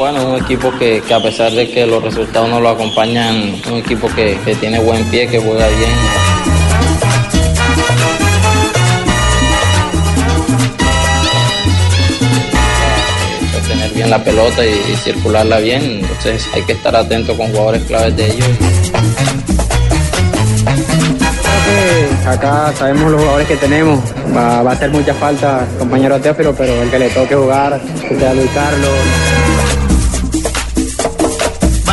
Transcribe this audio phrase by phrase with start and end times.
[0.00, 3.76] Bueno, un equipo que, que a pesar de que los resultados no lo acompañan, un
[3.80, 5.90] equipo que, que tiene buen pie, que juega bien.
[13.94, 18.26] Bien la pelota y, circularla bien, entonces hay que estar atento con jugadores claves de
[18.30, 18.48] ellos.
[22.26, 24.00] Acá sabemos los jugadores que tenemos.
[24.34, 28.18] Va, va a hacer mucha falta compañero Teófilo, pero el que le toque jugar, que
[28.18, 29.29] sea Luis Carlos.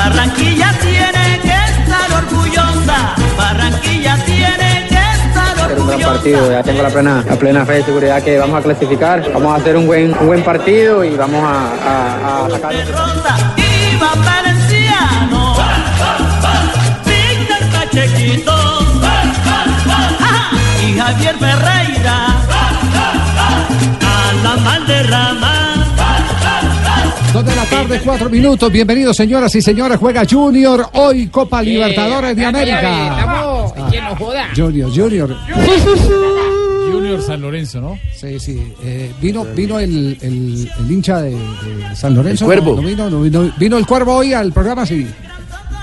[0.09, 3.15] Barranquilla tiene que estar orgullosa.
[3.37, 6.13] Barranquilla tiene que estar Hacer un gran orgullosa.
[6.13, 9.21] partido, ya tengo la plena, la plena fe y seguridad que vamos a clasificar.
[9.33, 12.73] Vamos a hacer un buen, un buen partido y vamos a, a, a sacar.
[14.25, 15.55] Valenciano.
[17.05, 18.53] Víctor Pachequito.
[19.03, 20.51] Ajá,
[20.85, 22.27] Y Javier Ferreira.
[24.01, 25.56] A la Valderrama.
[27.37, 28.71] Dos de la tarde, cuatro minutos.
[28.71, 29.99] Bienvenidos, señoras y señores.
[29.99, 33.25] Juega Junior hoy Copa Libertadores de América.
[33.27, 34.47] Vamos, que no joda.
[34.55, 35.35] Junior, Junior.
[36.91, 37.99] Junior San Lorenzo, ¿no?
[38.15, 38.73] Sí, sí.
[38.83, 42.45] eh, vino vino el, el- el hincha de, de San Lorenzo.
[42.51, 42.75] El Cuervo.
[42.77, 45.05] No, no vino, no vino, vino el cuervo hoy al programa, sí.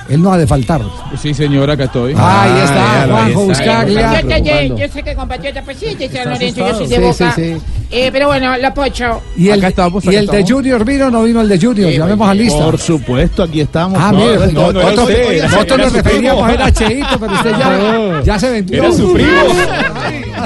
[0.09, 0.83] Él no ha de faltar.
[1.21, 2.15] Sí, señora, acá estoy.
[2.17, 4.03] Ahí está, Juanjo Buscaglia.
[4.21, 7.01] Compatriota, yo, yo sé que compatriota, pues sí, de San Lorenzo, yo soy de Sí,
[7.03, 7.33] Boca.
[7.35, 7.61] sí, sí.
[7.91, 9.23] Eh, pero bueno, la pocho.
[9.37, 10.45] Y el, Acá estamos, y acá el de.
[10.47, 11.91] Junior vino, no vino el de Junior.
[11.91, 12.65] Llamemos al lista.
[12.65, 13.99] Por supuesto, aquí estamos.
[14.03, 17.51] Ah, mire, no, no, nosotros, no, no, nosotros era nos referíamos era Cheito, pero usted
[17.51, 18.83] ya, ya se vendió.
[18.85, 19.31] Era su primo.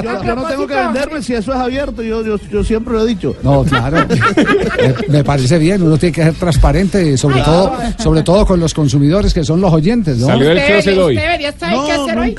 [0.03, 3.03] Yo, yo no tengo que venderme si eso es abierto, yo, yo, yo siempre lo
[3.03, 3.35] he dicho.
[3.43, 4.05] No, claro.
[5.07, 8.73] me, me parece bien, uno tiene que ser transparente, sobre todo, sobre todo con los
[8.73, 10.27] consumidores que son los oyentes, ¿no?
[10.27, 11.15] Salió closet debería, hoy.
[11.15, 12.35] usted debería saber qué No, hacer hoy.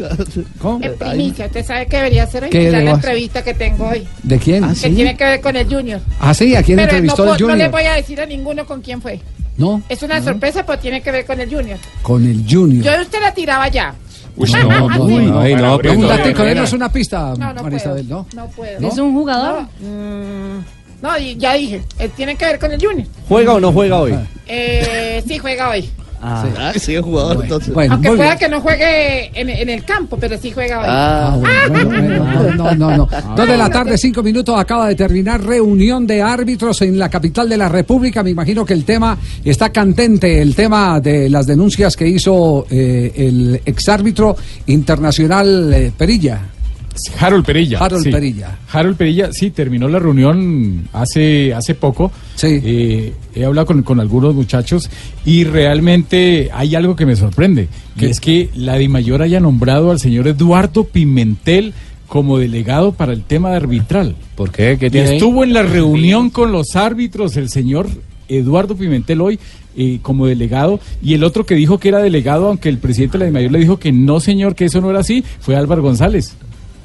[0.61, 0.85] ¿Cómo?
[0.85, 2.51] En primicia, usted sabe qué debería hacer hoy.
[2.51, 4.07] ¿Qué la entrevista que tengo hoy.
[4.23, 4.75] ¿De quién?
[4.75, 6.01] Que tiene que ver con el Junior.
[6.21, 7.71] Ah, sí, ¿a quién Pero no, entrevistó puedo- el no le Junior?
[7.71, 9.21] voy a decir a ninguno con quién fue.
[9.57, 11.79] No, Es una sorpresa, pero tiene que ver con el Junior.
[12.03, 12.83] con el Junior.
[12.85, 13.95] Yo usted la tiraba ya.
[14.41, 15.41] Uy, No, no, no, Uy, no.
[15.41, 16.45] Ay, no, era.
[16.45, 18.09] denos una pista, No, no Marisabel.
[18.09, 18.27] ¿no?
[18.35, 18.81] No puedo.
[18.81, 18.89] ¿No?
[18.89, 19.65] ¿Es un jugador?
[21.03, 23.07] No, ya dije, él tiene que ver con el Junior.
[23.29, 24.15] ¿Juega o no juega hoy?
[24.47, 25.89] Eh, sí, juega hoy.
[26.23, 27.73] Ah, sí, es jugador entonces.
[27.73, 28.39] Bueno, Aunque muy pueda bien.
[28.39, 30.87] que no juegue en, en el campo, pero sí juega hoy.
[30.89, 33.09] Ah, bueno, bueno, bueno, no, no, no.
[33.37, 37.49] Dos de la tarde, cinco minutos, acaba de terminar reunión de árbitros en la capital
[37.49, 38.23] de la República.
[38.23, 43.13] Me imagino que el tema está candente, el tema de las denuncias que hizo eh,
[43.17, 44.37] el exárbitro
[44.67, 46.41] internacional eh, Perilla.
[47.19, 47.79] Harold Perilla.
[47.79, 48.11] Harold sí.
[48.11, 48.59] Perilla.
[48.71, 52.11] Harold Perilla, sí, terminó la reunión hace, hace poco.
[52.35, 52.61] Sí.
[52.63, 54.91] Eh, he hablado con, con algunos muchachos
[55.25, 58.11] y realmente hay algo que me sorprende, que ¿Qué?
[58.11, 61.75] es que la DIMAYOR haya nombrado al señor Eduardo Pimentel
[62.07, 64.17] como delegado para el tema de arbitral.
[64.35, 64.77] ¿Por qué?
[64.79, 67.89] ¿Qué Y estuvo en la reunión con los árbitros el señor
[68.29, 69.39] Eduardo Pimentel hoy
[69.77, 73.19] eh, como delegado y el otro que dijo que era delegado, aunque el presidente de
[73.21, 76.37] la DIMAYOR le dijo que no señor, que eso no era así, fue Álvaro González.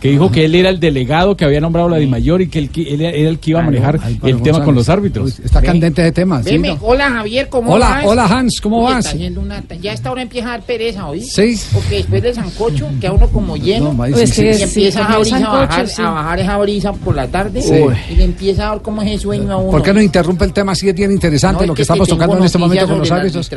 [0.05, 2.69] Que dijo que él era el delegado que había nombrado la DIMAYOR y que él,
[2.69, 4.66] que él era el que iba a manejar Álvaro el tema González.
[4.66, 5.39] con los árbitros.
[5.39, 6.43] Está candente de tema.
[6.43, 6.61] ¿sí?
[6.81, 8.05] Hola Javier, ¿cómo Hola, vas?
[8.05, 9.05] hola Hans, ¿cómo Uy, vas?
[9.05, 11.21] está haciendo una- ya esta hora empieza a dar pereza, ¿oí?
[11.21, 11.59] Sí.
[11.73, 13.85] Porque después del sancocho queda uno como lleno.
[13.85, 14.85] No, ma, y sí, sí, Es que sí.
[14.85, 16.01] empieza sí, a, brisa a, sancocho, bajar, sí.
[16.03, 17.74] a bajar esa brisa por la tarde Sí.
[18.12, 19.71] y le empieza a dar como ese sueño a uno.
[19.71, 20.75] ¿Por qué no interrumpe el tema?
[20.75, 23.09] Sí, es bien interesante No, lo es que estamos tocando en este momento con los
[23.12, 23.50] árbitros.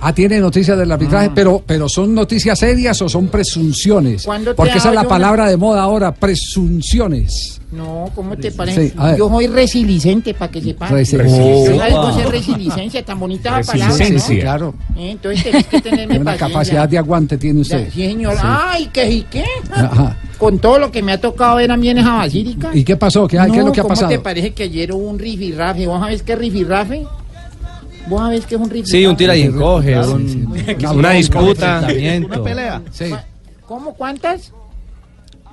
[0.00, 4.22] Ah, tiene noticias del arbitraje, pero, pero son noticias serias o son presunciones.
[4.24, 7.60] ¿Cuándo te Porque esa es la palabra de moda ahora, presunciones.
[7.70, 8.90] No, ¿cómo te parece?
[8.90, 8.94] Sí.
[9.18, 10.92] Yo soy resilicente, para que sepan.
[10.92, 11.78] Resi- ¿Tú Oh.
[11.78, 13.02] sabes vos es resiliencia?
[13.04, 14.18] Tan bonita la palabra, ¿no?
[14.18, 14.74] sí, claro.
[14.96, 16.48] Eh, Entonces tenés que tenerme una paciencia.
[16.48, 17.88] capacidad de aguante tiene usted.
[17.92, 18.36] Sí, señor.
[18.42, 19.44] Ay, ¿qué y qué?
[19.70, 20.18] Ajá.
[20.38, 22.70] Con todo lo que me ha tocado ver a mí en esa basílica.
[22.74, 23.26] ¿Y qué pasó?
[23.26, 23.38] ¿Qué?
[23.38, 24.08] ¿Qué es lo que ha ¿cómo pasado?
[24.10, 25.86] te parece que ayer hubo un rifirrafe?
[25.86, 27.06] ¿Vos sabés qué es rifirrafe?
[28.08, 28.90] Vos sabés que es un rifle.
[28.90, 30.44] Sí, un tira y encoge, Sí, un- sí.
[30.82, 31.86] una, Una disputa.
[32.26, 32.82] Una pelea.
[32.90, 33.04] Sí.
[33.66, 33.94] ¿Cómo?
[33.94, 34.52] ¿Cuántas?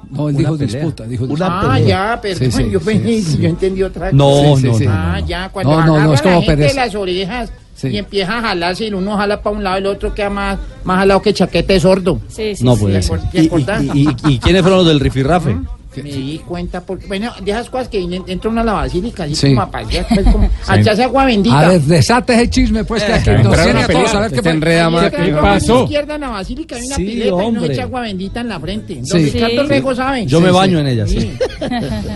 [0.10, 0.76] No, él dijo pelea.
[0.76, 1.60] disputa, dijo Una disputa.
[1.60, 1.88] ah, pelea.
[2.16, 2.52] ya, perdón.
[2.52, 3.38] Sí, sí, yo, sí, pensé- sí.
[3.42, 4.62] yo entendí otra No, cosa.
[4.62, 4.92] Sí, no, sí, no.
[4.94, 6.86] Ah, ya, cuando No, no, no, agarra es como la gente de pereza.
[6.86, 7.88] las orejas Sí.
[7.90, 10.60] y empieza a jalarse y uno jala para un lado y el otro queda más,
[10.84, 12.20] más jalado que chaquete sordo.
[12.28, 12.82] Sí, sí, No sí.
[12.82, 13.20] puede ¿Te ser.
[13.20, 13.84] acor- te ¿Y, y, acordás?
[13.84, 15.56] y- y- y quiénes fueron los del rifirrafe?
[15.96, 19.24] Me di cuenta porque, bueno, de esas cosas que en- entra uno a la basílica
[19.24, 19.48] así Sí.
[19.50, 21.60] como a pasear, pues, como a echarse agua bendita.
[21.60, 24.20] A ver, desate ese chisme, pues, que aquí Eh, nos entraron tiene a todos a
[24.22, 25.84] ver qué enreda más Llega que- a la pasó?
[25.84, 27.74] izquierda en la basílica hay una Sí, pileta y uno hombre.
[27.74, 28.96] echa agua bendita en la frente.
[28.96, 29.30] Don Sí.
[29.32, 29.68] Ricardo Sí.
[29.70, 30.26] Rego sabe.
[30.28, 31.32] Yo me baño en ella, sí.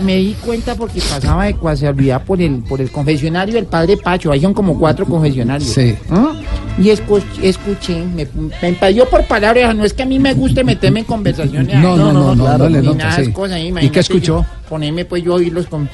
[0.04, 4.30] Me di cuenta porque pasaba de casualidad por el, por el confesionario del padre Pacho.
[4.32, 5.70] Ahí son como cuatro confesionarios.
[5.70, 5.94] Sí.
[6.10, 6.32] ¿Ah?
[6.76, 8.26] Y escu- escuché, me,
[8.60, 9.74] me parió por palabras.
[9.76, 11.76] No es que a mí me guste meterme en conversaciones.
[11.78, 13.32] No, no, no, no, no nota, nada de sí.
[13.32, 13.60] cosas.
[13.80, 14.44] ¿Y qué escuchó?
[14.68, 15.88] Ponerme pues yo oírlos con.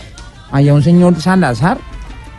[0.51, 1.79] Allá un señor Salazar.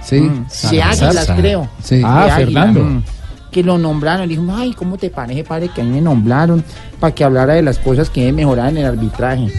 [0.04, 0.22] Sí.
[0.22, 1.70] Mm, de Águilas, creo.
[1.84, 2.02] Sí.
[2.04, 2.80] Ah, Águilas, Fernando.
[2.84, 3.04] mm,
[3.52, 4.28] Que lo nombraron.
[4.28, 6.64] Le dijo, ay, ¿cómo te parece, padre, que a mí me nombraron
[7.00, 9.52] para que hablara de las cosas que mejorar en el arbitraje?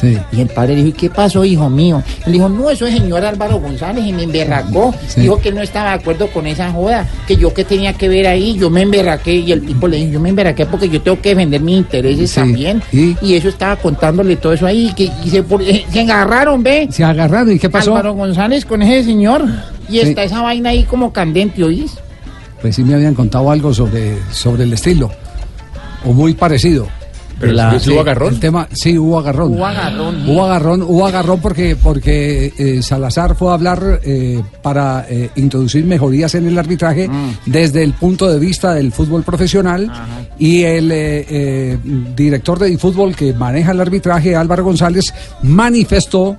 [0.00, 0.18] Sí.
[0.32, 2.02] Y el padre dijo, ¿y qué pasó, hijo mío?
[2.26, 4.94] Él dijo, no, eso es señor Álvaro González y me emberracó.
[5.08, 5.22] Sí.
[5.22, 8.08] Dijo que él no estaba de acuerdo con esa joda, que yo qué tenía que
[8.08, 11.00] ver ahí, yo me emberraqué y el tipo le dijo, yo me emberraqué porque yo
[11.00, 12.36] tengo que defender mis intereses Sí.
[12.40, 12.82] también.
[12.92, 13.34] ¿Y?
[13.34, 16.88] eso estaba contándole todo eso ahí, que, y se, eh, se agarraron, ve.
[16.90, 17.90] Se agarraron, ¿y qué pasó?
[17.92, 19.44] Álvaro González con ese señor.
[19.88, 21.92] Y está esa vaina ahí como candente, ¿oís?
[22.62, 25.10] Pues sí me habían contado algo sobre, sobre el estilo.
[26.06, 26.88] O muy parecido.
[27.38, 27.90] Pero la- Sí,
[28.34, 29.54] El tema, sí, hubo agarrón.
[29.54, 35.06] Hubo agarrón, Hubo agarrón, hubo agarrón porque, porque eh, Salazar fue a hablar eh, para
[35.08, 37.08] eh, introducir mejorías en el arbitraje
[37.46, 39.90] desde el punto de vista del fútbol profesional.
[40.38, 41.78] Y el eh, eh,
[42.16, 46.36] director de fútbol que maneja el arbitraje, Álvaro González, manifestó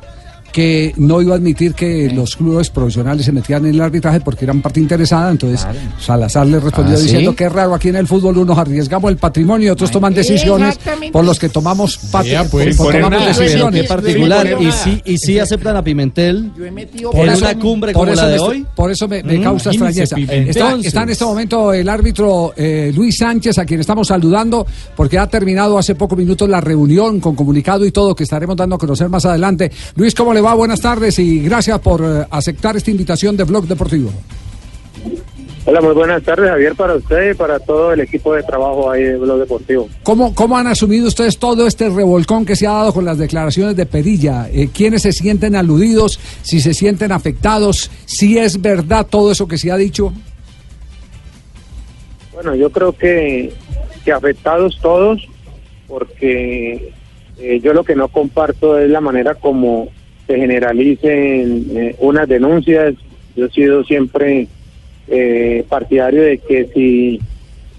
[0.56, 4.46] que no iba a admitir que los clubes profesionales se metieran en el arbitraje porque
[4.46, 5.68] eran parte interesada, entonces
[6.00, 7.04] Salazar le respondió ¿Ah, sí?
[7.04, 10.14] diciendo que es raro aquí en el fútbol unos arriesgamos el patrimonio y otros toman
[10.14, 10.80] decisiones
[11.12, 13.86] por los que tomamos Vea, pues, por- por tomamos decisiones.
[13.86, 14.48] Particular.
[14.62, 18.14] Y sí, y sí aceptan a Pimentel Yo he metido en una cumbre por como
[18.14, 18.66] eso la de me- hoy.
[18.74, 20.16] Por eso me, me Mm, causa extrañeza.
[20.16, 20.50] Pimentel.
[20.50, 24.66] Está, está en este momento el árbitro eh, Luis Sánchez, a quien estamos saludando,
[24.96, 28.76] porque ha terminado hace pocos minutos la reunión con comunicado y todo que estaremos dando
[28.76, 29.70] a conocer más adelante.
[29.96, 30.54] Luis, ¿cómo le va?
[30.54, 34.12] Buenas tardes y gracias por eh, aceptar esta invitación de Blog Deportivo.
[35.68, 39.02] Hola, muy buenas tardes, Javier, para usted y para todo el equipo de trabajo ahí
[39.02, 39.90] de Blog Deportivo.
[40.04, 43.76] ¿Cómo, ¿Cómo han asumido ustedes todo este revolcón que se ha dado con las declaraciones
[43.76, 44.48] de Perilla?
[44.54, 46.20] Eh, ¿Quiénes se sienten aludidos?
[46.44, 47.90] ¿Si se sienten afectados?
[48.06, 50.14] ¿Si es verdad todo eso que se ha dicho?
[52.32, 53.52] Bueno, yo creo que,
[54.04, 55.28] que afectados todos,
[55.88, 56.94] porque
[57.40, 59.90] eh, yo lo que no comparto es la manera como
[60.28, 62.96] se generalicen eh, unas denuncias.
[63.36, 64.48] Yo he sido siempre
[65.08, 67.20] eh, partidario de que si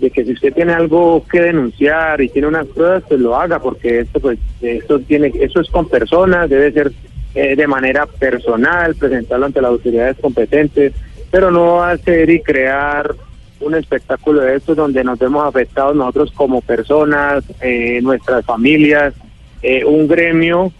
[0.00, 3.58] de que si usted tiene algo que denunciar y tiene unas pruebas, pues lo haga,
[3.58, 6.92] porque esto pues esto tiene eso es con personas, debe ser
[7.34, 10.92] eh, de manera personal, presentarlo ante las autoridades competentes,
[11.30, 13.14] pero no hacer y crear
[13.60, 19.14] un espectáculo de estos donde nos vemos afectados nosotros como personas, eh, nuestras familias,
[19.62, 20.72] eh, un gremio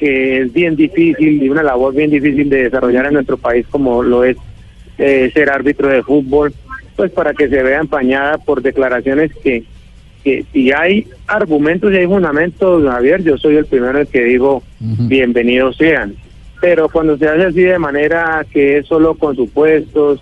[0.00, 4.02] que es bien difícil y una labor bien difícil de desarrollar en nuestro país como
[4.02, 4.38] lo es
[4.96, 6.54] eh, ser árbitro de fútbol,
[6.96, 9.62] pues para que se vea empañada por declaraciones que,
[10.24, 14.62] que si hay argumentos y hay fundamentos, Javier, yo soy el primero el que digo
[14.78, 16.14] bienvenidos sean.
[16.62, 20.20] Pero cuando se hace así de manera que es solo con supuestos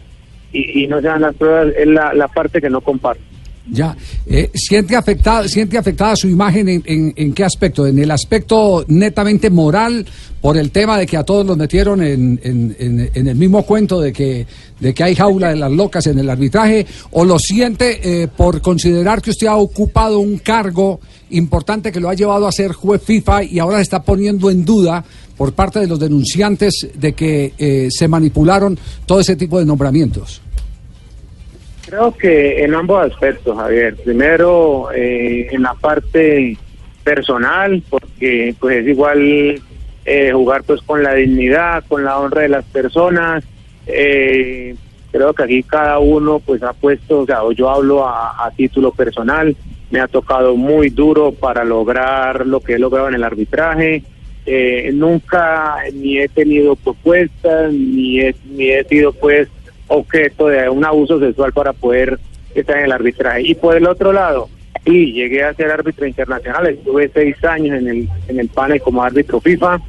[0.53, 3.23] y, y no se dan las pruebas, es la, la parte que no comparto.
[3.71, 3.97] Ya,
[4.27, 7.87] eh, ¿siente, afectada, ¿siente afectada su imagen en, qué aspecto?
[7.87, 10.07] ¿En el aspecto netamente moral
[10.41, 14.13] por el tema de que a todos los metieron en- en el mismo cuento de
[14.13, 14.47] que,
[14.81, 16.87] de que hay jaula de las locas en el arbitraje?
[17.11, 22.09] ¿O lo siente eh, por considerar que usted ha ocupado un cargo importante que lo
[22.09, 25.05] ha llevado a ser juez FIFA y ahora se está poniendo en duda
[25.37, 30.41] por parte de los denunciantes de que eh, se manipularon todo ese tipo de nombramientos?
[31.89, 33.97] Creo que en ambos aspectos, Javier.
[33.97, 36.57] Primero, eh, en la parte
[37.03, 39.63] personal, porque pues es igual
[40.05, 43.43] eh, jugar pues con la dignidad, con la honra de las personas.
[43.87, 44.75] Eh,
[45.11, 49.57] creo que aquí cada uno pues ha puesto, o sea, yo hablo a, título personal,
[49.91, 54.03] me ha tocado muy duro para lograr lo que he logrado en el arbitraje.
[54.45, 59.49] Eh, nunca ni he tenido propuestas, ni he, ni he sido pues
[59.89, 62.19] objeto de un abuso sexual para poder
[62.55, 63.43] estar en el arbitraje.
[63.43, 64.49] Y por el otro lado,
[64.85, 69.03] sí, llegué a ser árbitro internacional, estuve seis años en el, en el panel como
[69.03, 69.81] árbitro FIFA,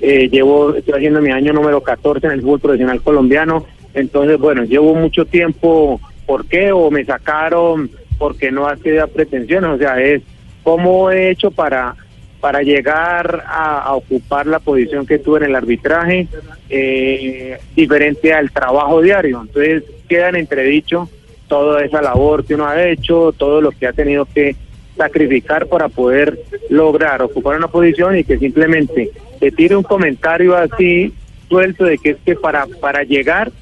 [0.00, 4.64] eh, llevo, estoy haciendo mi año número 14 en el fútbol profesional colombiano Entonces, bueno,
[4.64, 6.72] llevo mucho tiempo, ¿por qué?
[6.72, 10.22] O me sacaron porque no hacía pretensiones, o sea, es
[10.64, 11.94] cómo he hecho para
[12.42, 16.26] para llegar a, ocupar la posición que tuve en el arbitraje,
[16.68, 19.40] eh, diferente al trabajo diario.
[19.42, 21.08] Entonces, queda en entredicho
[21.46, 24.56] toda esa labor que uno ha hecho, todo lo que ha tenido que
[24.96, 26.36] sacrificar para poder
[26.68, 31.14] lograr ocupar una posición y que simplemente te tire un comentario así
[31.48, 33.52] suelto de que es que para, para llegar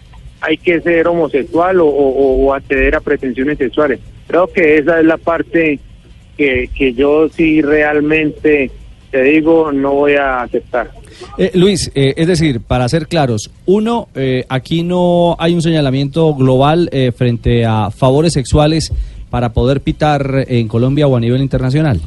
[0.41, 4.01] hay que ser homosexual o- o acceder a pretensiones sexuales.
[4.27, 5.79] Creo que esa es la parte
[6.37, 8.71] que, que yo sí realmente,
[9.11, 10.91] te digo, no voy a aceptar.
[11.37, 16.35] Eh, Luis, eh, es decir, para ser claros, uno, eh, aquí no hay un señalamiento
[16.35, 18.93] global eh, frente a favores sexuales
[19.29, 22.01] para poder pitar en Colombia o a nivel internacional.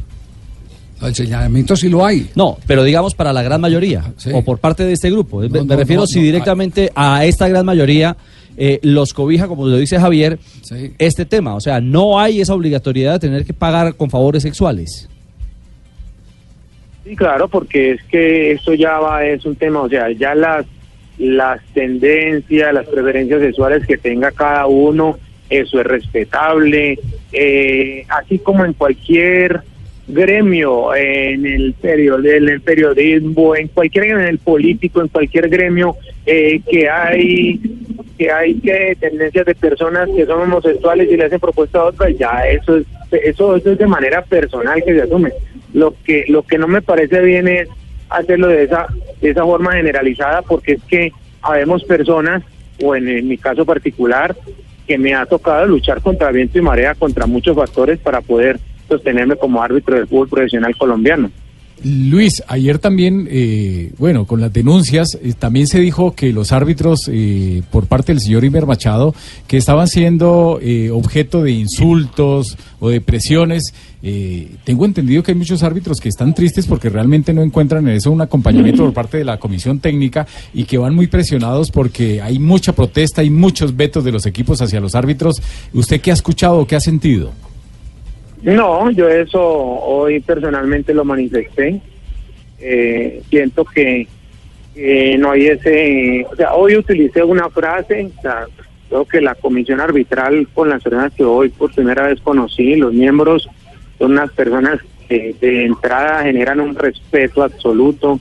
[1.02, 2.30] El señalamiento sí lo hay.
[2.36, 5.40] No, pero digamos para la gran mayoría, o por parte de este grupo.
[5.40, 8.16] Me, No, me no, refiero no, si no, directamente a esta gran mayoría
[8.58, 10.38] eh, los cobija, como lo dice Javier,
[10.98, 11.56] este tema.
[11.56, 15.10] O sea, no hay esa obligatoriedad de tener que pagar con favores sexuales.
[17.04, 20.66] Sí, claro, porque es que eso ya va, es un tema, o sea, ya las,
[21.18, 25.18] las tendencias, las preferencias sexuales que tenga cada uno,
[25.50, 26.98] eso es respetable,
[27.34, 29.62] eh, así como en cualquier
[30.08, 35.96] gremio, en el, period en el periodismo, en cualquier en el político, en cualquier gremio,
[36.26, 37.60] eh, que hay
[38.18, 42.18] que hay que tendencias de personas que son homosexuales y le hacen propuestas a otras,
[42.18, 45.32] ya eso es, eso, eso es de manera personal que se asume.
[45.74, 47.68] Lo que, lo que no me parece bien es
[48.10, 48.88] hacerlo de esa,
[49.22, 52.44] de esa forma generalizada, porque es que habemos personas,
[52.84, 54.36] o en mi caso particular,
[54.88, 59.36] que me ha tocado luchar contra viento y marea, contra muchos factores para poder sostenerme
[59.36, 61.30] como árbitro del fútbol profesional colombiano.
[61.84, 67.10] Luis, ayer también, eh, bueno, con las denuncias, eh, también se dijo que los árbitros,
[67.12, 69.14] eh, por parte del señor Imer Machado,
[69.48, 73.74] que estaban siendo eh, objeto de insultos o de presiones.
[74.02, 77.96] Eh, tengo entendido que hay muchos árbitros que están tristes porque realmente no encuentran en
[77.96, 82.22] eso un acompañamiento por parte de la comisión técnica y que van muy presionados porque
[82.22, 85.42] hay mucha protesta y muchos vetos de los equipos hacia los árbitros.
[85.74, 87.32] ¿Usted qué ha escuchado qué ha sentido?
[88.44, 91.82] No, yo eso hoy personalmente lo manifesté.
[92.60, 94.08] Eh, siento que
[95.18, 98.48] no hay ese, o sea, hoy utilicé una frase, o sea,
[98.90, 102.94] creo que la comisión arbitral con las personas que hoy por primera vez conocí, los
[102.94, 103.50] miembros
[103.98, 108.20] son unas personas que de entrada generan un respeto absoluto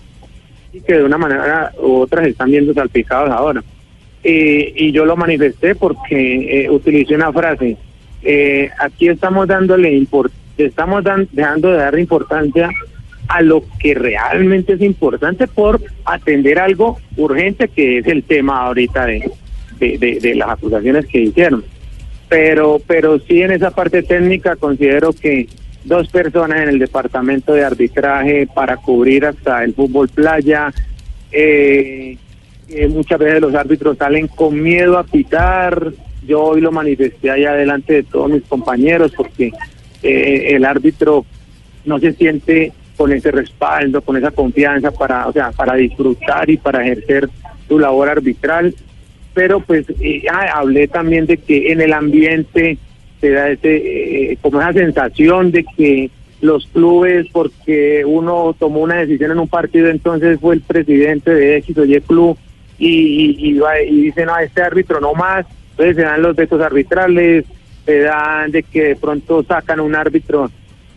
[0.72, 3.62] y que de una manera u otra se están viendo salpicados ahora.
[4.24, 7.76] Eh, y yo lo manifesté porque eh, utilicé una frase,
[8.24, 10.04] eh, aquí estamos dándole
[10.58, 11.02] estamos
[11.32, 12.70] dejando de darle importancia
[13.28, 19.06] a lo que realmente es importante por atender algo urgente que es el tema ahorita
[19.06, 21.64] de- de las acusaciones que hicieron.
[22.28, 25.48] Pero, pero sí en esa parte técnica considero que
[25.84, 30.72] dos personas en el departamento de arbitraje para cubrir hasta el fútbol playa,
[31.32, 32.16] eh,
[32.68, 35.92] eh, muchas veces los árbitros salen con miedo a pitar.
[36.26, 39.52] Yo hoy lo manifesté allá delante de todos mis compañeros porque
[40.02, 41.24] eh, el árbitro
[41.84, 46.56] no se siente con ese respaldo, con esa confianza para, o sea, para disfrutar y
[46.56, 47.28] para ejercer
[47.68, 48.74] su labor arbitral.
[49.34, 52.78] Pero pues eh, hablé también de que en el ambiente
[53.20, 53.76] se da ese,
[54.32, 56.10] eh, como esa sensación de que
[56.40, 61.56] los clubes, porque uno tomó una decisión en un partido, entonces fue el presidente de
[61.58, 62.36] X o Y club
[62.78, 66.60] y, y, y y dice, no, este árbitro no más, entonces se dan los vetos
[66.60, 67.44] arbitrales,
[67.84, 70.50] se dan de que de pronto sacan un árbitro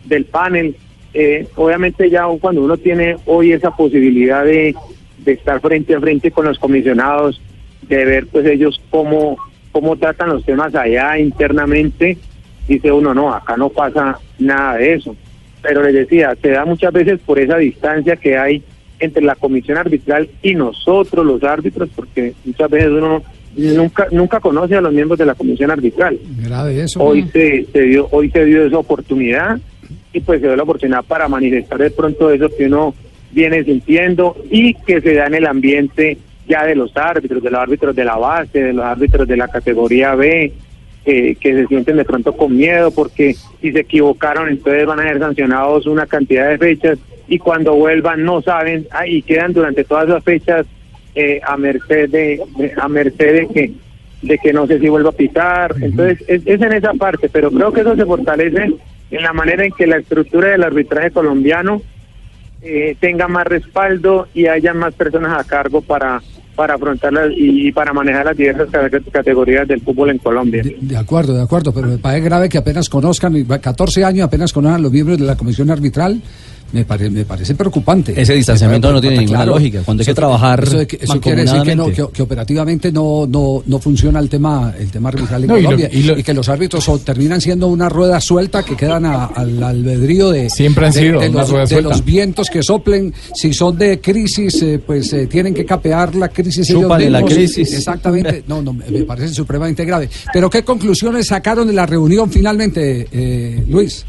[0.04, 0.76] del panel.
[1.14, 4.74] Eh, obviamente ya cuando uno tiene hoy esa posibilidad de,
[5.18, 7.40] de estar frente a frente con los comisionados,
[7.82, 9.36] de ver pues ellos cómo,
[9.72, 12.18] cómo tratan los temas allá internamente,
[12.68, 15.16] dice uno, no, acá no pasa nada de eso.
[15.62, 18.62] Pero les decía, se da muchas veces por esa distancia que hay
[18.98, 23.22] entre la comisión arbitral y nosotros los árbitros, porque muchas veces uno
[23.56, 26.18] nunca nunca conoce a los miembros de la comisión arbitral.
[26.44, 27.02] Grave eso.
[27.02, 29.58] Hoy se, se dio hoy se dio esa oportunidad
[30.12, 32.94] y pues se dio la oportunidad para manifestar de pronto eso que uno
[33.32, 37.60] viene sintiendo y que se da en el ambiente ya de los árbitros, de los
[37.60, 40.52] árbitros de la base, de los árbitros de la categoría B,
[41.04, 45.04] eh, que se sienten de pronto con miedo porque si se equivocaron entonces van a
[45.04, 46.98] ser sancionados una cantidad de fechas
[47.28, 50.66] y cuando vuelvan no saben ah, y quedan durante todas las fechas
[51.16, 52.40] eh, a merced de,
[52.80, 53.72] a merced de que
[54.22, 57.50] de que no sé si vuelva a pitar entonces es, es en esa parte pero
[57.50, 58.64] creo que eso se fortalece
[59.10, 61.82] en la manera en que la estructura del arbitraje colombiano
[62.62, 66.20] eh, tenga más respaldo y haya más personas a cargo para
[66.56, 70.62] para afrontarlas y, para manejar las diversas cate- categorías del fútbol en Colombia.
[70.80, 74.24] De acuerdo, de acuerdo, pero me parece grave que apenas conozcan, y va- 14 años
[74.26, 76.18] apenas conozcan los miembros de la comisión arbitral.
[76.72, 78.12] Me, pare- me parece preocupante.
[78.20, 79.82] Ese distanciamiento no tiene ninguna lógica.
[79.84, 82.90] Cuando hay que trabajar Eso, de que- eso quiere decir que, no, que, que operativamente
[82.90, 85.88] no, no, no funciona el tema, el tema arbitral en No, y lo- Colombia.
[85.92, 89.26] y lo- y que los árbitros son- terminan siendo una rueda suelta que quedan a-
[89.26, 91.90] al albedrío de, Siempre han de- sido de una los, rueda de suelta.
[91.90, 93.14] los vientos que soplen.
[93.34, 96.68] Si son de crisis, eh, pues eh, tienen que capear la crisis.
[96.68, 97.34] ellos Chúpale la mismos.
[97.34, 97.72] crisis.
[97.74, 98.42] Exactamente.
[98.48, 100.08] No, no, me me parece supremamente grave.
[100.32, 104.04] Pero ¿qué conclusiones sacaron de la reunión finalmente, eh, Luis?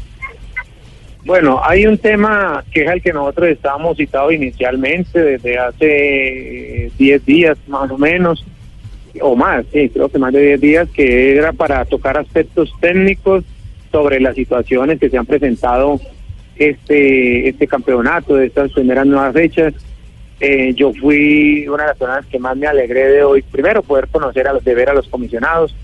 [1.24, 7.26] Bueno, hay un tema que es el que nosotros estábamos citados inicialmente desde hace 10
[7.26, 8.44] días más o menos,
[9.20, 13.44] o más, sí, creo que más de 10 días, que era para tocar aspectos técnicos
[13.90, 16.00] sobre las situaciones que se han presentado
[16.56, 19.74] este, este campeonato, de estas primeras nuevas fechas.
[20.40, 24.08] Eh, yo fui una de las personas que más me alegré de hoy, primero poder
[24.08, 25.74] conocer, a los, de ver a los comisionados,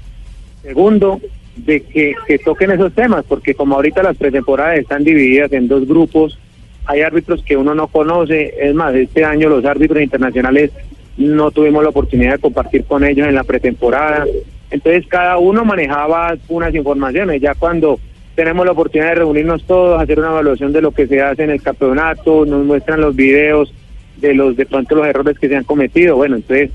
[0.65, 1.21] Segundo,
[1.57, 5.87] de que, que toquen esos temas, porque como ahorita las pretemporadas están divididas en dos
[5.87, 6.39] grupos,
[6.87, 10.71] hay árbitros que uno no conoce, es más, este año los árbitros internacionales
[11.17, 14.27] no tuvimos la oportunidad de compartir con ellos en la pretemporada,
[14.71, 17.99] entonces cada uno manejaba unas informaciones, ya cuando
[18.35, 21.51] tenemos la oportunidad de reunirnos todos, hacer una evaluación de lo que se hace en
[21.51, 23.73] el campeonato, nos muestran los videos
[24.17, 26.71] de los de pronto los errores que se han cometido, bueno, entonces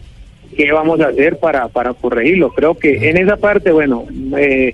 [0.56, 2.52] qué vamos a hacer para, para corregirlo.
[2.52, 4.06] Creo que en esa parte, bueno,
[4.38, 4.74] eh,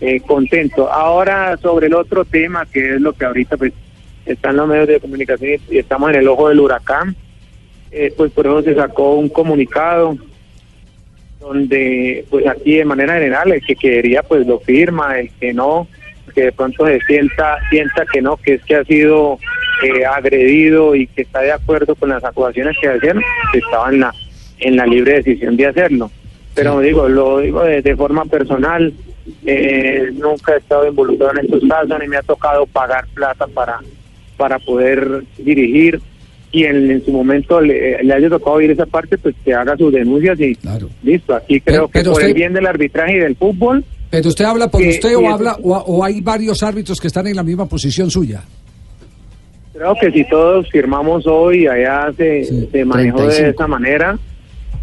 [0.00, 0.92] eh, contento.
[0.92, 3.72] Ahora sobre el otro tema, que es lo que ahorita pues
[4.26, 7.14] están los medios de comunicación y, estamos en el ojo del huracán,
[7.90, 10.16] eh, pues por eso se sacó un comunicado
[11.38, 15.86] donde pues aquí de manera general el que quería pues lo firma, el que no,
[16.34, 19.38] que de pronto se sienta, sienta que no, que es que ha sido
[19.82, 23.20] eh, agredido y que está de acuerdo con las acusaciones que hacían,
[23.52, 24.12] estaba en la
[24.64, 26.10] en la libre decisión de hacerlo.
[26.54, 28.92] Pero digo, lo digo de, de forma personal,
[29.44, 33.78] eh, nunca he estado involucrado en estos casos, ni me ha tocado pagar plata para,
[34.36, 36.00] para poder dirigir
[36.52, 39.76] y en, en su momento le, le haya tocado ir esa parte, pues que haga
[39.76, 40.56] sus denuncias y
[41.02, 41.34] listo.
[41.34, 44.44] Aquí creo Pero- que pero por el bien del arbitraje y del fútbol, Pero usted
[44.44, 47.42] habla por Que- usted o habla o, o hay varios árbitros que están en la
[47.42, 48.44] misma posición suya.
[49.72, 53.50] creo que si todos firmamos hoy, allá se, se manejó de 35.
[53.50, 54.18] esa manera,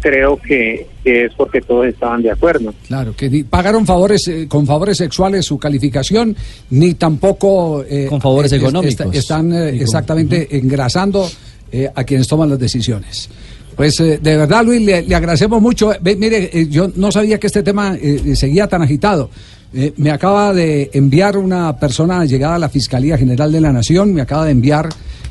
[0.02, 2.74] creo que, que es porque todos estaban de acuerdo.
[2.88, 6.36] Claro, que ni pagaron favores eh, con favores sexuales su calificación,
[6.70, 9.06] ni tampoco eh, Con favores eh, económicos.
[9.06, 11.30] est- están eh, exactamente engrasando
[11.70, 13.28] eh, a quienes toman las decisiones.
[13.76, 15.92] Pues eh, de verdad, Luis, le, le agradecemos mucho.
[16.02, 19.30] Ve, mire, eh, yo no sabía que este tema eh, seguía tan agitado.
[19.74, 24.12] Eh, me acaba de enviar una persona llegada a la Fiscalía General de la Nación,
[24.12, 24.90] me acaba de enviar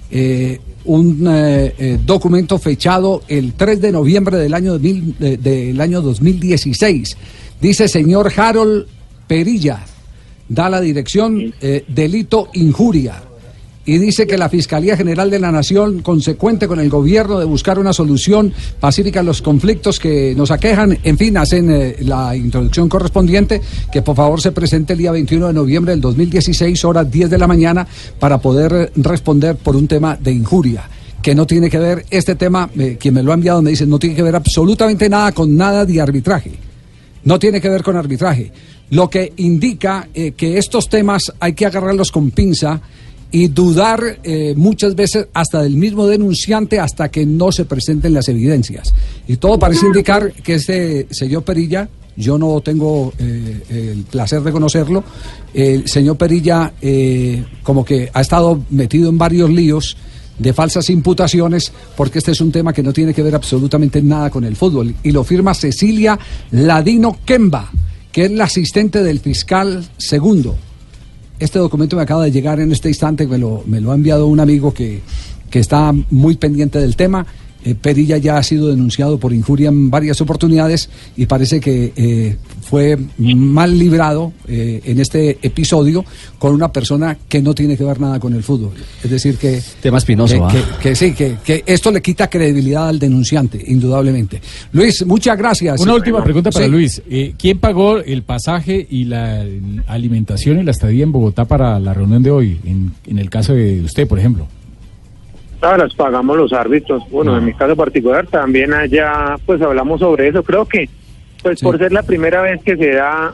[0.09, 5.79] eh, un eh, eh, documento fechado el 3 de noviembre del año, 2000, de- del
[5.81, 7.17] año 2016.
[7.61, 8.85] Dice señor Harold
[9.27, 9.85] Perilla,
[10.49, 13.23] da la dirección eh, delito injuria.
[13.83, 17.79] Y dice que la Fiscalía General de la Nación, consecuente con el gobierno de buscar
[17.79, 22.87] una solución pacífica a los conflictos que nos aquejan, en fin, hacen eh, la introducción
[22.87, 23.59] correspondiente,
[23.91, 27.37] que por favor se presente el día 21 de noviembre del 2016, horas 10 de
[27.39, 27.87] la mañana,
[28.19, 30.87] para poder responder por un tema de injuria
[31.21, 33.85] que no tiene que ver, este tema, eh, quien me lo ha enviado me dice,
[33.85, 36.51] no tiene que ver absolutamente nada con nada de arbitraje.
[37.23, 38.51] No tiene que ver con arbitraje.
[38.89, 42.81] Lo que indica eh, que estos temas hay que agarrarlos con pinza
[43.31, 48.27] y dudar eh, muchas veces hasta del mismo denunciante hasta que no se presenten las
[48.27, 48.93] evidencias.
[49.27, 54.51] Y todo parece indicar que este señor Perilla, yo no tengo eh, el placer de
[54.51, 55.03] conocerlo,
[55.53, 59.95] el señor Perilla eh, como que ha estado metido en varios líos
[60.37, 64.29] de falsas imputaciones, porque este es un tema que no tiene que ver absolutamente nada
[64.29, 64.93] con el fútbol.
[65.03, 66.19] Y lo firma Cecilia
[66.51, 67.71] Ladino Kemba,
[68.11, 70.57] que es la asistente del fiscal segundo.
[71.41, 74.27] Este documento me acaba de llegar en este instante, me lo, me lo ha enviado
[74.27, 75.01] un amigo que,
[75.49, 77.25] que está muy pendiente del tema.
[77.65, 82.37] Eh, Perilla ya ha sido denunciado por injuria en varias oportunidades y parece que eh,
[82.71, 86.05] fue mal librado eh, en este episodio
[86.39, 88.71] con una persona que no tiene que ver nada con el fútbol.
[89.03, 89.61] Es decir, que...
[89.81, 90.47] Tema espinoso, que, ¿ah?
[90.81, 94.41] que- que sí, que, que esto le quita credibilidad al denunciante, indudablemente.
[94.71, 95.81] Luis, muchas gracias.
[95.81, 96.71] Una última pregunta para Sí.
[96.71, 97.01] Luis.
[97.09, 99.45] Eh, ¿Quién pagó el pasaje y la
[99.87, 102.57] alimentación y la estadía en Bogotá para la reunión de hoy?
[102.63, 104.47] En, en el caso de usted, por ejemplo.
[105.59, 107.03] Todas las pagamos los árbitros.
[107.11, 110.41] Bueno, en mi caso particular también allá, pues hablamos sobre eso.
[110.41, 110.89] Creo que,
[111.41, 113.33] pues por ser la primera vez que se da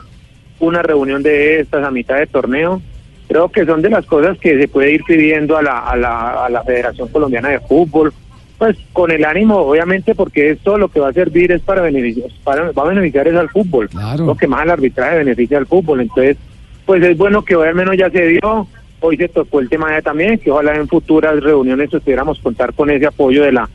[0.60, 2.82] una reunión de estas a mitad de torneo,
[3.28, 6.46] creo que son de las cosas que se puede ir pidiendo a la, a la,
[6.46, 8.12] a la Federación Colombiana de Fútbol.
[8.58, 12.28] Pues con el ánimo, obviamente, porque esto lo que va a servir es para beneficiar,
[12.42, 16.00] para, va a beneficiar es al fútbol, lo que más al arbitraje beneficia al fútbol,
[16.00, 16.36] entonces,
[16.84, 18.66] pues es bueno que hoy al menos ya se dio,
[18.98, 22.90] hoy se tocó el tema ya también, que ojalá en futuras reuniones pudiéramos contar con
[22.90, 23.70] ese apoyo de la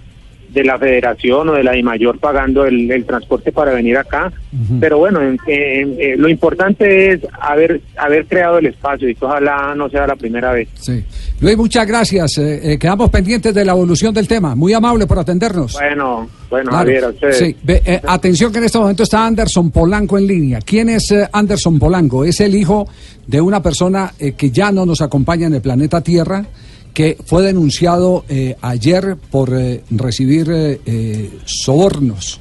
[0.54, 4.32] de la federación o de la mayor pagando el, el transporte para venir acá.
[4.80, 9.26] Pero bueno, en- en- eh, lo importante es haber, haber creado el espacio y que
[9.26, 10.70] ojalá no sea la primera vez.
[10.76, 11.04] Sí.
[11.42, 12.38] Luis, muchas gracias.
[12.38, 14.56] Eh, eh, quedamos pendientes de la evolución del tema.
[14.56, 15.74] Muy amable por atendernos.
[15.74, 16.86] Bueno, bueno, Claro.
[16.86, 17.38] Javier, a ustedes.
[17.38, 20.60] Sí, ve, eh, atención que en este momento está Anderson Polanco en línea.
[20.62, 22.24] ¿Quién es eh, Anderson Polanco?
[22.24, 22.88] Es el hijo
[23.26, 26.46] de una persona eh, que ya no nos acompaña en el planeta Tierra,
[26.94, 32.40] que fue denunciado eh, ayer por eh, recibir eh, eh, sobornos.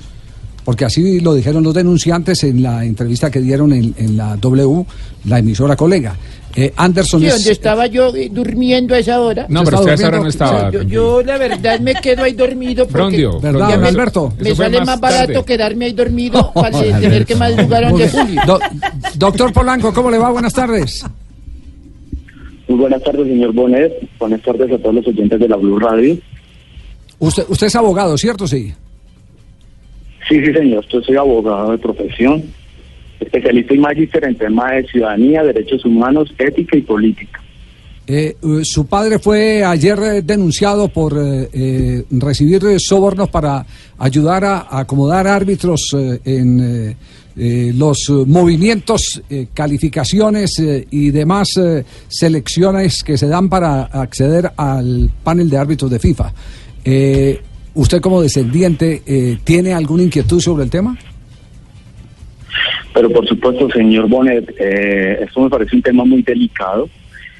[0.64, 4.84] Porque así lo dijeron los denunciantes en la entrevista que dieron en, en la W,
[5.24, 6.14] la emisora colega.
[6.54, 9.46] Eh, Anderson Sí, es- donde estaba yo durmiendo a esa hora.
[9.48, 12.34] No, pero usted a esa hora no estaba, Yo, yo, la verdad me quedo ahí
[12.34, 14.32] dormido porque Brondio, ya ¿verdad, me, Alberto?
[14.38, 15.44] me sale más más barato tarde.
[15.46, 18.08] quedarme ahí dormido para tener que madrugar donde.
[18.10, 18.42] Julio.
[18.46, 18.60] Do-
[19.14, 20.30] doctor Polanco, ¿cómo le va?
[20.30, 21.04] Buenas tardes.
[22.72, 23.92] Muy buenas tardes, señor Bonet.
[24.18, 26.16] Buenas tardes a todos los oyentes de la Blue Radio.
[27.18, 28.46] Usted, usted es abogado, ¿cierto?
[28.46, 28.72] Sí.
[30.26, 30.82] Sí, sí, señor.
[30.88, 32.42] Yo soy abogado de profesión,
[33.20, 37.41] especialista y magíster en temas de ciudadanía, derechos humanos, ética y política.
[38.04, 43.64] Eh, eh, su padre fue ayer eh, denunciado por eh, eh, recibir sobornos para
[43.96, 46.96] ayudar a, acomodar árbitros en
[47.34, 49.22] los movimientos,
[49.54, 50.60] calificaciones
[50.90, 51.58] y demás
[52.08, 56.32] selecciones que se dan para acceder al panel de árbitros de FIFA.
[57.74, 60.98] ¿Usted como descendiente tiene alguna inquietud sobre el tema?
[62.92, 66.86] Pero por supuesto, señor Bonet, esto me parece un tema muy delicado,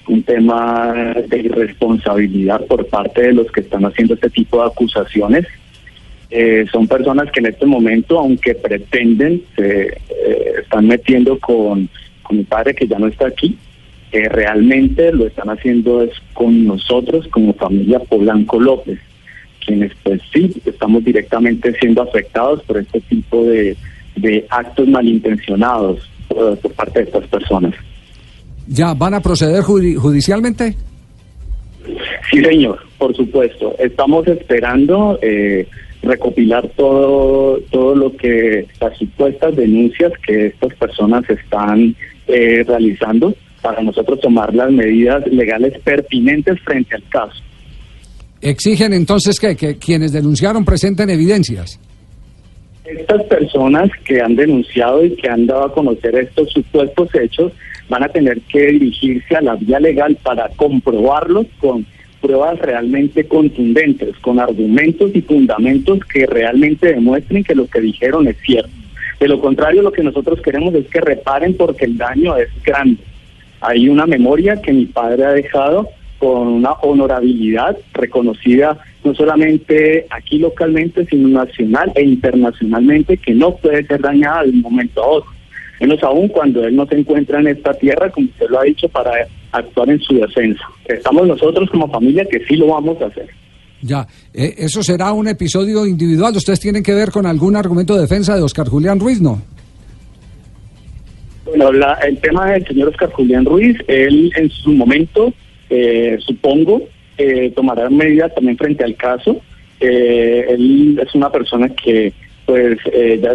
[0.09, 5.47] un tema de irresponsabilidad por parte de los que están haciendo este tipo de acusaciones.
[6.31, 11.89] Eh, son personas que en este momento, aunque pretenden, se eh, están metiendo con,
[12.23, 13.57] con mi padre que ya no está aquí.
[14.13, 18.99] Eh, realmente lo están haciendo es con nosotros como familia Polanco López,
[19.65, 23.75] quienes pues sí estamos directamente siendo afectados por este tipo de,
[24.17, 27.75] de actos malintencionados eh, por parte de estas personas.
[28.69, 30.75] ¿Ya van a proceder judi- judicialmente?
[32.31, 33.75] Sí, señor, por supuesto.
[33.79, 35.67] Estamos esperando eh,
[36.03, 41.95] recopilar todo, todo lo que las supuestas denuncias que estas personas están
[42.29, 47.43] eh, realizando para nosotros tomar las medidas legales pertinentes frente al caso.
[48.41, 51.79] Exigen entonces que, que quienes denunciaron presenten evidencias.
[52.85, 57.53] Estas personas que han denunciado y que han dado a conocer estos supuestos hechos
[57.93, 61.85] van a tener que dirigirse a la vía legal para comprobarlos con
[62.23, 68.39] pruebas realmente contundentes, con argumentos y fundamentos que realmente demuestren que lo que dijeron es
[68.47, 68.71] cierto.
[69.21, 73.03] De lo contrario, lo que nosotros queremos es que reparen porque el daño es grande.
[73.61, 80.39] Hay una memoria que mi padre ha dejado con una honorabilidad reconocida no solamente aquí
[80.39, 85.32] localmente, sino nacional e internacionalmente, que no puede ser dañada de un momento a otro.
[85.83, 88.89] Menos aún cuando él no se encuentra en esta tierra, como usted lo ha dicho,
[88.89, 89.11] para
[89.51, 90.63] actuar en su defensa.
[90.87, 93.29] Estamos nosotros como familia que sí lo vamos a hacer.
[93.83, 96.37] Ya, eh, eso será un episodio individual.
[96.37, 99.43] Ustedes tienen que ver con algún argumento de defensa de Oscar Julián Ruiz, ¿no?
[101.45, 105.35] Bueno, la- el tema del señor Oscar Julián Ruiz, él en su momento,
[105.69, 106.83] eh, supongo,
[107.19, 109.41] eh, tomará medidas también frente al caso.
[109.81, 112.13] Eh, él es una persona que
[112.53, 113.35] pues eh, ya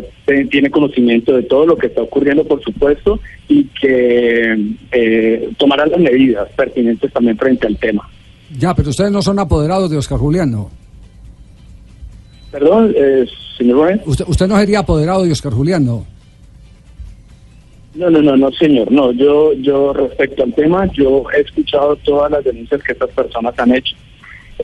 [0.51, 5.99] tiene conocimiento de todo lo que está ocurriendo, por supuesto, y que eh, tomará las
[5.99, 8.07] medidas pertinentes también frente al tema.
[8.59, 10.69] Ya, pero ustedes no son apoderados de Oscar Julián, ¿no?
[12.51, 13.25] Perdón, eh,
[13.57, 14.01] señor Gómez.
[14.05, 16.05] Usted, usted no sería apoderado de Oscar Julián, ¿no?
[17.95, 18.91] No, no, no, no, señor.
[18.91, 23.57] No, yo, yo respecto al tema, yo he escuchado todas las denuncias que estas personas
[23.57, 23.95] han hecho.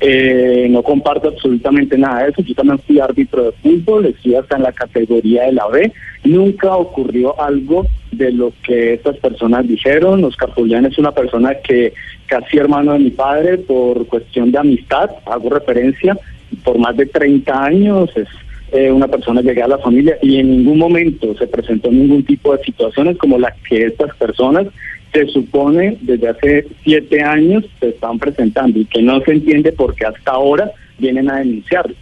[0.02, 2.42] Eh, no comparto absolutamente nada de eso.
[2.42, 5.92] Yo también fui árbitro de fútbol, estoy hasta en la categoría de la B.
[6.24, 10.24] Nunca ocurrió algo de lo que estas personas dijeron.
[10.24, 11.94] Oscar Julián es una persona que
[12.26, 16.18] casi hermano de mi padre por cuestión de amistad, hago referencia,
[16.64, 18.28] por más de 30 años, es
[18.72, 22.56] eh, una persona llegada a la familia y en ningún momento se presentó ningún tipo
[22.56, 24.66] de situaciones como las que estas personas
[25.14, 29.96] se supone desde hace siete años se están presentando y que no se entiende por
[29.96, 31.96] qué hasta ahora vienen a denunciarlo.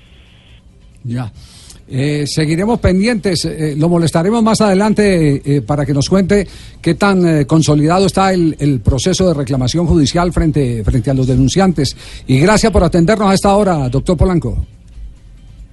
[1.03, 1.31] Ya.
[1.93, 6.47] Eh, seguiremos pendientes, eh, lo molestaremos más adelante eh, para que nos cuente
[6.81, 11.27] qué tan eh, consolidado está el, el proceso de reclamación judicial frente, frente a los
[11.27, 11.97] denunciantes.
[12.27, 14.65] Y gracias por atendernos a esta hora, doctor Polanco.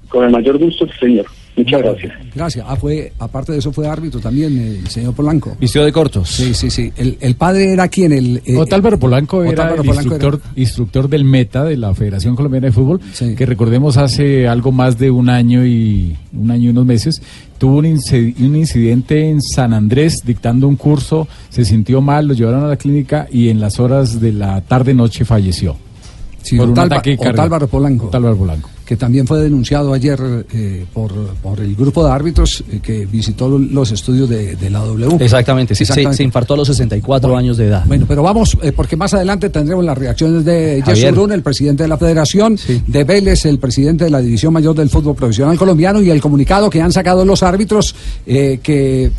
[0.08, 1.26] Con el mayor gusto, señor.
[1.58, 2.12] Muchas gracias.
[2.34, 2.64] Gracias.
[2.68, 5.56] Ah, fue, aparte de eso fue árbitro también, eh, el señor Polanco.
[5.60, 6.28] Vistió de cortos.
[6.30, 6.92] Sí, sí, sí.
[6.96, 8.40] El, el padre era quien, el...
[8.46, 12.36] eh, Otálvaro Polanco era Otálvaro el Polanco era- instructor, instructor del Meta de la Federación
[12.36, 13.00] Colombiana de Fútbol,
[13.36, 17.20] que recordemos hace algo más de un año y un año y unos meses
[17.58, 22.34] tuvo un, inci- un incidente en San Andrés dictando un curso, se sintió mal, lo
[22.34, 25.76] llevaron a la clínica y en las horas de la tarde noche falleció.
[26.40, 27.16] Sí, por un Otálva- ataque.
[27.18, 28.06] Otálvaro Polanco.
[28.06, 28.70] Otálvaro Polanco.
[28.88, 30.18] Que también fue denunciado ayer
[30.54, 34.70] eh, por, por el grupo de árbitros eh, que visitó lo- los estudios de, de
[34.70, 35.22] la W.
[35.22, 37.84] Exactamente, sí, se- Se, infartó a los 64 años de edad.
[37.86, 41.12] Bueno, pero vamos, eh, porque más adelante tendremos las reacciones de Jesús.
[41.12, 44.88] Brun, el presidente de la Federación, de Vélez, el presidente de la División Mayor del
[44.88, 47.94] Fútbol Profesional Colombiano, y el comunicado que han sacado los árbitros
[48.26, 49.10] eh, que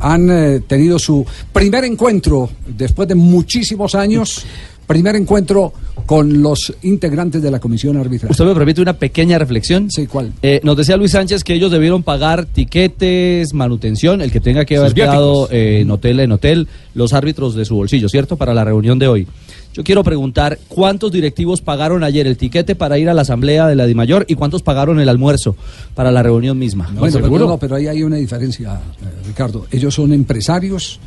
[0.00, 4.46] han tenido su primer encuentro después de muchísimos años,
[4.86, 5.72] primer encuentro
[6.06, 8.30] con los integrantes de la Comisión Arbitral.
[8.30, 9.90] ¿Usted me permite una pequeña reflexión?
[9.90, 10.32] Sí, ¿cuál?
[10.42, 14.76] Eh, nos decía Luis Sánchez que ellos debieron pagar tiquetes, manutención, el que tenga que
[14.76, 18.36] haber quedado eh, en hotel en hotel, los árbitros de su bolsillo, ¿cierto?
[18.36, 19.26] Para la reunión de hoy.
[19.74, 23.74] Yo quiero preguntar, ¿cuántos directivos pagaron ayer el tiquete para ir a la asamblea de
[23.74, 25.56] la DIMAYOR y cuántos pagaron el almuerzo
[25.96, 26.88] para la reunión misma?
[26.96, 29.66] Bueno, pero, no, pero ahí hay una diferencia, eh, Ricardo.
[29.72, 31.00] Ellos son empresarios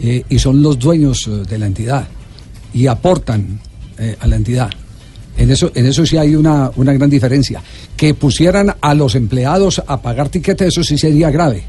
[0.00, 2.06] eh, y son los dueños eh, de la entidad
[2.74, 3.60] y aportan
[3.98, 4.70] eh, a la entidad.
[5.36, 7.62] En eso, en eso sí hay una, una gran diferencia.
[7.96, 11.64] Que pusieran a los empleados a pagar tiquetes, eso sí sería grave.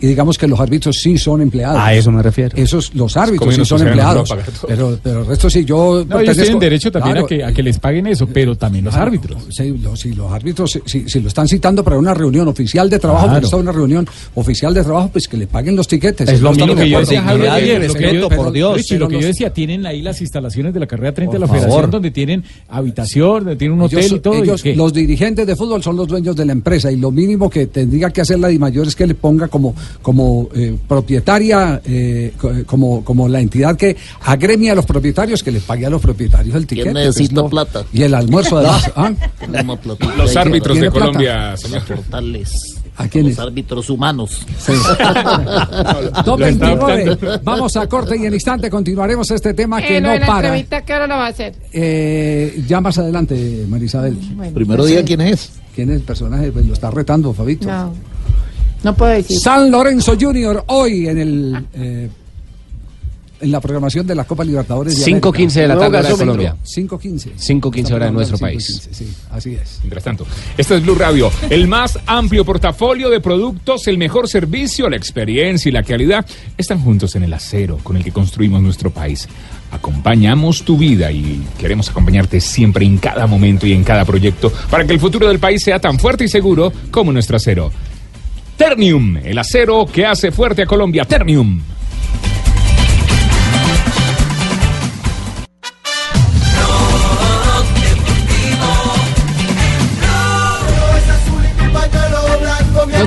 [0.00, 1.78] Y digamos que los árbitros sí son empleados.
[1.80, 2.56] A eso me refiero.
[2.56, 4.34] Esos, los árbitros sí son empleados.
[4.68, 6.04] Pero, pero el resto sí, yo.
[6.08, 8.84] No, ellos tienen derecho también Claro, a, que, a que les paguen eso, pero también
[8.84, 9.42] los Claro, árbitros.
[9.50, 9.74] Sí,
[10.14, 13.44] los, árbitros, si, si- si lo están citando para una reunión oficial de trabajo, Claro.
[13.44, 16.28] está una reunión oficial de trabajo, pues que le paguen los tiquetes.
[16.28, 17.24] Es Si lo no mismo estamos que yo decía,
[17.58, 18.76] que respeto, por Dios.
[18.76, 21.46] Richie, lo que yo decía, tienen ahí las instalaciones de la carrera 30 de la
[21.46, 21.90] federación, favor.
[21.90, 24.34] donde tienen habitación, donde tienen un hotel Ellos- y todo.
[24.34, 27.48] ¿y ellos, los dirigentes de fútbol son los dueños de la empresa y lo mínimo
[27.48, 32.32] que tendría que hacer la DIMAYOR es que le ponga como, como eh, propietaria, eh,
[32.38, 36.00] co- como, como la entidad que agremia a los propietarios, que le pague a los
[36.02, 36.92] propietarios el ticket.
[36.92, 37.84] necesita plata?
[37.92, 38.90] Y el almuerzo además.
[38.96, 39.12] ¿ah?
[39.82, 40.90] Platica Los que- árbitros de.
[40.90, 41.82] Colombia, señor.
[41.82, 43.36] aportarles ¿A quiénes?
[43.36, 44.40] los árbitros humanos.
[44.68, 47.10] Lo está 29.
[47.12, 47.40] optando.
[47.44, 50.48] Vamos a corte y en instante continuaremos este tema que Eh, no de la para.
[50.48, 51.54] entrevista, ¿qué hora lo va a hacer?
[51.72, 54.16] Eh, ya más adelante, Marisabel.
[54.54, 55.52] Primero diga quién es.
[55.74, 56.50] ¿Quién es el personaje?
[56.52, 57.68] Pues lo está retando, Fabito.
[57.68, 57.92] No.
[58.86, 59.40] No puedo decir.
[59.40, 62.08] San Lorenzo Junior hoy en el eh,
[63.40, 64.96] en la programación de la Copa Libertadores.
[64.96, 65.90] de 5:15 de la América.
[65.90, 66.56] tarde hora de Colombia.
[66.64, 67.32] 5.15.
[67.36, 68.88] 5:15 hora de nuestro país.
[68.88, 69.80] 5:15, Sí, así es.
[69.82, 70.24] Mientras tanto,
[70.56, 75.68] esto es Blue Radio, el más amplio portafolio de productos, el mejor servicio, la experiencia
[75.68, 76.24] y la calidad
[76.56, 79.28] están juntos en el acero con el que construimos nuestro país.
[79.72, 84.86] Acompañamos tu vida y queremos acompañarte siempre en cada momento y en cada proyecto para
[84.86, 87.72] que el futuro del país sea tan fuerte y seguro como nuestro acero.
[88.56, 91.04] Ternium, el acero que hace fuerte a Colombia.
[91.04, 91.60] Ternium.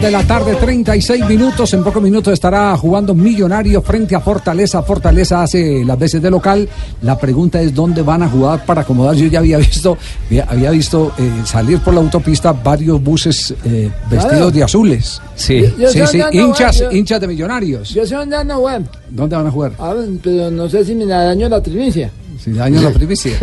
[0.02, 1.74] De la tarde, 36 minutos.
[1.74, 4.82] En pocos minutos estará jugando Millonario frente a Fortaleza.
[4.82, 6.70] Fortaleza hace las veces de local.
[7.02, 9.14] La pregunta es dónde van a jugar para acomodar.
[9.16, 9.98] Yo ya había visto,
[10.48, 15.22] había- visto eh, salir por la autopista varios buses eh, vestidos de azules.
[15.36, 17.90] Sí, Yo- sí, sí, hinchas, yo- hinchas de Millonarios.
[17.90, 18.88] Yo sé dónde ando, weón.
[19.10, 19.74] ¿Dónde van a jugar?
[19.80, 22.10] Ah, pero no sé si me la daño la primicia.
[22.42, 23.34] Si daño la primicia.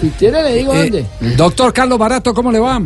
[0.00, 0.82] Si quiere le digo Eh,
[1.20, 1.36] dónde.
[1.36, 2.80] doctor Carlos Barato, ¿cómo le va?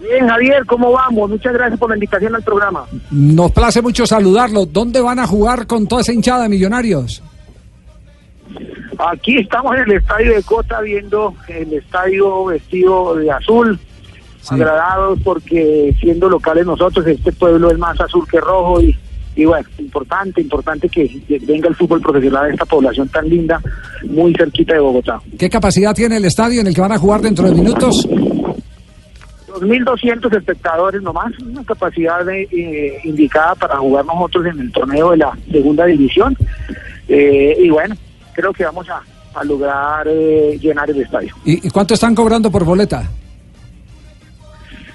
[0.00, 1.28] Bien, Javier, ¿cómo vamos?
[1.30, 2.84] Muchas gracias por la invitación al programa.
[3.10, 4.64] Nos place mucho saludarlo.
[4.64, 7.22] ¿Dónde van a jugar con toda esa hinchada de Millonarios?
[8.98, 13.78] Aquí estamos en el estadio de Cota viendo el estadio vestido de azul,
[14.48, 18.96] agradados porque siendo locales nosotros, este pueblo es más azul que rojo y,
[19.36, 23.60] y bueno, importante, importante que venga el fútbol profesional de esta población tan linda,
[24.04, 25.20] muy cerquita de Bogotá.
[25.38, 28.08] ¿Qué capacidad tiene el estadio en el que van a jugar dentro de minutos?
[29.60, 35.18] 2.200 espectadores nomás, una capacidad de, eh, indicada para jugar nosotros en el torneo de
[35.18, 36.36] la segunda división.
[37.08, 37.94] Eh, y bueno,
[38.34, 39.00] creo que vamos a,
[39.38, 41.34] a lograr eh, llenar el estadio.
[41.44, 43.08] ¿Y, cuánto están cobrando por boleta?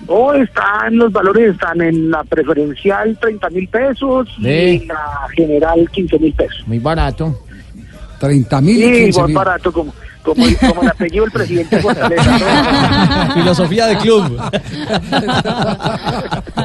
[0.08, 5.89] Hoy están los valores, están en la preferencial 30 mil pesos y en la general
[5.89, 6.62] 15 mil pesos.
[6.67, 7.39] Muy barato.
[8.19, 9.36] 30 mil Sí, 15 igual mil.
[9.36, 9.93] barato, como,
[10.24, 13.32] como, como el apellido del presidente de Fortaleza.
[13.34, 14.40] Filosofía de club.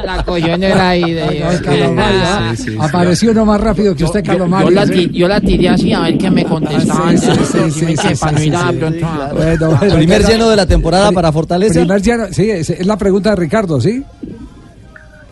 [0.03, 1.43] La cogió en el aire.
[1.63, 2.53] Carlos Mario, ¿ah?
[2.81, 4.69] Apareció uno más rápido que usted, Carlos Mario.
[4.69, 7.17] Yo la, ti- yo la tiré así a ver qué me contestaban.
[7.17, 8.75] sí, sí, sí, sí, para no sí, ir a sí.
[8.77, 11.79] pronto a- Bueno, bueno, Primer lleno de la temporada para Fortaleza.
[11.79, 14.03] Primer lleno, sí, es, es la pregunta de Ricardo, ¿sí?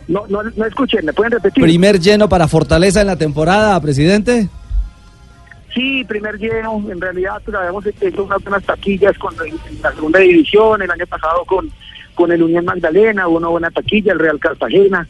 [0.08, 1.62] No, no, no escuché, ¿me pueden repetir?
[1.64, 4.48] Primer lleno para Fortaleza en la temporada, presidente.
[5.74, 6.84] Sí, primer lleno.
[6.90, 11.06] En realidad, pues, habíamos hecho unas buenas taquillas con en la segunda división, el año
[11.08, 11.70] pasado con,
[12.16, 15.08] con el Unión Magdalena, hubo una buena taquilla, el Real Cartagena.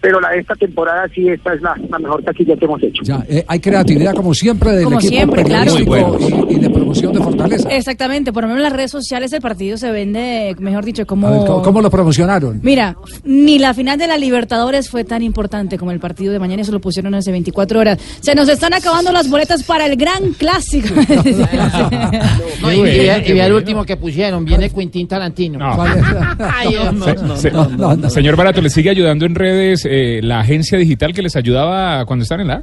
[0.00, 3.02] Pero la de esta temporada sí, esta es la, la mejor taquilla que hemos hecho.
[3.04, 5.72] Ya, eh, hay creatividad como siempre del Como equipo siempre, claro.
[5.78, 7.68] y, y de promoción de Fortaleza.
[7.70, 11.06] Exactamente, por lo menos en las redes sociales el partido se vende, mejor dicho, ver,
[11.06, 11.44] como...
[11.46, 12.60] ¿cómo, cómo lo promocionaron?
[12.62, 16.62] Mira, ni la final de la Libertadores fue tan importante como el partido de mañana,
[16.62, 17.98] eso lo pusieron hace 24 horas.
[18.20, 20.88] Se nos están acabando las boletas para el gran clásico.
[22.60, 23.08] No, y, y
[23.40, 25.58] el último que pusieron, viene Quintín Tarantino.
[26.38, 27.36] Ay, Dios mío.
[27.36, 31.36] Se- se- Señor Barato, ¿le sigue ayudando en redes eh, la agencia digital que les
[31.36, 32.62] ayudaba cuando están en la?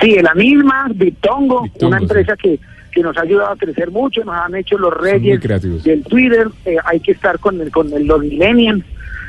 [0.00, 2.58] Sí, en la misma, Bitongo, una empresa que,
[2.92, 5.40] que nos ha ayudado a crecer mucho, nos han hecho los reyes
[5.82, 8.84] del Twitter, eh, hay que estar con, el, con el- los millennials,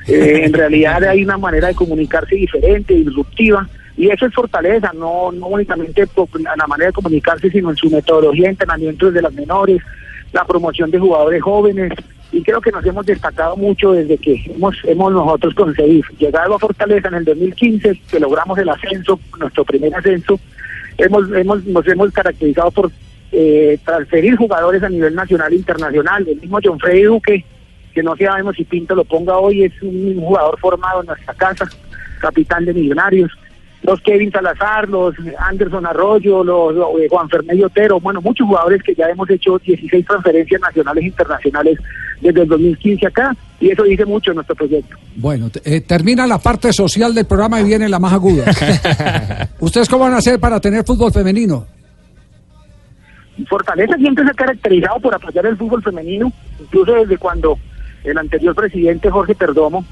[0.08, 5.32] Eh, en realidad hay una manera de comunicarse diferente, disruptiva, y eso es fortaleza, no,
[5.32, 9.34] no únicamente por la manera de comunicarse, sino en su metodología de entrenamiento desde las
[9.34, 9.82] menores,
[10.32, 11.92] la promoción de jugadores jóvenes,
[12.32, 16.60] y creo que nos hemos destacado mucho desde que hemos, hemos nosotros conseguido llegado a
[16.60, 20.40] Fortaleza en el 2015, que logramos el ascenso, nuestro primer ascenso,
[20.98, 22.92] hemos, hemos, nos hemos caracterizado por
[23.32, 26.28] eh, transferir jugadores a nivel nacional e internacional.
[26.28, 27.46] El mismo John Freddy Duque,
[27.94, 31.68] que no sabemos si Pinto lo ponga hoy, es un jugador formado en nuestra casa,
[32.20, 33.32] capitán de Millonarios.
[33.84, 38.84] Los Kevin Salazar, los Anderson Arroyo, los, los, eh, Juan Fernández Otero, bueno, muchos jugadores
[38.84, 41.80] que ya hemos hecho 16 transferencias nacionales e internacionales
[42.22, 44.98] desde el 2015 acá, y eso dice mucho de nuestro proyecto.
[45.16, 48.46] Bueno, eh, termina la parte social del programa y viene la más aguda.
[49.60, 51.66] ¿Ustedes cómo van a hacer para tener fútbol femenino?
[53.48, 57.58] Fortaleza siempre se ha caracterizado por apoyar el fútbol femenino, incluso desde cuando
[58.04, 59.86] el anterior presidente Jorge Perdomo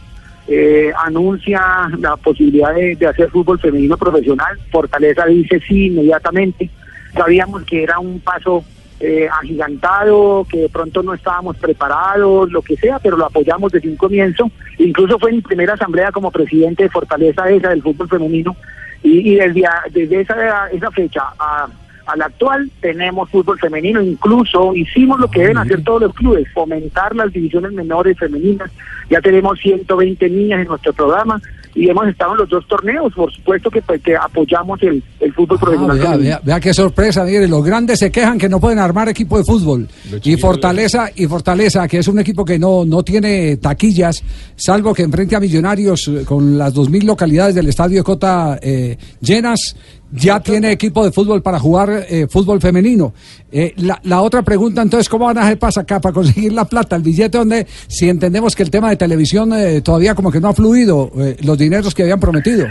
[0.48, 4.58] eh, anuncia la posibilidad de, hacer fútbol femenino profesional.
[4.72, 6.70] Fortaleza dice sí inmediatamente.
[7.14, 8.64] Sabíamos que era un paso
[9.00, 13.90] eh, agigantado, que de pronto no estábamos preparados, lo que sea, pero lo apoyamos desde
[13.90, 14.50] un comienzo.
[14.78, 18.56] Incluso fue mi primera asamblea como presidente de Fortaleza esa del fútbol femenino
[19.04, 21.68] y, y desde, a- desde esa, esa fecha a,
[22.08, 26.48] a la actual tenemos fútbol femenino, incluso hicimos lo que deben hacer todos los clubes,
[26.54, 28.72] fomentar las divisiones menores femeninas,
[29.10, 31.42] ya tenemos 120 niñas en nuestro programa
[31.76, 35.32] y hemos estado en los dos torneos, por supuesto que, pues, que apoyamos el, el
[35.34, 35.98] fútbol Ah, profesional.
[35.98, 36.24] vea, femenino.
[36.30, 39.44] vea, vea qué sorpresa, mire, los grandes se quejan que no pueden armar equipo de
[39.44, 39.88] fútbol.
[40.24, 44.24] Y Fortaleza, y Fortaleza, que es un equipo que no, no tiene taquillas,
[44.56, 48.98] salvo que enfrente a Millonarios eh, con las 2.000 localidades del Estadio de Cota eh,
[49.22, 49.76] llenas,
[50.12, 53.14] ya tiene equipo de fútbol para jugar eh, fútbol femenino.
[53.52, 56.66] Eh, la, la otra pregunta, entonces, ¿cómo van a hacer para sacar, para conseguir la
[56.66, 60.40] plata, el billete donde, si entendemos que el tema de televisión eh, todavía como que
[60.40, 62.68] no ha fluido, eh, los dineros que habían prometido?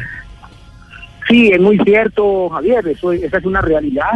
[1.29, 4.13] Sí, es muy cierto, Javier, eso, esa es una realidad.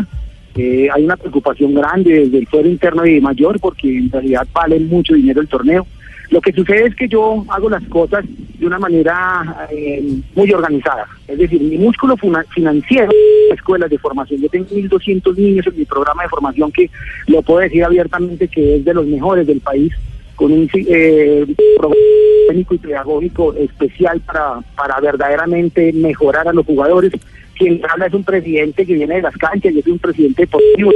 [0.57, 4.81] Eh, hay una preocupación grande desde el fuero interno y mayor porque en realidad vale
[4.81, 5.87] mucho dinero el torneo.
[6.31, 8.25] Lo que sucede es que yo hago las cosas
[8.59, 10.03] de una manera eh,
[10.35, 11.09] muy organizada.
[11.27, 12.17] Es decir, mi músculo
[12.51, 13.11] financiero,
[13.53, 14.41] escuelas de formación.
[14.41, 16.89] Yo tengo 1.200 niños en mi programa de formación que
[17.27, 19.93] lo puedo decir abiertamente que es de los mejores del país,
[20.37, 21.97] con un eh, programa
[22.49, 27.13] técnico y pedagógico especial para, para verdaderamente mejorar a los jugadores.
[27.57, 30.93] Quien habla es un presidente que viene de las canchas, yo soy un presidente deportivo,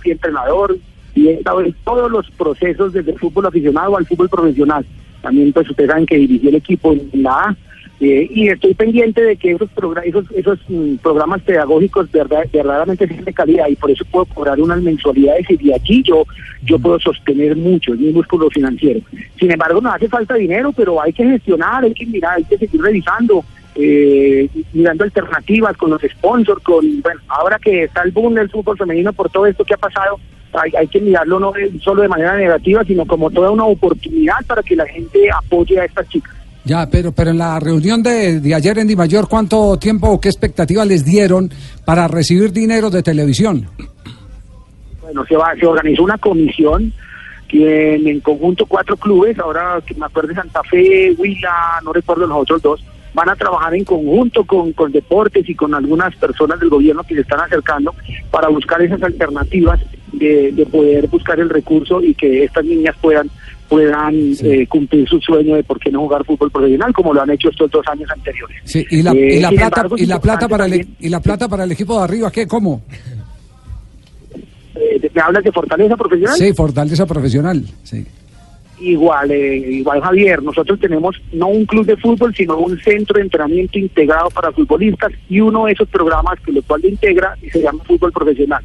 [0.00, 0.76] fui entrenador
[1.14, 4.84] y he estado en todos los procesos desde el fútbol aficionado al fútbol profesional.
[5.20, 7.56] También pues ustedes saben que dirigí el equipo en la A
[8.00, 13.06] eh, y estoy pendiente de que esos, progra- esos, esos mm, programas pedagógicos verdad- verdaderamente
[13.06, 16.24] sean de calidad y por eso puedo cobrar unas mensualidades y de allí yo,
[16.64, 19.00] yo puedo sostener mucho, es mi músculo financiero.
[19.38, 22.58] Sin embargo, nos hace falta dinero, pero hay que gestionar, hay que mirar, hay que
[22.58, 23.44] seguir revisando,
[23.74, 28.76] eh, mirando alternativas con los sponsors, con, bueno, ahora que está el boom del fútbol
[28.76, 30.18] femenino por todo esto que ha pasado,
[30.52, 34.62] hay, hay que mirarlo no solo de manera negativa, sino como toda una oportunidad para
[34.62, 36.34] que la gente apoye a estas chicas.
[36.64, 40.20] Ya, pero, pero en la reunión de, de ayer en Di Mayor, ¿cuánto tiempo o
[40.20, 41.50] qué expectativa les dieron
[41.84, 43.66] para recibir dinero de televisión?
[45.00, 46.92] Bueno, se, va, se organizó una comisión
[47.48, 51.92] que en, en conjunto cuatro clubes, ahora que me acuerdo de Santa Fe, Huila, no
[51.92, 52.84] recuerdo los otros dos,
[53.14, 57.14] van a trabajar en conjunto con, con deportes y con algunas personas del gobierno que
[57.14, 57.94] se están acercando
[58.30, 59.80] para buscar esas alternativas
[60.12, 63.30] de, de poder buscar el recurso y que estas niñas puedan
[63.68, 67.30] puedan eh, cumplir su sueño de por qué no jugar fútbol profesional como lo han
[67.30, 68.58] hecho estos dos años anteriores.
[68.64, 71.08] Sí, y la, Eh, y la sin plata embargo, y la plata para el y
[71.08, 72.46] la plata para el equipo de arriba, ¿qué?
[72.46, 72.82] ¿Cómo?
[74.74, 76.36] Eh, ¿Me hablas de fortaleza profesional?
[76.36, 77.64] Sí, fortaleza profesional.
[77.82, 78.06] Sí.
[78.82, 83.22] Igual, eh, igual Javier, nosotros tenemos no un club de fútbol, sino un centro de
[83.22, 87.48] entrenamiento integrado para futbolistas y uno de esos programas que lo cual lo integra y
[87.48, 88.60] se llama fútbol profesional.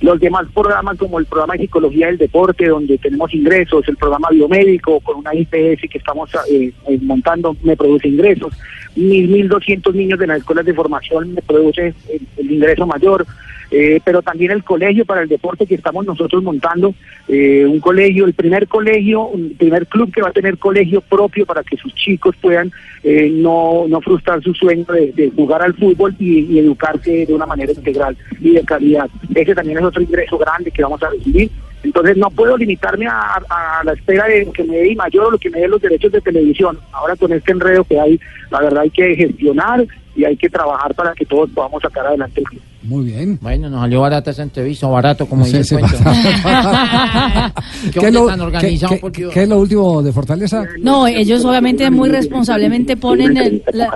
[0.00, 4.30] Los demás programas como el programa de psicología del deporte, donde tenemos ingresos, el programa
[4.30, 8.52] biomédico con una IPS que estamos eh, eh, montando, me produce ingresos,
[8.96, 13.24] mil, mil doscientos niños de las escuelas de formación me produce el, el ingreso mayor.
[13.70, 16.92] Eh, pero también el colegio para el deporte que estamos nosotros montando,
[17.28, 21.46] eh, un colegio, el primer colegio, un primer club que va a tener colegio propio
[21.46, 22.72] para que sus chicos puedan
[23.04, 27.72] eh, no, no frustrar su sueño de, jugar al fútbol y, educarse de una manera
[27.72, 29.08] integral y de calidad.
[29.34, 31.50] Ese también es otro ingreso grande que vamos a recibir.
[31.82, 35.38] Entonces no puedo limitarme a, a la espera de que me dé mayor o lo
[35.38, 36.78] que me dé los derechos de televisión.
[36.92, 39.86] Ahora con este enredo que hay, la verdad hay que gestionar
[40.16, 42.60] y hay que trabajar para que todos podamos sacar adelante el club.
[42.82, 43.38] Muy bien.
[43.42, 45.98] Bueno, nos salió barata esa entrevista, barato, como Sí, dice sí, el cuento.
[47.92, 50.64] ¿Qué, ¿Qué es lo, organizado, qué- qué- qué es lo último de Fortaleza?
[50.80, 53.62] No, ellos obviamente muy responsablemente ponen el...
[53.72, 53.90] la-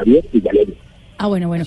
[1.17, 1.65] Ah, bueno, bueno.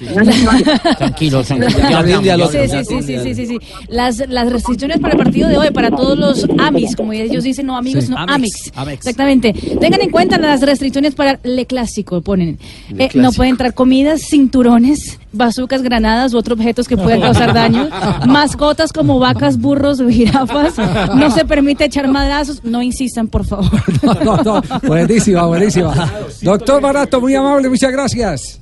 [0.97, 1.43] Tranquilo.
[1.43, 3.57] Sí, sí, sí, sí, sí, sí, sí.
[3.87, 7.65] Las, las restricciones para el partido de hoy, para todos los AMIS, como ellos dicen,
[7.67, 8.07] no amigos, Sí.
[8.07, 8.71] sino Amex, AMIX.
[8.77, 8.97] Amex.
[8.99, 9.53] Exactamente.
[9.79, 12.59] Tengan en cuenta las restricciones para Le Clásico, ponen.
[12.93, 17.53] Le Eh, no pueden entrar comidas, cinturones, bazucas, granadas u otros objetos que puedan causar
[17.53, 17.89] daño.
[18.27, 20.73] Mascotas como vacas, burros o jirafas.
[21.15, 22.63] No se permite echar madrazos.
[22.63, 23.71] No insistan, por favor.
[24.23, 26.11] No, no, buenísima, buenísima.
[26.41, 28.59] Doctor Barato, muy amable, muchas gracias.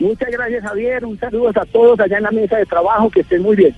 [0.00, 3.42] Muchas gracias Javier, un saludo a todos allá en la mesa de trabajo, que estén
[3.42, 3.76] muy bien.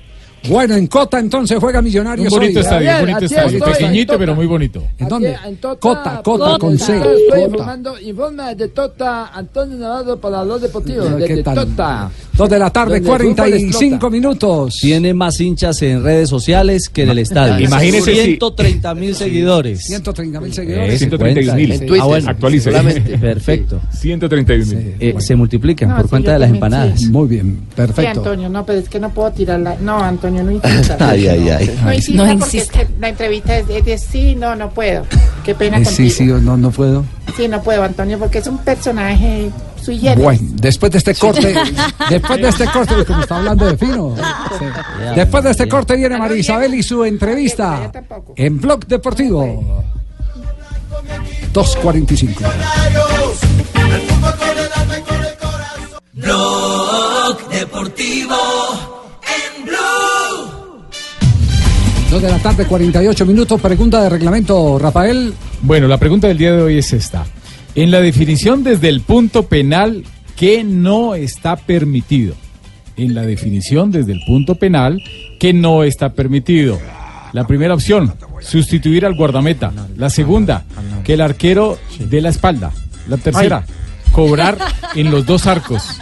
[0.48, 2.64] Bueno, en Cota entonces juega Un Millonarios bonito hoy.
[2.64, 3.58] estadio, un bonito estadio.
[3.58, 4.82] estoy, Pequeñito, pero muy bonito.
[4.98, 5.34] ¿En dónde?
[5.36, 6.96] Aquí, en Tota, Cota, Cota, con C.
[6.96, 7.40] Estoy Cota.
[7.40, 11.54] informando, informa de Tota, Antonio Navarro para los deportivos, ¿Qué desde tal?
[11.54, 12.10] Tota.
[12.36, 14.10] Dos de la tarde, Donde el fútbol 45 explota.
[14.10, 14.76] minutos.
[14.80, 17.64] Tiene más hinchas en redes sociales que en el estadio.
[17.64, 19.84] Imagínese si- 130 mil seguidores.
[19.86, 20.98] 130 mil Eh, seguidores.
[20.98, 21.72] 131 mil.
[21.72, 21.98] En Twitter.
[22.00, 22.30] Ah, bueno.
[22.30, 22.70] Actualice.
[22.70, 23.18] Solamente.
[23.18, 23.80] Perfecto.
[23.92, 24.94] 131 mil.
[24.98, 27.00] Eh, Se multiplican No, por sí, cuenta de las empanadas.
[27.00, 27.08] sí.
[27.10, 28.20] Muy bien, Sí, perfecto.
[28.20, 29.76] Antonio, no, pero es que no puedo tirarla.
[29.80, 30.96] No, Antonio, no insista.
[31.00, 31.78] Ay, ay, ay.
[31.84, 32.80] No insista No porque insista.
[32.82, 35.04] es que la entrevista es de, es de sí, no, no puedo.
[35.44, 35.96] Qué pena Eh, contigo.
[35.96, 37.04] sí, sí, no, no puedo.
[37.36, 39.50] Sí, no puedo, Antonio, porque es un personaje
[39.82, 39.98] sui.
[40.16, 41.54] Bueno, después de este corte,
[42.10, 44.14] después de este corte, como está hablando de fino.
[44.58, 44.64] sí.
[45.16, 47.90] Después de este corte viene María Isabel y su entrevista
[48.36, 49.82] en Blog Deportivo.
[51.52, 52.34] 2.45.
[56.12, 58.36] Blog Deportivo
[62.12, 63.58] 2 de la tarde, 48 minutos.
[63.58, 65.32] Pregunta de reglamento, Rafael.
[65.62, 67.24] Bueno, la pregunta del día de hoy es esta.
[67.74, 70.04] En la definición desde el punto penal,
[70.36, 72.34] ¿qué no está permitido?
[72.98, 75.02] En la definición desde el punto penal,
[75.40, 76.78] ¿qué no está permitido?
[77.32, 79.72] La primera opción, sustituir al guardameta.
[79.96, 80.64] La segunda,
[81.04, 82.72] que el arquero dé la espalda.
[83.08, 83.64] La tercera,
[84.12, 84.58] cobrar
[84.94, 85.98] en los dos arcos.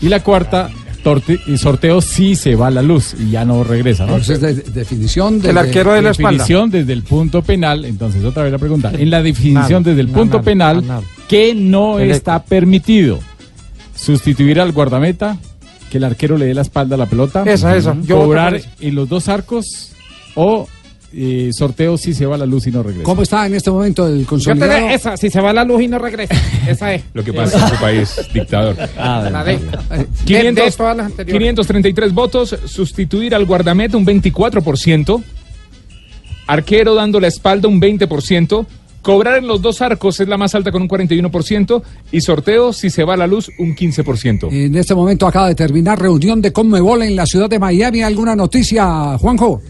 [0.00, 0.70] Y la cuarta,
[1.06, 4.04] torte- sorteo si se va la luz y ya no regresa.
[4.06, 4.12] ¿no?
[4.16, 5.52] Entonces, de- de- definición de.
[6.32, 7.84] definición desde el punto penal.
[7.84, 8.90] Entonces, otra vez la pregunta.
[8.92, 11.02] En la definición Nada, desde el nada, punto nada, penal, nada.
[11.28, 13.20] ¿qué no El- está permitido?
[13.94, 15.38] Sustituir al guardameta,
[15.90, 17.44] que el arquero le dé la espalda a la pelota.
[17.46, 17.96] Esa, esa.
[18.02, 19.92] Yo Cobrar en los dos arcos
[20.34, 20.68] o
[21.12, 23.04] eh, sorteo si se va la luz y no regresa.
[23.04, 24.88] ¿Cómo está en este momento el Yo te consolidado?
[24.90, 26.34] esa, si se va la luz y no regresa.
[26.68, 27.02] Esa es.
[27.14, 28.76] Lo que pasa en su país, dictador.
[28.96, 31.32] La de- de- de 500, todas las anteriores.
[31.40, 35.22] 533 votos, sustituir al guardameta un 24%,
[36.46, 38.66] arquero dando la espalda un 20%,
[39.02, 41.82] cobrar en los dos arcos es la más alta con un 41%
[42.12, 44.52] y sorteo si se va la luz un 15%.
[44.52, 48.02] En este momento acaba de terminar reunión de Conmebol en la ciudad de Miami.
[48.02, 49.60] ¿Alguna noticia, Juanjo?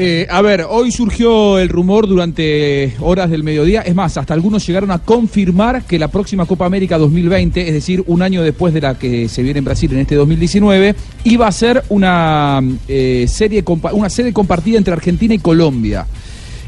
[0.00, 3.80] Eh, a ver, hoy surgió el rumor durante horas del mediodía.
[3.80, 8.04] Es más, hasta algunos llegaron a confirmar que la próxima Copa América 2020, es decir,
[8.06, 10.94] un año después de la que se viene en Brasil en este 2019,
[11.24, 16.06] iba a ser una, eh, serie, una sede compartida entre Argentina y Colombia.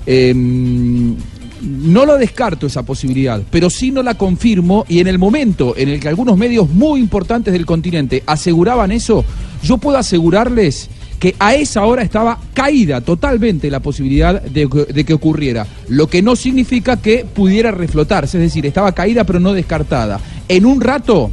[0.07, 5.75] Eh, no lo descarto esa posibilidad, pero sí no la confirmo y en el momento
[5.77, 9.25] en el que algunos medios muy importantes del continente aseguraban eso,
[9.63, 15.05] yo puedo asegurarles que a esa hora estaba caída totalmente la posibilidad de, que- de
[15.05, 19.53] que ocurriera, lo que no significa que pudiera reflotarse, es decir, estaba caída pero no
[19.53, 20.19] descartada.
[20.49, 21.31] En un rato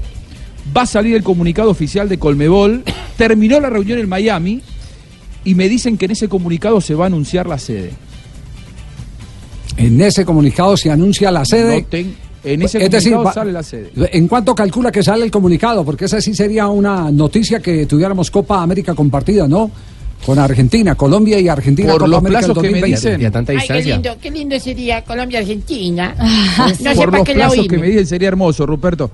[0.76, 2.84] va a salir el comunicado oficial de Colmebol,
[3.18, 4.62] terminó la reunión en Miami
[5.46, 7.94] y me dicen que en ese comunicado se va a anunciar la sede.
[9.78, 11.82] En ese comunicado se anuncia la sede.
[11.82, 12.16] No ten-
[12.54, 13.92] en ese Es decir, comunicado sale la sede.
[14.12, 15.84] ¿En cuánto calcula que sale el comunicado?
[15.86, 19.70] Porque esa sí sería una noticia que tuviéramos Copa América compartida, ¿no?
[20.26, 21.90] Con Argentina, Colombia y Argentina.
[21.92, 22.96] Por Copa los América del plazos que me 2020.
[23.10, 23.22] dicen.
[23.22, 26.16] Y a tanta Ay, qué lindo, qué lindo sería Colombia-Argentina.
[26.18, 29.12] Ah, No sé Por los plazos que me dicen sería hermoso, Ruperto.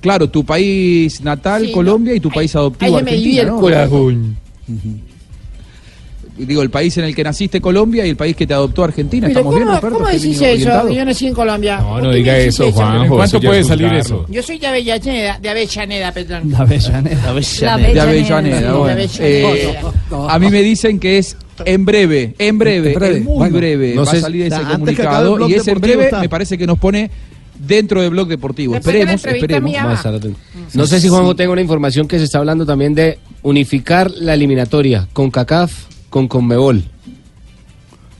[0.00, 3.42] Claro, tu país natal, Sí, Colombia, y tu país adoptivo, ahí Argentina.
[3.42, 3.60] el ¿no?
[3.60, 4.36] corazón.
[6.46, 9.28] Digo, el país en el que naciste, Colombia, y el país que te adoptó, Argentina.
[9.28, 9.96] ¿Estamos bien, ¿cómo, Ruperto?
[9.98, 10.68] ¿cómo Qué decís bien eso?
[10.68, 10.90] orientado.
[10.92, 11.76] Yo nací en Colombia.
[11.78, 13.02] No, ¿Por no diga eso, Juanjo.
[13.04, 14.26] ¿En cuánto eso puede es salir juzgarlo.
[14.28, 16.50] Yo soy de Avellaneda, de Avellaneda, perdón.
[16.50, 17.32] De Avellaneda.
[17.92, 18.96] De Avellaneda, bueno.
[18.96, 19.76] De Eh,
[20.28, 23.16] a mí me dicen que es en breve, en breve, En breve.
[23.18, 26.20] en muy Bueno, breve no va a salir ese comunicado y ese en breve está.
[26.20, 27.10] me parece que nos pone
[27.58, 28.72] dentro del blog deportivo.
[28.72, 29.72] De Esperemos, esperemos.
[30.74, 34.34] No sé si Juanjo tenga una información que se está hablando también de unificar la
[34.34, 35.72] eliminatoria con CACAF
[36.10, 36.84] con Conmebol.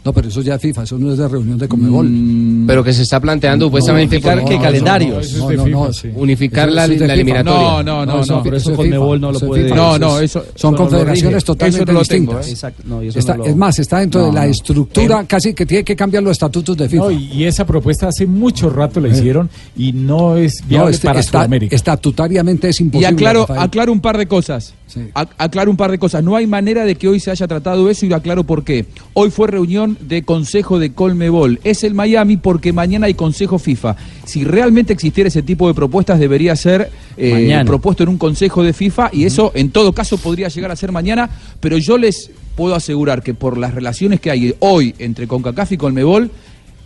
[0.02, 2.08] No, pero eso ya es FIFA, eso no es de reunión de Conmebol.
[2.08, 5.26] Mm, Pero que se está planteando supuestamente unificar qué no, calendarios.
[5.26, 7.22] eso no, no, no, eso- unificar eso- la, eso es de la FIFA.
[7.22, 7.60] eliminatoria.
[7.68, 8.42] No, no, no, eso- no.
[8.42, 9.74] pero eso FIFA, no lo puede- FIFA.
[9.76, 12.46] No, Eso no, es- eso- son confederaciones totalmente distintas.
[12.48, 12.50] ¿eh?
[12.50, 14.50] Exacto, no, y eso Está- no lo- Es más, está dentro No, de la no.
[14.50, 17.04] estructura casi que tiene que cambiar los estatutos de FIFA.
[17.04, 20.90] No, y, y esa propuesta hace mucho rato la hicieron y no es No, viable
[20.92, 21.76] este- para está- Sudamérica.
[21.76, 23.08] estatutariamente es Y imposible.
[23.14, 23.60] aclaro, Rafael.
[23.60, 24.72] aclaro un par de cosas.
[25.14, 26.24] Aclaro un par de cosas.
[26.24, 28.86] No hay manera de que hoy se haya tratado eso y lo aclaro por qué.
[29.12, 31.60] Hoy fue reunión de Consejo de Colmebol.
[31.64, 33.96] Es el Miami porque mañana hay Consejo FIFA.
[34.24, 38.72] Si realmente existiera ese tipo de propuestas, debería ser eh, propuesto en un Consejo de
[38.72, 41.30] FIFA y eso en todo caso podría llegar a ser mañana.
[41.60, 45.76] Pero yo les puedo asegurar que por las relaciones que hay hoy entre CONCACAF y
[45.76, 46.30] Colmebol,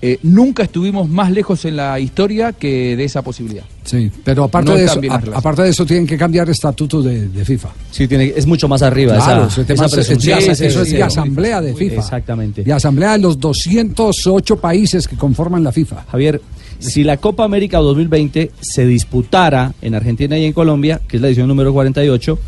[0.06, 3.64] eh, nunca estuvimos más lejos en la historia que de esa posibilidad.
[3.84, 7.28] Sí, pero aparte, No de eso, a- aparte de eso tienen que cambiar estatutos de,
[7.28, 7.70] de FIFA.
[7.90, 10.40] Sí, tiene, es mucho más arriba Claro, esa, esa presunción.
[10.42, 11.96] Sí, eso es de asamblea de FIFA.
[12.00, 12.62] Exactamente.
[12.64, 16.04] De asamblea de los 208 países que conforman la FIFA.
[16.10, 16.40] Javier,
[16.78, 21.28] si la Copa América 2020 se disputara en Argentina y en Colombia, que es la
[21.28, 22.38] edición número 48,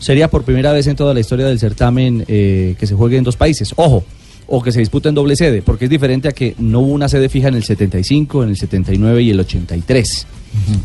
[0.00, 3.24] sería por primera vez en toda la historia del certamen eh, que se juegue en
[3.24, 3.72] dos países.
[3.76, 4.04] Ojo,
[4.46, 7.08] o que se dispute en doble sede, porque es diferente a que no hubo una
[7.08, 10.26] sede fija en el 75, en el 79 y el 83.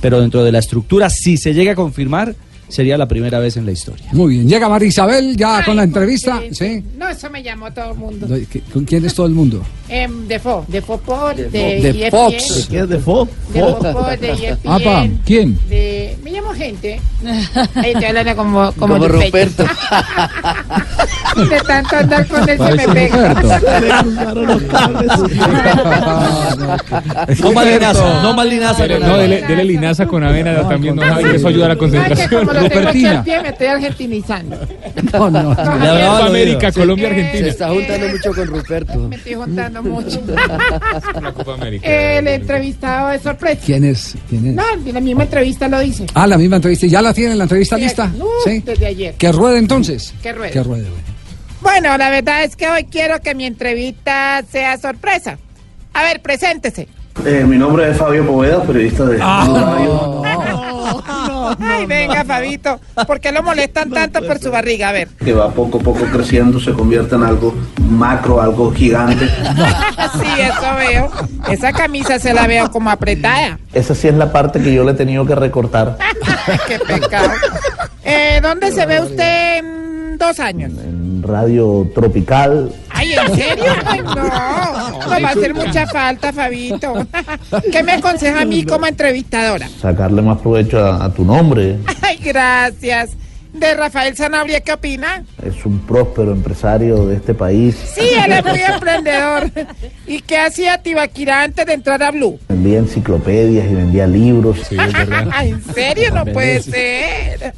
[0.01, 2.35] Pero dentro de la estructura, si se llega a confirmar,
[2.67, 4.05] sería la primera vez en la historia.
[4.13, 6.41] Muy bien, llega María Isabel ya con la entrevista.
[6.51, 6.83] ¿Sí?
[6.97, 8.27] No, eso me llamó todo el mundo.
[8.51, 9.61] ¿Qué- ¿Con quién es todo el mundo?
[9.91, 12.67] Em, de Fo, de Fopol, de, De ESPN, Fox.
[12.69, 13.27] ¿Qué es de Fo?
[13.51, 14.71] De Fopol, de ESPN.
[14.71, 15.57] Apa, ¿quién?
[15.67, 17.01] De, me llamo gente.
[17.75, 19.63] Ahí estoy hablando como, como, Como Ruperto.
[21.49, 23.35] de tanto andar con él se me pega.
[27.41, 28.87] No más linaza, no más linaza.
[28.87, 32.45] No, dele, dele linaza con avena también, no que eso ayuda a la concentración.
[32.45, 34.57] como lo tengo aquí al pie, me estoy argentinizando.
[35.13, 35.55] No, no.
[36.25, 37.47] América, Colombia, Eh, Se Argentina.
[37.47, 38.99] está juntando mucho con Ruperto.
[39.09, 40.21] Me estoy juntando mucho.
[41.21, 41.87] La Copa América.
[41.87, 43.61] El entrevistado es sorpresa.
[43.65, 44.15] ¿Quién es?
[44.29, 44.55] ¿Quién es?
[44.55, 46.05] No, en la misma entrevista lo dice.
[46.13, 46.87] Ah, la misma entrevista.
[46.87, 48.07] ¿Ya la tienen la entrevista Sí, lista?
[48.17, 48.61] no, Sí.
[48.65, 49.13] desde ayer.
[49.15, 50.13] Que ruede entonces.
[50.21, 50.51] Que ruede.
[50.51, 50.83] Que ruede.
[50.89, 51.03] bueno.
[51.61, 55.37] Bueno, la verdad es que hoy quiero que mi entrevista sea sorpresa.
[55.93, 56.87] A ver, preséntese.
[57.25, 60.21] Eh, mi nombre es Fabio Poveda, periodista de Radio.
[61.59, 62.79] Ay, venga, Fabito.
[63.07, 64.89] ¿Por qué lo molestan tanto por su barriga?
[64.89, 65.07] A ver.
[65.23, 67.53] que va poco a poco creciendo, se convierte en algo
[67.89, 69.27] macro, algo gigante.
[70.13, 71.11] Sí, eso veo.
[71.49, 73.59] Esa camisa se la veo como apretada.
[73.73, 75.97] Esa sí es la parte que yo le he tenido que recortar.
[76.67, 77.29] Qué pecado.
[78.03, 80.71] Eh, ¿Dónde se ve usted en dos años?
[80.83, 83.65] En Radio Tropical, Ay, ¿en serio?
[83.85, 84.13] Ay, no.
[84.15, 87.07] No va a hacer mucha falta, Fabito.
[87.71, 89.69] ¿Qué me aconseja a mí como entrevistadora?
[89.81, 91.77] sacarle más provecho a, a tu nombre.
[92.01, 93.11] Ay, gracias.
[93.53, 95.23] De Rafael Sanabria, ¿qué opina?
[95.43, 97.75] Es un próspero empresario de este país.
[97.95, 99.49] Sí, él es muy emprendedor.
[100.05, 102.39] ¿Y qué hacía Tibaquirá antes de entrar a Blue?
[102.47, 104.59] Vendía enciclopedias y vendía libros.
[104.71, 106.13] ¿En serio?
[106.13, 107.53] No puede ser.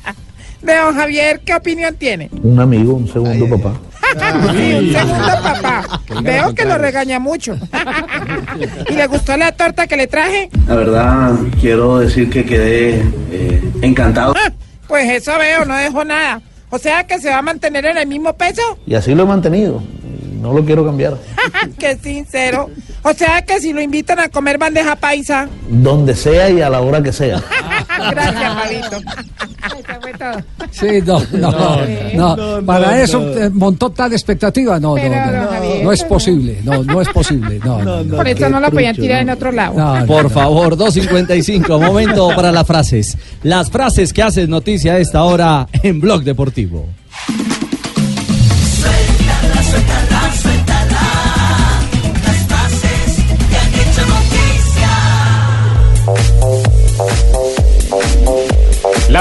[0.61, 2.29] De don Javier, ¿qué opinión tiene?
[2.43, 3.73] Un amigo, un segundo papá.
[4.11, 6.01] Sí, un segundo papá.
[6.21, 7.57] Veo que lo regaña mucho.
[8.89, 10.49] ¿Y le gustó la torta que le traje?
[10.67, 14.33] La verdad, quiero decir que quedé eh, encantado.
[14.35, 14.51] Ah,
[14.87, 16.41] Pues eso veo, no dejo nada.
[16.71, 18.61] O sea que se va a mantener en el mismo peso.
[18.85, 19.81] Y así lo he mantenido.
[20.41, 21.17] No lo quiero cambiar.
[21.79, 22.69] Qué sincero.
[23.03, 25.47] O sea que si lo invitan a comer bandeja paisa.
[25.69, 27.41] Donde sea y a la hora que sea.
[28.09, 28.97] Gracias, Fabito.
[29.61, 30.31] Eso fue todo.
[30.71, 32.95] Sí, no, no, no, No, no, para no.
[32.95, 33.23] eso
[33.53, 37.81] montó tal expectativa, no, no, Pero, no, no es posible, no, no es posible, no,
[37.81, 38.17] no, no.
[38.17, 39.75] Por eso no lo podían tirar en otro lado.
[39.75, 43.17] No, Por favor, 2.55, momento para las frases.
[43.43, 46.87] Las frases que hacen noticia a esta hora en Blog Deportivo.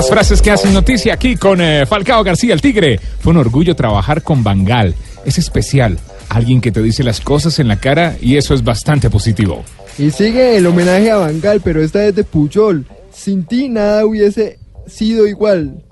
[0.00, 2.98] Las frases que hacen noticia aquí con eh, Falcao García, el Tigre.
[3.18, 4.94] Fue un orgullo trabajar con Bangal.
[5.26, 5.98] Es especial.
[6.30, 9.62] Alguien que te dice las cosas en la cara y eso es bastante positivo.
[9.98, 12.86] Y sigue el homenaje a Bangal, pero esta es de Puyol.
[13.12, 15.84] Sin ti nada hubiese sido igual.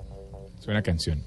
[0.59, 1.21] Suena canción.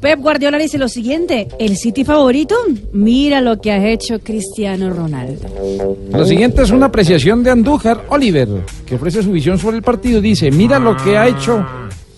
[0.00, 2.56] Pep Guardiola dice lo siguiente, el City favorito,
[2.94, 5.48] mira lo que ha hecho Cristiano Ronaldo.
[6.10, 8.48] Lo siguiente es una apreciación de Andújar Oliver,
[8.86, 10.22] que ofrece su visión sobre el partido.
[10.22, 11.62] Dice, mira lo que ha hecho...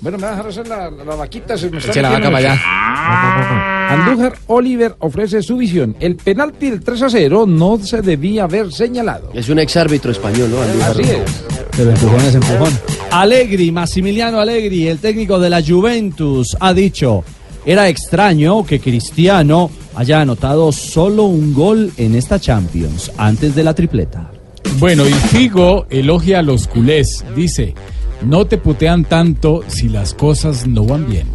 [0.01, 1.59] Bueno, me va a dejar hacer la, la vaquita.
[1.59, 5.97] Se me está Eche la vaca para el- Andújar Oliver ofrece su visión.
[5.99, 9.31] El penalti del 3 a 0 no se debía haber señalado.
[9.35, 10.85] Es un exárbitro español, ¿no?
[10.85, 11.45] Así es.
[11.77, 12.79] Pero empujón es empujón.
[13.11, 17.25] Allegri, Massimiliano Allegri, el técnico de la Juventus, ha dicho,
[17.65, 23.75] era extraño que Cristiano haya anotado solo un gol en esta Champions, antes de la
[23.75, 24.31] tripleta.
[24.79, 27.25] Bueno, y Figo elogia a los culés.
[27.35, 27.75] Dice,
[28.23, 31.27] no te putean tanto si las cosas no van bien.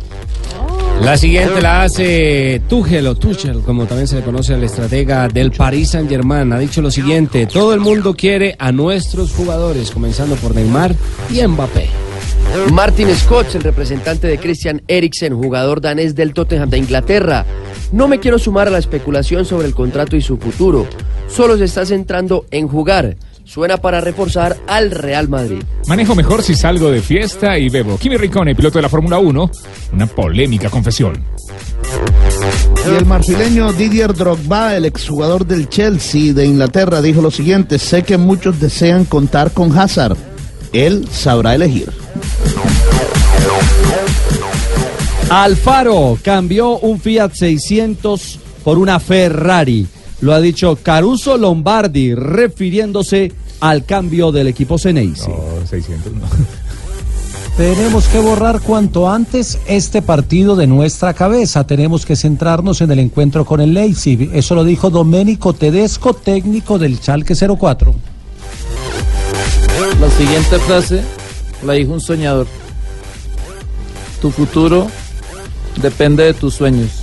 [1.02, 5.52] La siguiente la hace Tuchel o Tuchel, como también se le conoce al estratega del
[5.52, 6.54] Paris Saint Germain.
[6.54, 10.96] Ha dicho lo siguiente: todo el mundo quiere a nuestros jugadores, comenzando por Neymar
[11.30, 11.90] y Mbappé.
[12.72, 17.46] Martin Scott, el representante de Christian Eriksen, jugador danés del Tottenham de Inglaterra.
[17.92, 20.88] No me quiero sumar a la especulación sobre el contrato y su futuro.
[21.28, 23.18] Solo se está centrando en jugar.
[23.46, 25.62] Suena para reforzar al Real Madrid.
[25.88, 27.98] Manejo mejor si salgo de fiesta y bebo.
[27.98, 29.52] Kimi Riccone, piloto de la Fórmula 1,
[29.94, 31.24] una polémica confesión.
[32.86, 38.04] Y el marfileño Didier Drogba, el exjugador del Chelsea de Inglaterra, dijo lo siguiente, sé
[38.04, 40.18] que muchos desean contar con Hazard.
[40.74, 41.92] Él sabrá elegir.
[45.30, 49.88] Alfaro cambió un Fiat 600 por una Ferrari.
[50.24, 55.28] Lo ha dicho Caruso Lombardi, refiriéndose al cambio del equipo Ceneice.
[55.28, 56.22] No, 600 no.
[57.58, 61.68] Tenemos que borrar cuanto antes este partido de nuestra cabeza.
[61.68, 64.32] Tenemos que centrarnos en el encuentro con el Leipzig.
[64.34, 67.94] Eso lo dijo Domenico Tedesco, técnico del Schalke 04.
[70.00, 71.02] La siguiente frase
[71.66, 72.48] la dijo un soñador.
[74.22, 74.88] Tu futuro
[75.82, 77.03] depende de tus sueños.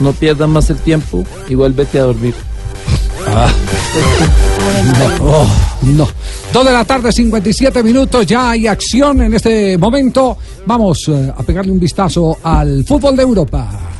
[0.00, 2.34] No pierdas más el tiempo y vuélvete a dormir.
[4.76, 5.46] No, oh,
[5.82, 6.08] no.
[6.52, 8.26] Dos de la tarde, 57 minutos.
[8.26, 10.36] Ya hay acción en este momento.
[10.66, 13.95] Vamos eh, a pegarle un vistazo al fútbol de Europa.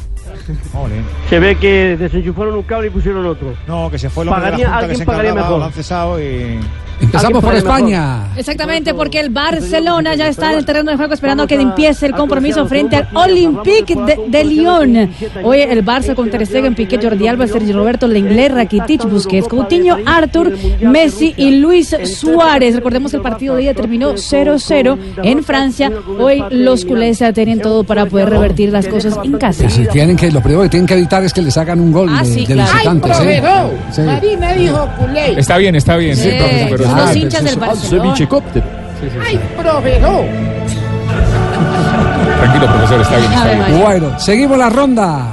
[1.28, 3.54] Se ve que desenchufaron un cable y pusieron otro.
[3.66, 5.48] No, que se fue el hombre de Pagaría- la Junta que alguien se pagaría encargaba,
[5.48, 5.58] mejor.
[5.60, 6.58] lo han cesado y...
[6.98, 8.28] Empezamos por España.
[8.38, 12.14] Exactamente, porque el Barcelona ya está en el terreno de juego esperando que empiece el
[12.14, 15.10] compromiso frente al Olympique de, de Lyon.
[15.44, 19.98] Hoy el Barça con Ter Stegen, Piqué, Jordi Alba, Sergio Roberto, Lenglet, Rakitic, Busquets, Coutinho,
[20.06, 22.74] Arthur, Messi y Luis Suárez.
[22.76, 25.92] Recordemos que el partido de día terminó 0-0 en Francia.
[26.18, 29.68] Hoy los culés ya tienen todo para poder revertir las cosas en casa.
[29.68, 32.10] Si tienen que, lo primero que tienen que evitar es que les hagan un gol
[32.12, 32.70] Ah, de, sí, de claro.
[32.70, 33.10] ¡Ay, visitantes.
[33.10, 33.14] ¿eh?
[33.40, 33.70] proveedor!
[33.90, 34.00] Sí.
[34.02, 35.40] Marina dijo culé.
[35.40, 36.14] Está bien, está bien.
[36.14, 38.14] Sí, Sí, profesor, pero- los Ah, hinchas del Barcelona.
[39.26, 40.24] ¡Ay, proveedor!
[42.38, 43.80] Tranquilo, profesor, está bien, está bien.
[43.80, 45.32] Bueno, seguimos la ronda.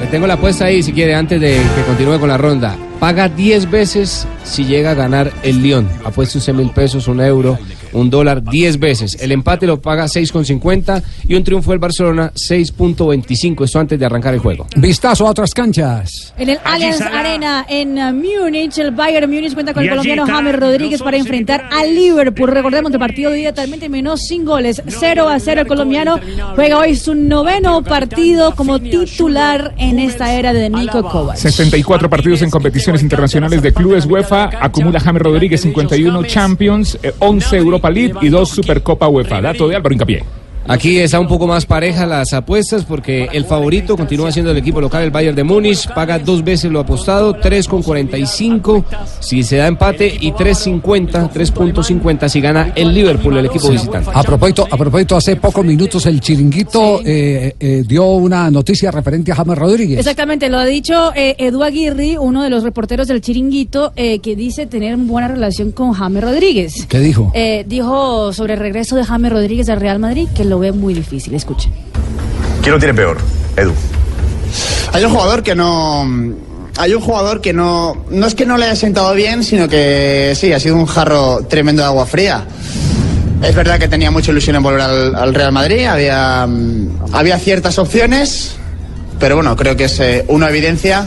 [0.00, 2.76] Le tengo la apuesta ahí si quiere antes de que continúe con la ronda.
[3.00, 5.88] Paga 10 veces si llega a ganar el León.
[6.04, 7.58] Apuesta 11 mil pesos, un euro,
[7.94, 9.16] un dólar, 10 veces.
[9.20, 13.64] El empate lo paga 6,50 y un triunfo del Barcelona 6,25.
[13.64, 14.66] Esto antes de arrancar el juego.
[14.76, 16.34] Vistazo a otras canchas.
[16.36, 20.56] En el Allianz Arena en uh, Múnich, el Bayern Múnich cuenta con el colombiano James
[20.56, 22.50] Rodríguez para enfrentar a Liverpool.
[22.50, 25.60] Recordemos que el partido de día también terminó sin goles, 0 a 0.
[25.62, 26.18] El colombiano
[26.54, 31.36] juega hoy su noveno partido como titular en esta era de Nico Kovac.
[31.36, 34.50] 64 partidos en competiciones internacionales de clubes UEFA.
[34.60, 39.40] Acumula James Rodríguez 51 Champions, eh, 11 Europa League y 2 Supercopa UEFA.
[39.40, 40.24] Dato de Álvaro Incapié.
[40.66, 44.80] Aquí está un poco más pareja las apuestas porque el favorito continúa siendo el equipo
[44.80, 48.84] local, el Bayern de Múnich, paga dos veces lo apostado, 3,45
[49.20, 54.10] si se da empate y 3,50, 3.50 si gana el Liverpool, el equipo visitante.
[54.12, 59.32] A propósito, a propósito, hace pocos minutos el chiringuito eh, eh, dio una noticia referente
[59.32, 59.98] a James Rodríguez.
[59.98, 64.36] Exactamente, lo ha dicho eh, Edu Aguirre, uno de los reporteros del Chiringuito, eh, que
[64.36, 66.86] dice tener buena relación con James Rodríguez.
[66.86, 67.30] ¿Qué dijo?
[67.34, 70.94] Eh, dijo sobre el regreso de James Rodríguez al Real Madrid que lo ve muy
[70.94, 71.34] difícil.
[71.34, 71.72] Escuchen.
[72.62, 73.18] ¿Quién lo tiene peor?
[73.56, 73.72] Edu.
[74.92, 76.08] Hay un jugador que no.
[76.76, 78.04] Hay un jugador que no.
[78.10, 81.44] No es que no le haya sentado bien, sino que sí, ha sido un jarro
[81.48, 82.46] tremendo de agua fría.
[83.42, 87.38] Es verdad que tenía mucha ilusión en volver al, al Real Madrid, había, mm, había
[87.38, 88.56] ciertas opciones,
[89.20, 91.06] pero bueno, creo que es eh, una evidencia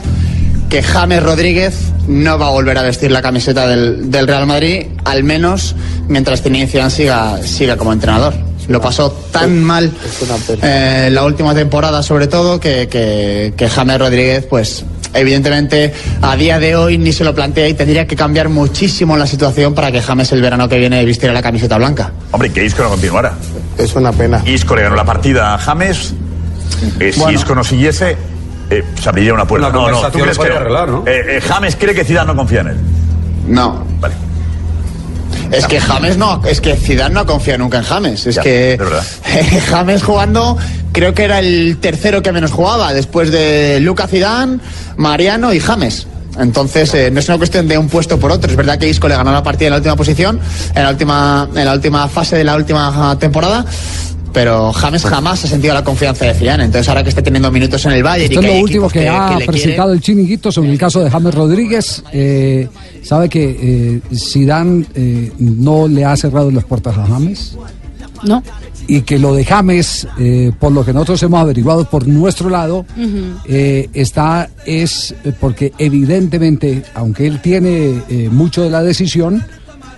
[0.70, 1.76] que James Rodríguez
[2.08, 5.76] no va a volver a vestir la camiseta del, del Real Madrid, al menos
[6.08, 8.34] mientras Zidane siga, siga como entrenador.
[8.68, 9.92] Lo pasó tan mal
[10.62, 16.60] eh, la última temporada, sobre todo, que, que, que James Rodríguez, pues evidentemente a día
[16.60, 20.02] de hoy ni se lo plantea y tendría que cambiar muchísimo la situación para que
[20.02, 22.12] James el verano que viene vistiera la camiseta blanca.
[22.32, 23.34] Hombre, que Isco no continuara.
[23.78, 24.42] Es una pena.
[24.46, 26.14] Isco le ganó la partida a James.
[27.00, 27.34] Eh, si.
[27.34, 28.18] Isco no siguiese,
[28.70, 29.70] eh, se abriría una puerta.
[29.70, 31.04] Una no, no, ¿tú crees que arreglar, ¿no?
[31.06, 32.78] Eh, eh, James cree que Zidane no confía en él.
[33.48, 33.84] No.
[34.00, 34.14] Vale.
[35.52, 38.26] Es que James no, es que Zidane no confía nunca en James.
[38.26, 38.80] Es Ya, que.
[39.70, 40.58] James jugando,
[40.92, 44.60] creo que era el tercero que menos jugaba, después de Luca Zidane,
[44.98, 46.08] Mariano y James.
[46.40, 48.50] Entonces, eh, no es una cuestión de un puesto por otro.
[48.50, 50.40] Es verdad que Isco le ganó la partida en la última posición,
[50.76, 53.66] en la última, en la última fase de la última temporada.
[54.38, 56.66] Pero James jamás ha sentido la confianza de Zidane.
[56.66, 58.64] Entonces, ahora que está teniendo minutos en el Bayern Esto y es que hay lo
[58.64, 62.04] último que, que, ha que quieren, presentado el chiringuito sobre el caso de James Rodríguez.
[62.14, 62.68] Eh,
[63.02, 67.58] ¿Sabe que eh, Zidane eh, no le ha cerrado las puertas a James?
[68.22, 68.44] No.
[68.88, 72.86] Y que lo de James, eh, por lo que nosotros hemos averiguado por nuestro lado,
[73.46, 79.44] eh, está es porque evidentemente, aunque él tiene eh, mucho de la decisión,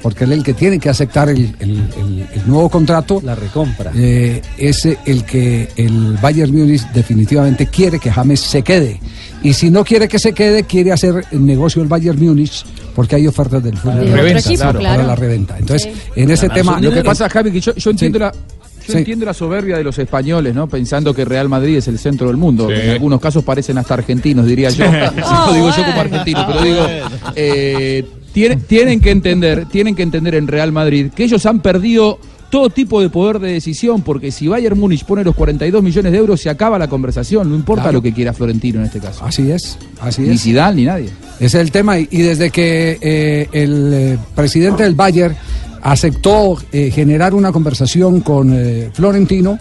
[0.02, 3.22] porque él es el que tiene que aceptar el, el- el- el nuevo contrato.
[3.24, 3.92] La recompra.
[3.96, 9.00] Eh, es el que el Bayern Múnich definitivamente quiere que James se quede.
[9.44, 13.16] Y si no quiere que se quede, quiere hacer el negocio el Bayern Múnich porque
[13.16, 14.02] hay ofertas del fútbol.
[14.06, 14.42] De reventa,
[14.74, 14.80] claro.
[14.82, 15.58] Para la reventa.
[15.58, 16.80] Entonces, en ese tema...
[16.82, 18.32] Lo que pasa, Javi, que yo, yo entiendo la.
[18.32, 18.98] Yo Sí.
[18.98, 20.68] entiendo la soberbia de los españoles, ¿no?
[20.68, 22.72] Pensando que Real Madrid es el centro del mundo.
[22.72, 24.84] En algunos casos parecen hasta argentinos, diría yo.
[24.92, 26.88] Ah, No digo yo como argentino, pero digo,
[27.36, 32.20] eh, tienen, tienen que entender, tienen que entender en Real Madrid que ellos han perdido
[32.50, 36.18] todo tipo de poder de decisión, porque si Bayern Múnich pone los 42 millones de
[36.18, 37.98] euros, se acaba la conversación, no importa Claro.
[37.98, 39.24] lo que quiera Florentino en este caso.
[39.24, 40.42] Así es, así Ni es.
[40.42, 41.10] Zidane ni nadie.
[41.40, 42.00] Ese es el tema.
[42.00, 45.36] Y, y desde que eh, el eh, presidente del Bayern
[45.82, 49.58] aceptó eh, generar una conversación con eh, Florentino,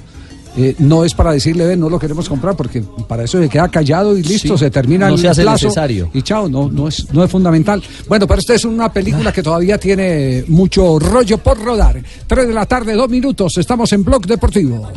[0.61, 3.69] eh, no es para decirle, ven, no lo queremos comprar, porque para eso se queda
[3.69, 4.65] callado y listo, Sí.
[4.65, 5.67] se termina No el se hace plazo.
[5.67, 6.11] necesario.
[6.13, 7.83] Y chao, no, no, es, no es fundamental.
[8.09, 12.03] Bueno, pero esta es una película que todavía tiene mucho rollo por rodar.
[12.27, 14.89] Tres de la tarde, dos minutos, estamos en Blog Deportivo.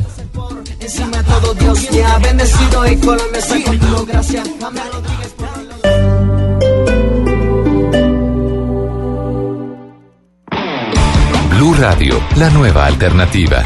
[0.80, 4.48] Encima de todo Dios te ha bendecido y Colombia está contigo, gracias.
[4.60, 5.48] James Rodríguez por
[11.50, 13.62] Blue Radio, la nueva alternativa.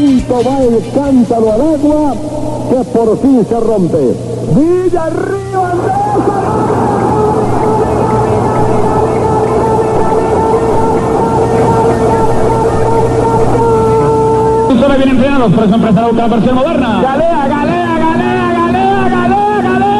[0.00, 2.14] Tanto va el cántaro al agua
[2.70, 4.14] que por fin se rompe.
[4.54, 5.60] Villarrío
[14.80, 17.02] Solo bien entrenados, por eso empiezan a buscar la versión moderna.
[17.02, 19.90] Galea, galea, galea, galea, galea, galea.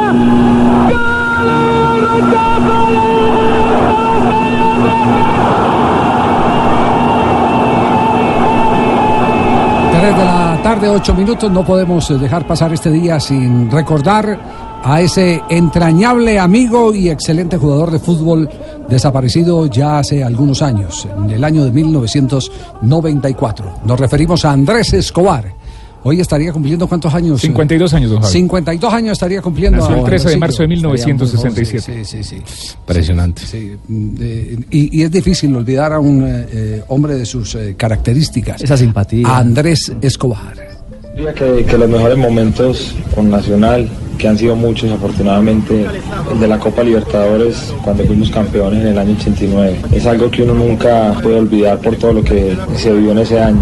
[10.00, 11.52] Tres de la tarde, ocho minutos.
[11.52, 17.58] No podemos eh, dejar pasar este día sin recordar a ese entrañable amigo y excelente
[17.58, 18.48] jugador de fútbol
[18.88, 23.80] desaparecido ya hace algunos años, en el año de 1994.
[23.84, 25.59] Nos referimos a Andrés Escobar.
[26.02, 27.40] Hoy estaría cumpliendo cuántos años?
[27.40, 28.32] 52 años, don Javi.
[28.32, 29.78] 52 años estaría cumpliendo.
[29.78, 32.04] Nació el ahora, 13 de sí, marzo de estaría muy joven, 1967.
[32.04, 32.74] Sí, sí, sí.
[32.78, 33.42] Impresionante.
[33.46, 37.54] Sí, mm, eh, y, y es difícil olvidar a un eh, eh, hombre de sus
[37.54, 38.62] eh, características.
[38.62, 39.28] Esa simpatía.
[39.28, 40.79] A Andrés Escobar.
[41.14, 45.86] Que los mejores momentos con Nacional, que han sido muchos afortunadamente,
[46.32, 50.44] el de la Copa Libertadores cuando fuimos campeones en el año 89, es algo que
[50.44, 53.60] uno nunca puede olvidar por todo lo que se vivió en ese año,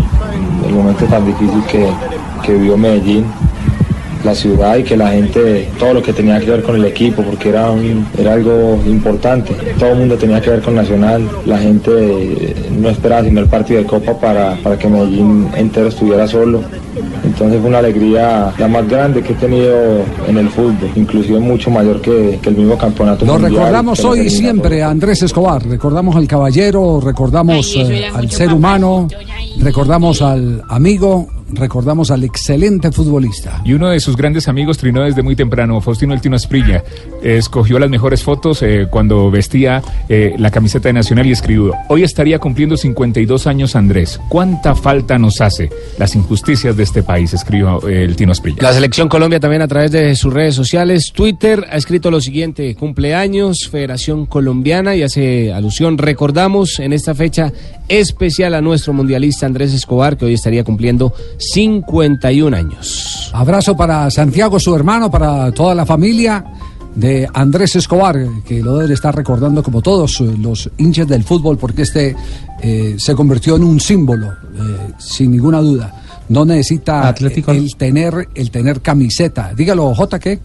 [0.67, 1.89] el momento tan difícil que,
[2.45, 3.25] que vivió Medellín,
[4.29, 7.23] la ciudad y que la gente, todo lo que tenía que ver con el equipo,
[7.23, 9.53] porque era, un- era algo importante.
[9.79, 11.29] Todo el mundo tenía que ver con Nacional.
[11.47, 15.89] La gente eh, no esperaba sino el partido de Copa para, para que Medellín entero
[15.89, 16.61] estuviera solo.
[17.25, 21.71] Entonces fue una alegría la más grande que he tenido en el fútbol, inclusive mucho
[21.71, 24.33] mayor que, que el mismo campeonato Lo mundial, recordamos hoy eliminatorias.
[24.41, 29.07] siempre a Andrés Escobar, recordamos al caballero, recordamos Ay, eh, al ser humano,
[29.61, 33.63] recordamos al amigo, recordamos al excelente futbolista.
[33.65, 36.85] Y uno de sus grandes amigos trinó desde muy temprano, Faustino El Tino Asprilla.
[37.23, 42.03] Escogió las mejores fotos eh, cuando vestía eh, la camiseta de Nacional y escribió, hoy
[42.03, 44.21] estaría cumpliendo 52 años Andrés.
[44.29, 47.33] ¿Cuánta falta nos hace las injusticias de este país?
[47.35, 48.59] Escribió eh, El Tino Asprilla.
[48.63, 52.75] La selección Colombia también a través de sus redes sociales, Twitter, ha escrito lo siguiente,
[52.75, 57.53] cumpleaños, Federación Colombiana, y hace alusión, recordamos en esta fecha
[57.89, 63.31] especial a nuestro mundialista Andrés Escobar, que hoy estaría cumpliendo 51 años.
[63.33, 66.45] Abrazo para Santiago, su hermano, para toda la familia
[66.95, 71.83] de Andrés Escobar, que lo deben estar recordando como todos los hinchas del fútbol, porque
[71.83, 72.17] este
[72.61, 75.95] eh, se convirtió en un símbolo, eh, sin ninguna duda.
[76.29, 77.15] No necesita
[77.49, 79.55] el tener el tener camiseta.
[79.55, 80.41] Dígalo, J, ¿qué?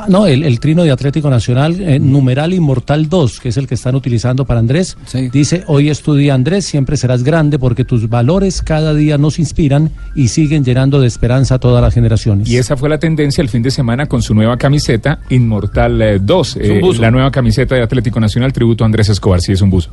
[0.00, 3.66] Ah, no, el, el trino de Atlético Nacional, eh, numeral inmortal 2, que es el
[3.66, 4.96] que están utilizando para Andrés,
[5.32, 9.40] dice, hoy es tu día Andrés, siempre serás grande porque tus valores cada día nos
[9.40, 12.48] inspiran y siguen llenando de esperanza a todas las generaciones.
[12.48, 16.18] Y esa fue la tendencia el fin de semana con su nueva camiseta, Inmortal eh,
[16.20, 17.02] 2, Es un eh, buzo.
[17.02, 19.90] la nueva camiseta de Atlético Nacional, tributo a Andrés Escobar, sí es un buzo.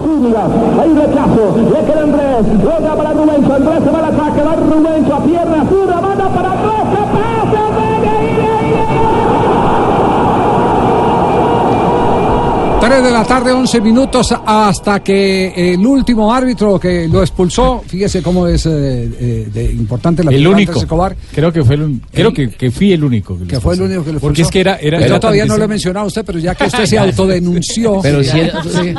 [0.00, 0.46] Zúñiga,
[0.80, 2.46] hay rechazo, le queda Andrés,
[2.96, 6.84] para Rubencho, Andrés se va al ataque, va Rubencho a pierna zurda, manda para Andrés,
[6.90, 7.99] que pase,
[12.80, 18.22] 3 de la tarde, 11 minutos, hasta que el último árbitro que lo expulsó, fíjese
[18.22, 18.70] cómo es eh,
[19.20, 20.78] eh, de importante la El único.
[20.80, 21.14] Escobar.
[21.32, 23.38] Creo que fue el, un- creo que, que fui el único.
[23.38, 24.48] Que, Que fue el único que lo Porque expulsó.
[24.48, 24.76] es que era.
[24.76, 28.00] era, Yo todavía no lo he mencionado a usted, pero ya que usted se autodenunció.
[28.02, 28.94] Pero siendo, sí.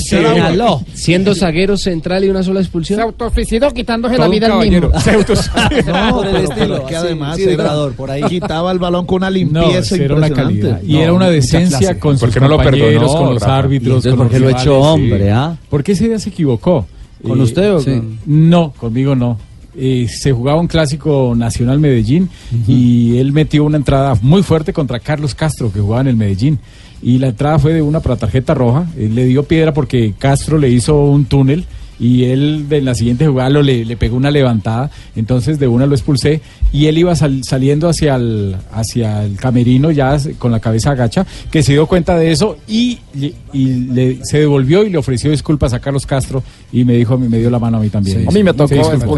[0.00, 0.82] Señaló.
[0.92, 2.98] siendo zaguero central y una sola expulsión.
[2.98, 4.90] Se autosuicidó quitándose Todo la vida al mismo.
[5.00, 5.92] Se autosuicidó.
[5.92, 8.22] No, Por el pero, estilo, pero es que además sí, era- por ahí.
[8.28, 10.82] quitaba el balón con una No, limpieza era una calidad.
[10.82, 13.58] Y era una decencia con sus ¿Por qué no lo perdonó, con los Rafa?
[13.58, 13.86] árbitros.
[13.86, 14.48] ¿Y entonces con por los qué lo
[14.82, 14.88] sí.
[14.88, 15.56] hombre, ah?
[15.68, 16.86] Porque ese día se equivocó.
[17.22, 17.90] ¿Con Eh, usted o sí.
[17.92, 19.38] con- No, conmigo no.
[19.76, 22.28] Eh, se jugaba un clásico nacional Medellín
[22.66, 26.58] y él metió una entrada muy fuerte contra Carlos Castro que jugaba en el Medellín
[27.02, 28.86] y la entrada fue de una para tarjeta roja.
[28.98, 31.64] Él le dio piedra porque Castro le hizo un túnel
[32.00, 35.86] y él de la siguiente jugada lo, le, le pegó una levantada, entonces de una
[35.86, 36.40] lo expulsé
[36.72, 41.26] y él iba sal- saliendo hacia el, hacia el camerino ya con la cabeza agacha,
[41.50, 45.30] que se dio cuenta de eso y, y- y le- se devolvió y le ofreció
[45.30, 46.42] disculpas a Carlos Castro
[46.72, 48.18] y me dijo, me dio la mano a mí también.
[48.18, 48.26] Sí, sí.
[48.68, 49.14] Se disculpó.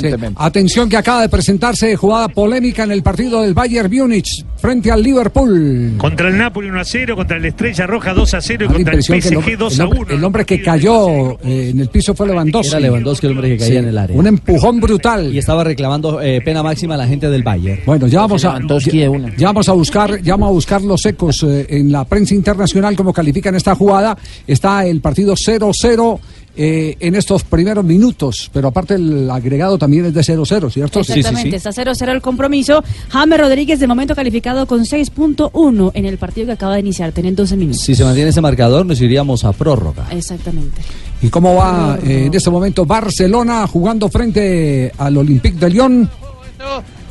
[0.00, 0.06] Sí.
[0.36, 5.02] Atención que acaba de presentarse jugada polémica en el partido del Bayern Múnich frente al
[5.02, 5.94] Liverpool.
[5.98, 8.74] Contra el Napoli 1 a 0, contra el Estrella Roja 2 a 0 y la
[8.74, 10.10] contra el impresión que el PSG hombre, 2 el a hombre- 1.
[10.12, 12.68] el hombre que cayó eh, en el piso fue Lewandowski.
[12.70, 14.16] Era Lewandowski el hombre que caía en el área.
[14.16, 15.34] Un empujón brutal.
[15.34, 17.80] Y estaba reclamando eh, pena máxima a la gente del Bayern.
[17.86, 21.42] Bueno, ya vamos a ya, ya vamos a buscar, ya vamos a buscar los ecos
[21.42, 24.16] eh, en la prensa internacional como califican esta jugada.
[24.46, 26.20] Está el partido 0-0
[26.56, 31.00] eh, en estos primeros minutos, pero aparte el agregado también es de 0-0, ¿cierto?
[31.00, 32.84] Exactamente, está 0-0 el compromiso.
[33.08, 37.34] James Rodríguez de momento calificado con 6.1 en el partido que acaba de iniciar, tienen
[37.34, 37.82] 12 minutos.
[37.82, 40.06] Si se mantiene ese marcador, nos iríamos a prórroga.
[40.12, 40.80] Exactamente.
[41.22, 46.08] ¿Y cómo va eh, en este momento Barcelona jugando frente al Olympique de Lyon?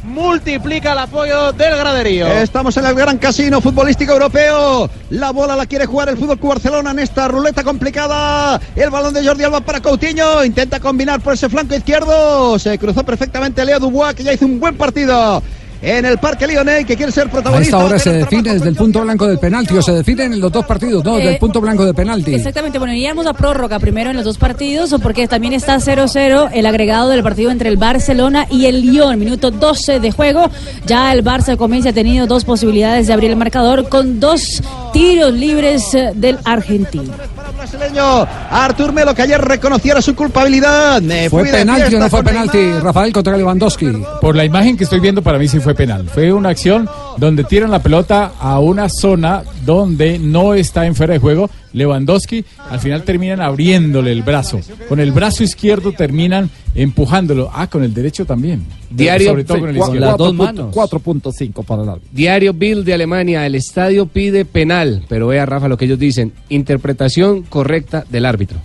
[0.04, 2.28] Multiplica el apoyo del graderío.
[2.28, 4.90] Estamos en el gran casino futbolístico europeo.
[5.10, 8.60] La bola la quiere jugar el Fútbol Barcelona en esta ruleta complicada.
[8.76, 10.44] El balón de Jordi Alba para Coutinho.
[10.44, 12.60] Intenta combinar por ese flanco izquierdo.
[12.60, 15.42] Se cruzó perfectamente Leo Dubois, que ya hizo un buen partido
[15.84, 17.78] en el Parque Lyonnais, que quiere ser A protagonista.
[17.78, 20.52] esta hora se define desde el punto blanco del penalti o se definen en los
[20.52, 22.34] dos partidos, no, desde el Eh, punto blanco de penalti.
[22.36, 26.50] Exactamente, bueno, iríamos a prórroga primero en los dos partidos, o porque también está 0-0
[26.54, 30.50] el agregado del partido entre el Barcelona y el Lyon, minuto 12 de juego.
[30.86, 34.62] Ya el Barça comienza ha tenido dos posibilidades de abrir el marcador con dos
[34.94, 37.12] tiros libres eh, del argentino.
[37.58, 41.02] brasileño Artur Melo, que ayer reconociera su culpabilidad.
[41.02, 43.92] Me ¿Fue penalti o no fue penalti, Rafael, contra Lewandowski?
[44.22, 46.08] Por la imagen que estoy viendo, para mí sí fue penal.
[46.10, 51.14] Fue una acción donde tiran la pelota a una zona donde no está en fuera
[51.14, 51.50] de juego.
[51.74, 54.60] Lewandowski, al final terminan abriéndole el brazo.
[54.88, 57.50] Con el brazo izquierdo terminan empujándolo.
[57.54, 58.64] Ah, con el derecho también.
[58.92, 60.00] Diario- Sobre todo con el izquierdo.
[60.06, 60.72] las dos manos.
[60.76, 62.10] 4.5 para el árbitro.
[62.12, 66.34] Diario Bill de Alemania, el estadio pide penal, pero vea Rafa lo que ellos dicen,
[66.50, 68.60] interpretación correcta del árbitro.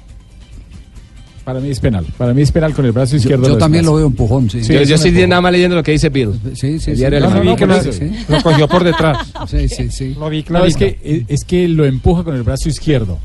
[1.49, 2.05] Para mí es penal.
[2.19, 3.45] Para mí es penal con el brazo izquierdo.
[3.45, 4.61] Yo lo también lo veo empujón, sí.
[4.61, 6.39] yo yo estoy nada más leyendo lo que dice Bill.
[6.53, 7.03] Sí, sí, sí.
[7.03, 8.11] No, no, no, sí.
[8.29, 9.33] Lo cogió por detrás.
[9.49, 10.15] Sí, sí, sí.
[10.51, 13.19] No, es que, es, es que lo empuja con el brazo izquierdo.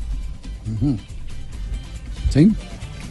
[2.30, 2.50] Sí,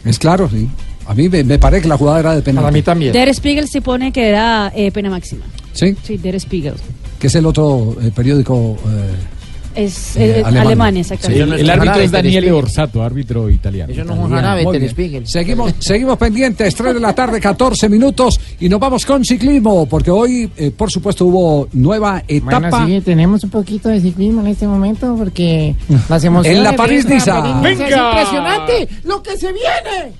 [0.04, 0.68] es claro, sí.
[1.06, 2.64] A mí me, me parece que la jugada era de penal.
[2.64, 3.12] Para mí también.
[3.12, 5.44] Der Spiegel se pone que era eh, pena máxima.
[5.74, 6.74] Sí, Sí, Der Spiegel.
[7.20, 8.76] que es el otro eh, periódico.
[8.84, 9.10] eh,
[9.74, 10.66] Es Eh, eh, alemán.
[10.66, 11.42] Alemania, exactamente.
[11.42, 13.92] El, el árbitro es Daniele Orsato, árbitro italiano.
[14.14, 15.26] Muy bien.
[15.26, 20.10] Seguimos, seguimos pendientes, 3 de la tarde, 14 minutos, y nos vamos con ciclismo, porque
[20.10, 22.70] hoy, eh, por supuesto, hubo nueva etapa.
[22.70, 25.74] Bueno, sí, tenemos un poquito de ciclismo en este momento porque
[26.08, 26.58] las emociones...
[26.58, 27.86] En la París-Niza ¡Venga!
[27.86, 30.12] Es impresionante lo que se viene.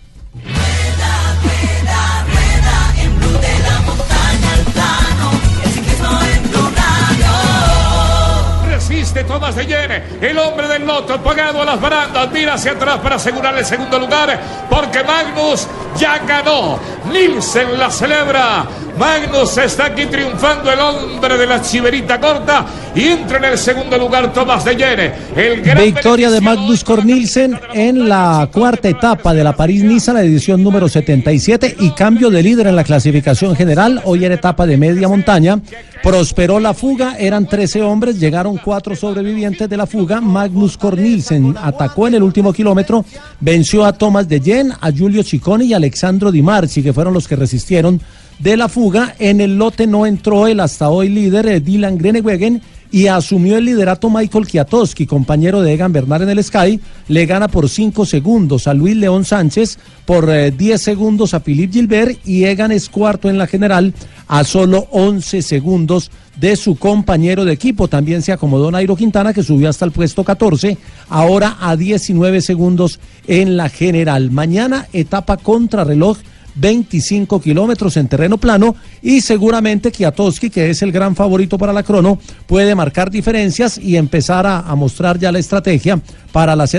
[9.14, 12.98] Resiste Tomás de Yene, el hombre del loto, pagado a las barandas, mira hacia atrás
[12.98, 16.80] para asegurar el segundo lugar, porque Magnus ya ganó.
[17.12, 18.66] Nielsen la celebra.
[18.98, 23.98] Magnus está aquí triunfando el hombre de la chiverita corta y entra en el segundo
[23.98, 25.12] lugar Tomás de.
[25.36, 30.62] El gran Victoria de Magnus Cornilsen en la cuarta etapa de la París-Niza, la edición
[30.62, 34.00] número 77 y cambio de líder en la clasificación general.
[34.04, 35.58] Hoy era etapa de media montaña.
[36.02, 40.18] Prosperó la fuga, eran 13 hombres, llegaron cuatro sobrevivientes de la fuga.
[40.22, 43.05] Magnus Cornilsen atacó en el último kilómetro,
[43.38, 47.12] venció a Tomás de Yen, a Giulio Ciccone y a Alexandro Di Marchi, que fueron
[47.12, 48.00] los que resistieron
[48.38, 49.14] de la fuga.
[49.18, 52.62] En el lote no entró el hasta hoy líder eh, Dylan Grenewegen
[52.95, 56.78] y asumió el liderato Michael Kiatowski, compañero de Egan Bernal en el Sky,
[57.09, 61.72] le gana por 5 segundos a Luis León Sánchez, por eh, 10 segundos a Philippe
[61.72, 63.92] Gilbert y Egan es cuarto en la general
[64.28, 67.88] a solo 11 segundos de su compañero de equipo.
[67.88, 70.78] También se acomodó Nairo Quintana que subió hasta el puesto 14,
[71.09, 74.30] ahora a 19 segundos en la general.
[74.30, 76.18] Mañana etapa contrarreloj
[76.55, 81.82] 25 kilómetros en terreno plano y seguramente Kiatowski, que es el gran favorito para la
[81.82, 86.00] crono, puede marcar diferencias y empezar a, mostrar ya la estrategia
[86.32, 86.70] para las,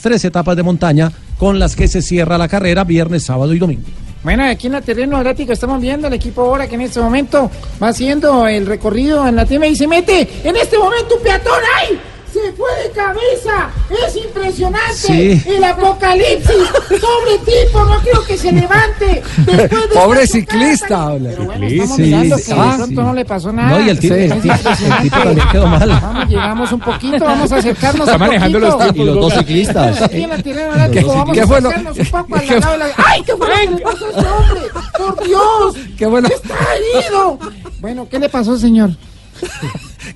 [0.00, 3.82] tres etapas de montaña con las que se cierra la carrera viernes, sábado y domingo.
[4.22, 7.50] Bueno, aquí en la terreno adriático estamos viendo el equipo ahora que en este momento
[7.82, 11.60] va haciendo el recorrido en la tienda y se mete en este momento un peatón.
[11.78, 12.13] ¡Ay!
[12.34, 13.70] Se fue de cabeza.
[14.06, 14.92] Es impresionante.
[14.94, 15.42] Sí.
[15.46, 16.68] El apocalipsis.
[16.88, 19.22] Pobre tipo, no quiero que se levante.
[19.46, 21.14] Después de Pobre ciclista.
[21.14, 23.06] Estamos Sí, mirando sí, que ah, de pronto sí.
[23.06, 23.78] no le pasó nada.
[23.78, 24.96] No, y el tipo- Sí, el es tipo- impresionante.
[25.06, 25.88] el tipo también quedó mal.
[25.88, 28.84] Vamos, llegamos un poquito, vamos a acercarnos Está un manejando poquito.
[28.86, 30.02] los Y los dos ciclistas.
[30.02, 32.46] Aquí en la terreno adriático, ¿Qué- vamos qué a fue lo- acercarnos un poco al
[32.60, 32.86] lado de la...
[32.96, 34.60] ¡Ay, qué fue lo que le pasó a este hombre!
[34.98, 35.76] ¡Por Dios!
[35.96, 36.28] Qué bueno.
[36.28, 36.54] ¡Está
[36.98, 37.38] herido!
[37.80, 38.90] Bueno, ¿qué le pasó, señor?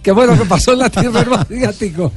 [0.09, 2.11] Qué bueno que pasó en la del Adriático.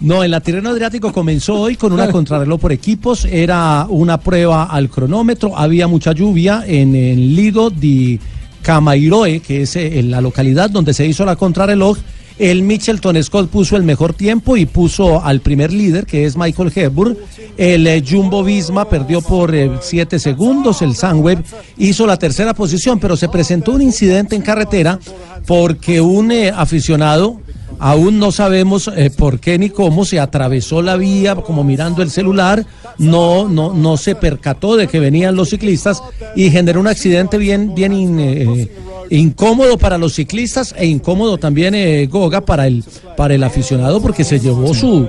[0.00, 4.66] No, en la Tirreno Adriático comenzó hoy con una contrarreloj por equipos, era una prueba
[4.66, 8.20] al cronómetro, había mucha lluvia en el Lido di
[8.62, 11.98] Camairoe, que es eh, la localidad donde se hizo la contrarreloj.
[12.38, 16.70] El Mitchelton Scott puso el mejor tiempo y puso al primer líder, que es Michael
[16.72, 17.16] Hepburn.
[17.56, 20.82] El eh, Jumbo Visma perdió por 7 segundos.
[20.82, 21.42] El Sunweb
[21.78, 25.00] hizo la tercera posición, pero se presentó un incidente en carretera
[25.46, 27.40] porque un eh, aficionado
[27.78, 32.10] Aún no sabemos eh, por qué ni cómo se atravesó la vía, como mirando el
[32.10, 32.64] celular,
[32.98, 36.02] no, no, no se percató de que venían los ciclistas
[36.36, 38.70] y generó un accidente bien, bien eh,
[39.10, 42.84] incómodo para los ciclistas e incómodo también eh, Goga para el,
[43.16, 45.08] para el aficionado porque se llevó su,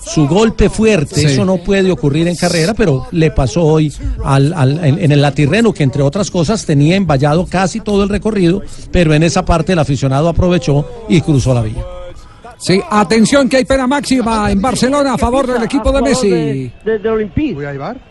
[0.00, 1.14] su golpe fuerte.
[1.16, 1.26] Sí.
[1.26, 3.92] Eso no puede ocurrir en carrera, pero le pasó hoy
[4.24, 8.08] al, al- en, en el latirreno, que entre otras cosas tenía envallado casi todo el
[8.08, 11.84] recorrido, pero en esa parte el aficionado aprovechó y cruzó la vía.
[12.56, 16.72] Sí, atención que hay pena máxima en Barcelona a favor del equipo de Messi.
[16.84, 17.56] De, de Olympique.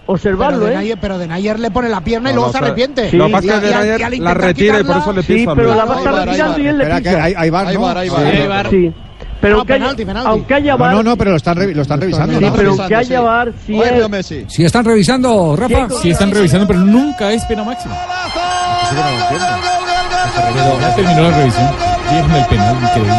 [0.05, 0.75] Observarlo, pero de ¿eh?
[0.75, 3.09] Nayer, pero de Nayer le pone la pierna y No, luego no, se arrepiente.
[3.09, 3.17] Sí.
[3.17, 4.97] Lo que pasa Y es a- que y a- Nayer y la retira y por
[4.97, 7.23] eso le Sí, pero la va a estar tirando y él le Espera, que pisa.
[7.23, 7.87] hay- hay VAR, ¿no?
[7.87, 8.09] Hay
[8.69, 8.91] Sí.
[9.43, 10.29] Pero No, aunque, haya, penalti, penalti.
[10.29, 12.39] aunque haya No, VAR, no, no, pero lo están, revi- lo están revisando.
[12.39, 12.53] sí, ¿no?
[12.53, 14.45] pero aunque haya VAR, sí Oye, Messi.
[14.47, 15.89] Si están revisando, Rafa.
[16.01, 17.93] Sí están revisando, pero nunca es pena máxima.
[20.79, 21.69] Ya terminó la revisión.
[22.09, 23.13] Dieron el penal, increíble.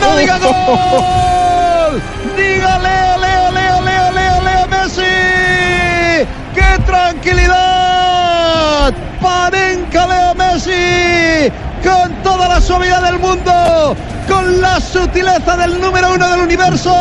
[0.00, 2.02] ¡No diga gol!
[2.36, 6.26] ¡Diga Leo, Leo, Leo, Leo, Leo, Leo Messi!
[6.54, 8.92] ¡Qué tranquilidad!
[9.22, 10.72] ¡Panenka Leo Messi!
[11.86, 13.96] Con toda la suavidad del mundo,
[14.28, 16.92] con la sutileza del número uno del universo,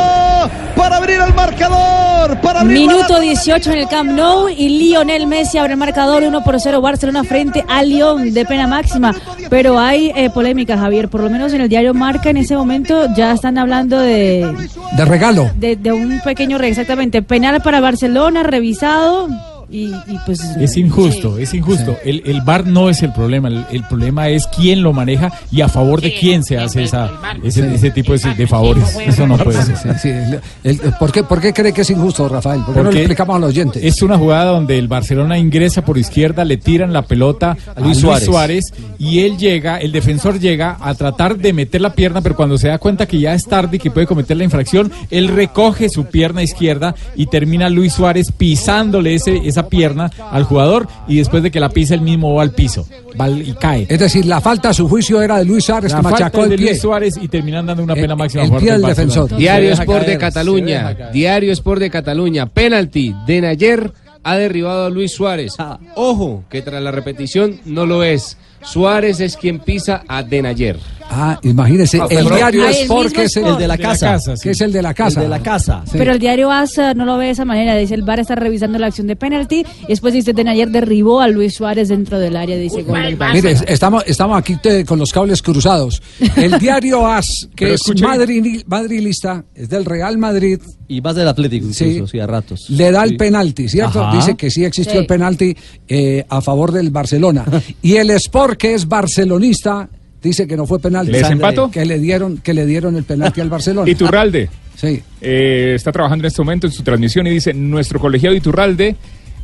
[0.75, 5.57] para abrir el marcador, para abrir Minuto 18 en el Camp Nou y Lionel Messi
[5.57, 9.15] abre el marcador 1 por 0 Barcelona frente a Lyon de pena máxima.
[9.49, 11.09] Pero hay eh, polémica, Javier.
[11.09, 14.53] Por lo menos en el diario Marca en ese momento ya están hablando de,
[14.95, 15.49] De regalo.
[15.55, 19.29] de, de un pequeño, re- exactamente, penal para Barcelona, revisado.
[19.71, 20.39] Y, y pues.
[20.59, 21.97] Es injusto, es injusto.
[22.03, 25.61] El, el VAR no es el problema, el, el problema es quién lo maneja y
[25.61, 27.11] a favor de quién se hace esa,
[27.43, 28.95] ese, ese tipo de, de favores.
[29.05, 29.77] Eso no puede ser.
[29.77, 32.61] Sí, sí, el- el- ¿por, qué, ¿Por qué cree que es injusto, Rafael?
[32.61, 33.83] ¿Por qué no Porque le explicamos a los oyentes?
[33.83, 38.01] Es una jugada donde el Barcelona ingresa por izquierda, le tiran la pelota a Luis,
[38.03, 38.65] Luis Suárez.
[38.99, 42.67] y él llega, el defensor llega a tratar de meter la pierna, pero cuando se
[42.67, 46.05] da cuenta que ya es tarde y que puede cometer la infracción, él recoge su
[46.05, 51.51] pierna izquierda y termina Luis Suárez pisándole ese, esa pierna al jugador y después de
[51.51, 52.87] que la pisa él mismo va al piso
[53.19, 53.87] va y cae.
[53.89, 56.45] Es decir, la falta a su juicio era de Luis Suárez La que falta machacó
[56.47, 56.69] de el pie.
[56.71, 59.35] Luis Suárez y terminan dando una El- pena máxima el pie del defensor.
[59.35, 60.97] Diario Sport de caer, Cataluña.
[61.13, 62.45] Diario Sport de Cataluña.
[62.47, 63.15] Penalti.
[63.25, 63.91] Denayer
[64.23, 65.53] ha derribado a Luis Suárez.
[65.59, 65.79] Ah.
[65.95, 68.37] Ojo, que tras la repetición no lo es.
[68.63, 70.77] Suárez es quien pisa a Denayer.
[71.09, 74.17] Ah, imagínese, Ah, el diario Ah, el Sport, mismo que es el, de la casa.
[74.41, 75.19] que es el de la casa.
[75.21, 75.83] El de la casa.
[75.85, 75.97] Sí.
[75.97, 77.75] Pero el diario ASA no lo ve de esa manera.
[77.75, 79.65] Dice el VAR está revisando la acción de penalti.
[79.83, 82.57] Y después dice Denayer derribó a Luis Suárez dentro del área.
[82.57, 83.33] Dice del Barça.
[83.33, 86.01] Mire, es- estamos, estamos aquí te- con los cables cruzados.
[86.35, 91.65] El diario AS, que es madri- madrilista, es del Real Madrid, Y más del Atlético
[91.67, 92.03] incluso, Sí.
[92.11, 92.69] sí, a ratos.
[92.69, 94.03] le da el penalti, ¿cierto?
[94.03, 94.15] Ajá.
[94.17, 94.99] Dice que sí existió Sí.
[94.99, 95.55] el penalti
[95.87, 97.43] eh, a favor del Barcelona.
[97.81, 99.89] y el Sport, que es barcelonista,
[100.25, 101.11] dice que no fue penalti.
[101.11, 101.71] ¿Les empato?
[101.71, 103.89] Que le dieron, que le dieron el penalti al Barcelona.
[103.89, 105.01] Iturralde Sí.
[105.21, 108.95] eh, está trabajando en este momento en su transmisión y dice, nuestro colegiado Iturralde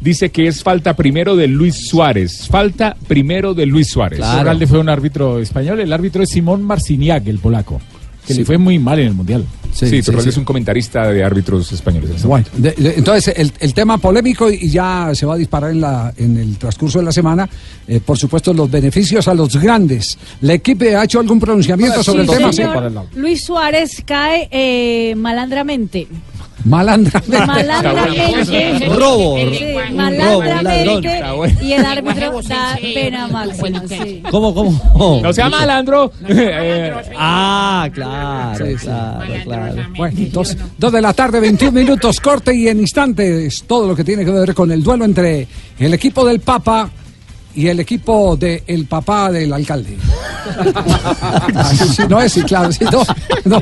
[0.01, 2.47] dice que es falta primero de Luis Suárez.
[2.49, 4.19] Falta primero de Luis Suárez.
[4.19, 4.37] Claro.
[4.39, 7.79] Iturralde fue un árbitro español, el árbitro es Simón Marciniak, el polaco,
[8.27, 9.45] que le fue muy mal en el Mundial.
[9.73, 10.29] Sí, Sí, sí, sí.
[10.29, 12.09] es un comentarista de árbitros españoles.
[12.21, 12.81] en Bueno, momento.
[12.81, 16.13] de- de- entonces el, el tema polémico y ya se va a disparar en, la,
[16.17, 17.47] en el transcurso de la semana,
[17.87, 20.17] eh, por supuesto, los beneficios a los grandes.
[20.41, 23.05] ¿La equipe ha hecho algún pronunciamiento sobre el Sí, tema?
[23.15, 26.05] Luis Suárez cae eh, malandramente.
[26.65, 27.45] Malandramente.
[27.45, 28.89] Malandramente.
[28.89, 29.37] Robo.
[29.93, 31.21] Malandramente.
[31.61, 33.83] Y el árbitro da pena máxima.
[33.87, 34.21] Sí.
[34.29, 35.19] ¿Cómo, cómo?
[35.21, 36.11] No sea malandro.
[36.27, 39.75] Eh, Ah, claro, claro, claro.
[39.97, 44.03] Bueno, dos, dos de la tarde, 21 minutos, corte y en instantes todo lo que
[44.03, 45.47] tiene que ver con el duelo entre
[45.79, 46.89] el equipo del Papa
[47.55, 49.97] y el equipo del papá del alcalde.
[52.09, 53.03] No es, sí, claro, sí, no,
[53.45, 53.61] no.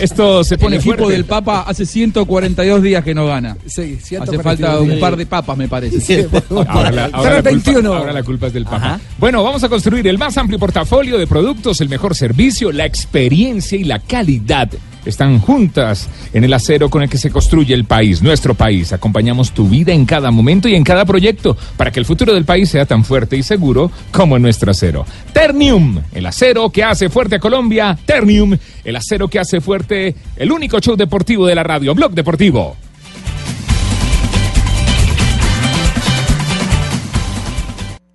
[0.00, 1.12] Esto se El pone equipo fuerte.
[1.14, 3.56] del Papa hace 142 días que no gana.
[3.66, 6.28] Sí, Hace 142 falta un par de papas, me parece.
[6.68, 7.72] Ahora la, ahora la 3:21.
[7.74, 9.00] culpa, ahora la culpa es del Papa.
[9.18, 13.78] Bueno, vamos a construir el más amplio portafolio de productos, el mejor servicio, la experiencia
[13.78, 14.68] y la calidad.
[15.04, 18.92] Están juntas en el acero con el que se construye el país, nuestro país.
[18.92, 22.44] Acompañamos tu vida en cada momento y en cada proyecto para que el futuro del
[22.44, 25.06] país sea tan fuerte y seguro como nuestro acero.
[25.32, 27.98] Ternium, el acero que hace fuerte a Colombia.
[28.04, 32.76] Ternium, el acero que hace fuerte el único show deportivo de la radio, Blog Deportivo.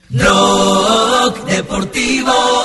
[0.10, 2.65] Blog Deportivo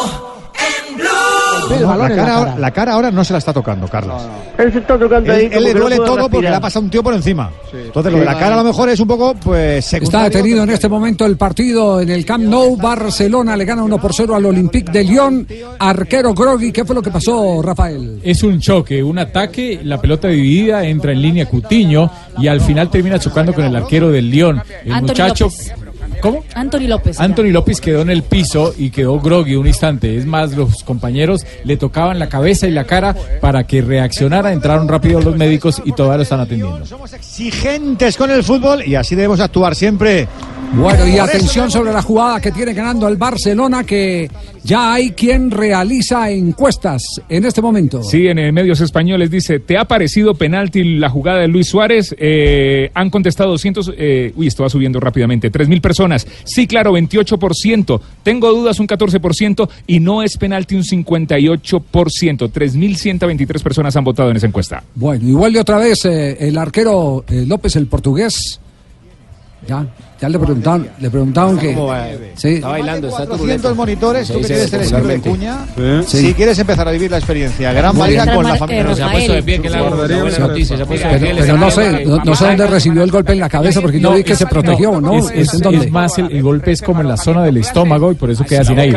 [1.78, 3.86] El balón la, en la cara, ahora- la cara ahora no se la está tocando,
[3.88, 4.22] Carlos.
[4.58, 5.48] Él se está tocando ahí.
[5.50, 7.50] él le duele todo porque le ha pasado un tío por encima.
[7.72, 10.30] Entonces, lo de la cara a lo mejor es un poco, pues, Está secundario.
[10.30, 12.76] detenido en este momento el partido en el Camp Nou.
[12.76, 15.46] Barcelona le gana 1 por 0 al Olympique de Lyon.
[15.78, 18.20] Arquero Grogui, ¿qué fue lo que pasó, Rafael?
[18.22, 22.90] Es un choque, un ataque, la pelota dividida, entra en línea Cutiño y al final
[22.90, 24.62] termina chocando con el arquero del León.
[24.84, 25.44] El Anthony muchacho...
[25.44, 25.72] López.
[26.20, 26.44] ¿Cómo?
[26.54, 27.20] Anthony López.
[27.20, 30.16] Anthony López quedó en el piso y quedó groggy un instante.
[30.16, 34.52] Es más, los compañeros le tocaban la cabeza y la cara para que reaccionara.
[34.52, 36.86] Entraron rápido los médicos y todavía lo están atendiendo.
[36.86, 40.28] Somos exigentes con el fútbol y así debemos actuar siempre.
[40.72, 44.30] Bueno, y atención sobre la jugada que tiene ganando el Barcelona, que
[44.64, 48.02] ya hay quien realiza encuestas en este momento.
[48.02, 52.14] Sí, en medios españoles dice, ¿te ha parecido penalti la jugada de Luis Suárez?
[52.18, 56.26] Eh, han contestado 200, eh, uy, esto va subiendo rápidamente, 3.000 personas.
[56.44, 58.00] Sí, claro, 28%.
[58.22, 62.50] Tengo dudas un 14% y no es penalti un 58%.
[62.50, 64.82] 3.123 personas han votado en esa encuesta.
[64.94, 68.60] Bueno, y vuelve otra vez eh, el arquero eh, López, el portugués.
[69.66, 69.86] Ya,
[70.20, 71.74] Ya le preguntaron, le preguntaron que.
[72.36, 72.48] Sí.
[72.56, 75.74] Está bailando, está 400 monitores, tú que Se tienes dice el estilo de popularmente.
[75.76, 76.26] cuña, Sí.
[76.26, 78.26] si quieres empezar a vivir la experiencia, gran bien.
[78.34, 78.80] con la familia.
[78.80, 79.80] eh, Pero se ha puesto de pie, que la
[80.38, 80.76] noticia.
[80.86, 84.12] Pero, no sé, no, no sé dónde recibió el golpe en la cabeza porque yo
[84.12, 85.18] vi que se protegió, ¿no?
[85.30, 88.44] Es, más, el, el golpe es como en la zona del estómago y por eso
[88.44, 88.92] queda sin aire.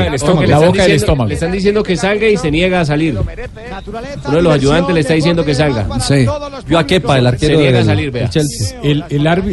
[0.47, 1.27] La boca del estómago.
[1.29, 3.17] Le están diciendo que salga y se niega a salir.
[4.27, 5.87] Uno de los ayudantes le está diciendo que salga.
[6.01, 6.25] Sí.
[6.67, 8.29] Vio a Kepa, el arquero Se niega a salir, vea.
[8.83, 9.03] El,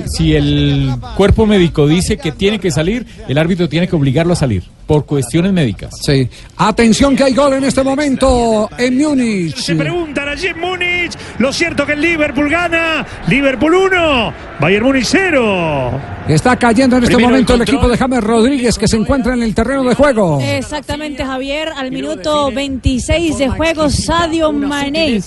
[0.07, 4.37] si el cuerpo médico dice que tiene que salir, el árbitro tiene que obligarlo a
[4.37, 5.95] salir por cuestiones médicas.
[6.01, 6.27] Sí.
[6.57, 9.57] Atención que hay gol en este momento en Múnich.
[9.57, 11.13] Se preguntan allí en Múnich.
[11.39, 13.07] Lo cierto que el Liverpool gana.
[13.29, 16.01] Liverpool 1, Bayern Múnich 0.
[16.29, 19.35] Está cayendo en este Primero momento el el equipo de James Rodríguez que se encuentra
[19.35, 20.41] en el terreno de juego.
[20.41, 21.69] Exactamente, Javier.
[21.77, 25.21] Al minuto 26 de juego, Sadio Mané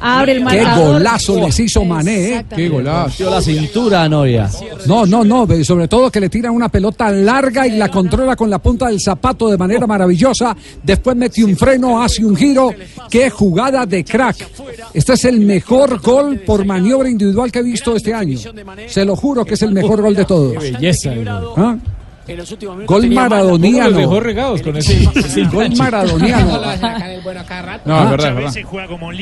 [0.00, 2.46] abre el Qué golazo les hizo Mané, ¿eh?
[2.54, 3.16] Qué golazo.
[3.18, 4.50] Dio la cintura a Noria.
[4.86, 8.50] No, no, no, sobre todo que le tiran una pelota larga y la controla con
[8.50, 10.56] la punta del zapato de manera maravillosa.
[10.82, 12.70] Después mete un freno, hace un giro.
[13.10, 14.48] Qué jugada de crack.
[14.94, 18.38] Este es el mejor gol por maniobra individual que he visto este año.
[18.86, 20.52] Se lo juro que es el mejor gol de todos.
[20.52, 21.12] Qué belleza.
[21.56, 21.76] ¿Ah?
[22.28, 23.90] En los últimos minutos Gol maradoniano.
[23.90, 25.04] Los dejó regados con ese,
[25.52, 26.60] Gol maradoniano.
[27.84, 29.12] No, es verdad, juega como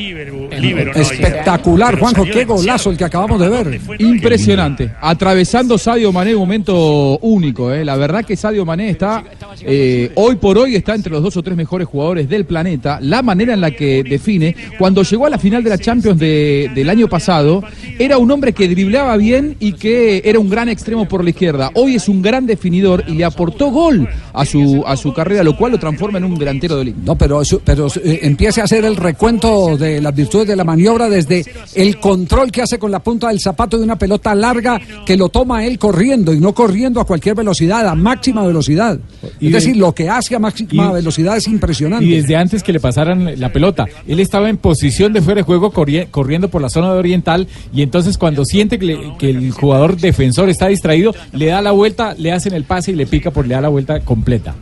[0.95, 2.23] Espectacular, Juanjo.
[2.25, 3.79] Qué golazo el que acabamos de ver.
[3.99, 4.91] Impresionante.
[5.01, 7.71] Atravesando Sadio Mané un momento único.
[7.73, 7.85] ¿eh?
[7.85, 9.23] La verdad que Sadio Mané está,
[9.61, 12.99] eh, hoy por hoy, está entre los dos o tres mejores jugadores del planeta.
[13.01, 16.71] La manera en la que define, cuando llegó a la final de la Champions de-
[16.73, 17.63] del año pasado,
[17.99, 21.71] era un hombre que driblaba bien y que era un gran extremo por la izquierda.
[21.75, 25.55] Hoy es un gran definidor y le aportó gol a su, a su carrera, lo
[25.57, 26.93] cual lo transforma en un delantero de.
[27.03, 31.09] No, pero, pero eh, empiece a hacer el recuento de las virtudes de la maniobra
[31.09, 35.17] desde el control que hace con la punta del zapato de una pelota larga que
[35.17, 38.99] lo toma él corriendo y no corriendo a cualquier velocidad, a máxima velocidad.
[39.39, 42.05] Y es de- decir, lo que hace a máxima y- velocidad es impresionante.
[42.05, 45.43] Y desde antes que le pasaran la pelota, él estaba en posición de fuera de
[45.43, 49.29] juego corri- corriendo por la zona de oriental y entonces cuando siente que, le- que
[49.29, 53.05] el jugador defensor está distraído, le da la vuelta, le hacen el pase y le
[53.05, 54.53] pica por le da la vuelta completa.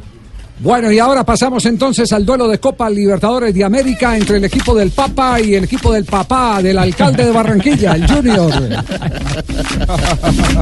[0.60, 4.74] Bueno, y ahora pasamos entonces al duelo de Copa Libertadores de América entre el equipo
[4.74, 8.54] del Papa y el equipo del papá del alcalde de Barranquilla, el Junior.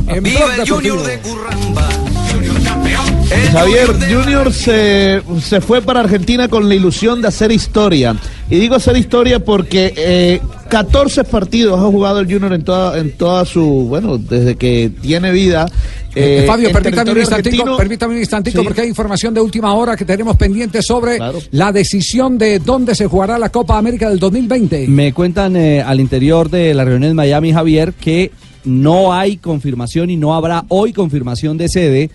[0.08, 1.88] En Viva el Junior de Curramba.
[2.32, 3.11] Junior campeón.
[3.54, 8.16] Javier Junior se, se fue para Argentina con la ilusión de hacer historia.
[8.50, 13.12] Y digo hacer historia porque eh, 14 partidos ha jugado el Junior en toda, en
[13.18, 15.66] toda su, bueno, desde que tiene vida.
[16.14, 18.66] Eh, eh, Fabio, permítame un instantico, permítame un instantico Sí.
[18.66, 21.18] porque hay información de última hora que tenemos pendiente sobre
[21.52, 24.88] la decisión de dónde se jugará la Copa América del 2020.
[24.90, 28.32] Me cuentan eh, al interior de la reunión en Miami, Javier, que
[28.66, 32.10] no hay confirmación y no habrá hoy confirmación de sede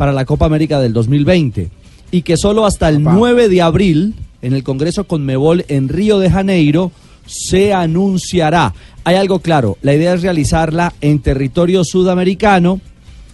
[0.00, 1.68] para la Copa América del 2020.
[2.10, 6.30] Y que solo hasta el 9 de abril, en el Congreso Conmebol en Río de
[6.30, 6.90] Janeiro,
[7.26, 8.72] se anunciará.
[9.04, 12.80] Hay algo claro, la idea es realizarla en territorio sudamericano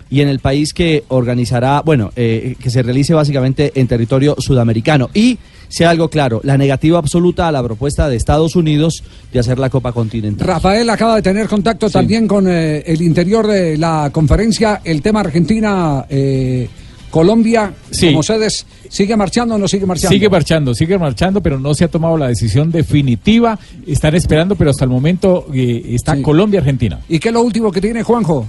[0.08, 5.10] y en el país que organizará, bueno, eh, que se realice básicamente en territorio sudamericano.
[5.14, 5.38] Y
[5.68, 9.02] sea algo claro, la negativa absoluta a la propuesta de Estados Unidos
[9.32, 10.46] de hacer la Copa Continental.
[10.46, 15.20] Rafael acaba de tener contacto también con eh, el interior de la conferencia, el tema
[15.20, 16.06] Argentina.
[16.08, 16.68] eh,
[17.10, 18.08] Colombia, Sí.
[18.08, 20.12] como sedes, ¿sigue marchando o no sigue marchando?
[20.12, 23.58] Sigue marchando, sigue marchando, pero no se ha tomado la decisión definitiva.
[23.86, 27.00] Están esperando, pero hasta el momento eh, está Colombia-Argentina.
[27.08, 28.44] ¿Y qué es lo último que tiene Juanjo?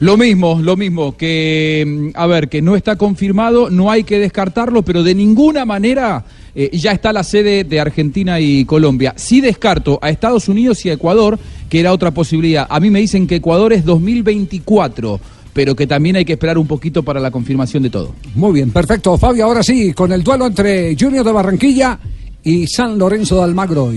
[0.00, 4.18] Lo mismo, lo mismo, que, mm, a ver, que no está confirmado, no hay que
[4.18, 9.14] descartarlo, pero de ninguna manera eh, ya está la sede de Argentina y Colombia.
[9.16, 11.38] Sí descarto a Estados Unidos y a Ecuador,
[11.68, 12.66] que era otra posibilidad.
[12.68, 15.20] A mí me dicen que Ecuador es 2024,
[15.52, 18.14] pero que también hay que esperar un poquito para la confirmación de todo.
[18.34, 19.16] Muy bien, perfecto.
[19.18, 21.98] Fabio, ahora sí, con el duelo entre Junior de Barranquilla
[22.42, 23.90] y San Lorenzo de Almagro.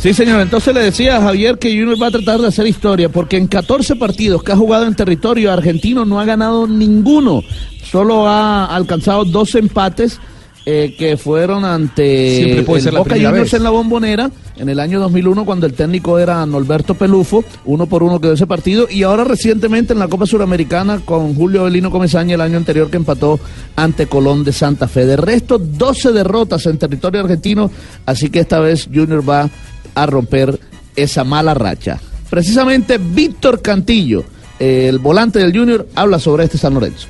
[0.00, 0.40] Sí, señor.
[0.40, 3.48] Entonces le decía a Javier que Junior va a tratar de hacer historia, porque en
[3.48, 7.42] 14 partidos que ha jugado en territorio argentino no ha ganado ninguno.
[7.82, 10.20] Solo ha alcanzado dos empates
[10.66, 13.54] eh, que fueron ante el ser la Boca primera Juniors vez.
[13.54, 17.42] en la bombonera en el año 2001 cuando el técnico era Norberto Pelufo.
[17.64, 18.86] Uno por uno quedó ese partido.
[18.88, 22.98] Y ahora recientemente en la Copa Suramericana con Julio Belino Comesaña el año anterior que
[22.98, 23.40] empató
[23.74, 25.06] ante Colón de Santa Fe.
[25.06, 27.70] De resto, 12 derrotas en territorio argentino.
[28.06, 29.48] Así que esta vez Junior va
[29.94, 30.58] a romper
[30.96, 31.98] esa mala racha.
[32.30, 34.24] Precisamente Víctor Cantillo,
[34.58, 37.08] el volante del Junior, habla sobre este San Lorenzo.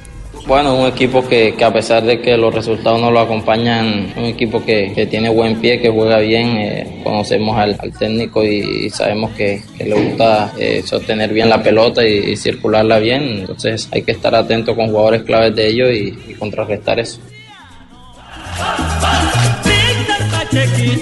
[0.49, 4.65] Bueno, un equipo que, a pesar de que los resultados no lo acompañan, un equipo
[4.65, 9.61] que, que tiene buen pie, que juega bien, eh, conocemos al, técnico y, sabemos que,
[9.79, 14.35] le gusta eh, sostener bien la pelota y, y circularla bien, entonces hay que estar
[14.35, 17.21] atento con jugadores claves de ellos y, y contrarrestar eso.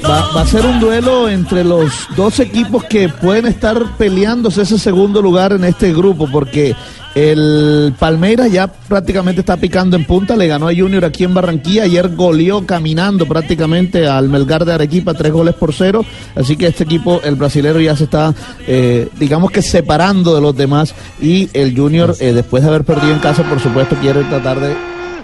[0.05, 4.79] Va, va a ser un duelo entre los dos equipos que pueden estar peleándose ese
[4.79, 6.77] segundo lugar en este grupo, porque
[7.17, 11.85] el Palmeiras ya prácticamente está picando en punta, le ganó a Junior aquí en Barranquilla,
[11.85, 16.05] ayer goleó caminando prácticamente al Melgar de Arequipa, tres goles por cero,
[16.35, 18.35] así que este equipo, el brasilero ya se está,
[18.67, 23.15] eh, digamos que separando de los demás, y el Junior, eh, después de haber perdido
[23.15, 24.77] en casa, por supuesto, quiere tratar de...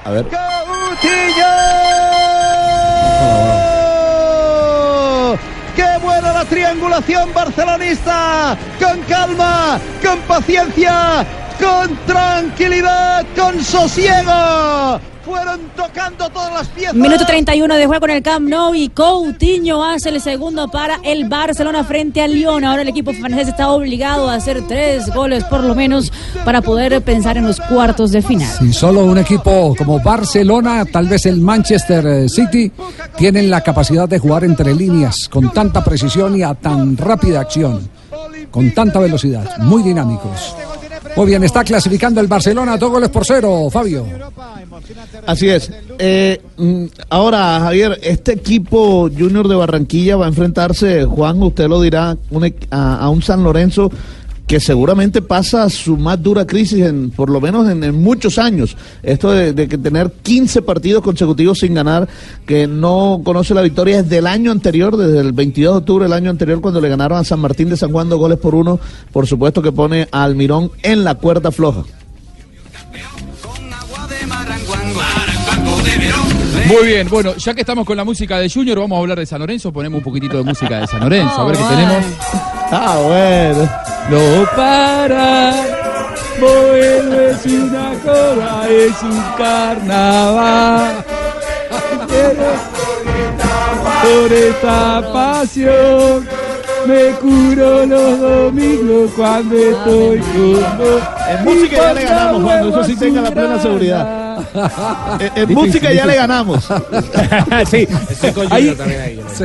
[0.04, 0.26] A ver.
[6.42, 8.56] La triangulación barcelonista!
[8.80, 11.24] Con calma, con paciencia,
[11.60, 15.11] con tranquilidad, con sosiego.
[15.32, 16.94] Fueron tocando todas las piezas.
[16.94, 21.26] Minuto 31 de juego en el Camp Nou y Coutinho hace el segundo para el
[21.26, 22.66] Barcelona frente al Lyon.
[22.66, 26.12] Ahora el equipo francés está obligado a hacer tres goles por lo menos
[26.44, 28.54] para poder pensar en los cuartos de final.
[28.58, 32.70] Si solo un equipo como Barcelona, tal vez el Manchester eh, City,
[33.16, 37.88] tienen la capacidad de jugar entre líneas con tanta precisión y a tan rápida acción,
[38.50, 40.54] con tanta velocidad, muy dinámicos.
[41.16, 44.06] Muy bien, está clasificando el Barcelona dos goles por cero, Fabio.
[45.26, 45.70] Así es.
[45.98, 51.80] Eh, mm, ahora, Javier, este equipo Junior de Barranquilla va a enfrentarse, Juan, usted lo
[51.80, 52.16] dirá,
[52.70, 53.90] a, a un San Lorenzo
[54.46, 58.76] que seguramente pasa su más dura crisis, en, por lo menos en, muchos años.
[59.02, 62.08] Esto de, de tener 15 partidos consecutivos sin ganar,
[62.46, 66.12] que no conoce la victoria desde el año anterior, desde el 22 de octubre del
[66.12, 68.78] año anterior, cuando le ganaron a San Martín de San Juan dos goles por uno,
[69.12, 71.84] por supuesto que pone a Almirón en la cuerda floja.
[76.72, 79.26] Muy bien, bueno, ya que estamos con la música de Junior, vamos a hablar de
[79.26, 79.70] San Lorenzo.
[79.70, 82.04] Ponemos un poquitito de música de San Lorenzo, a ver qué tenemos.
[82.70, 83.68] Ah, bueno.
[84.08, 85.54] No para,
[86.40, 91.04] vuelve es una joda, es un carnaval.
[94.02, 96.26] Por esta pasión
[96.86, 101.02] me curo los domingos cuando estoy con vos.
[101.28, 104.21] En música ya le ganamos, Juan, eso sí tenga la plena seguridad.
[105.36, 106.64] En, música ya le ganamos.
[107.70, 107.86] sí,
[108.34, 109.20] con ahí- también ahí.
[109.34, 109.44] sí.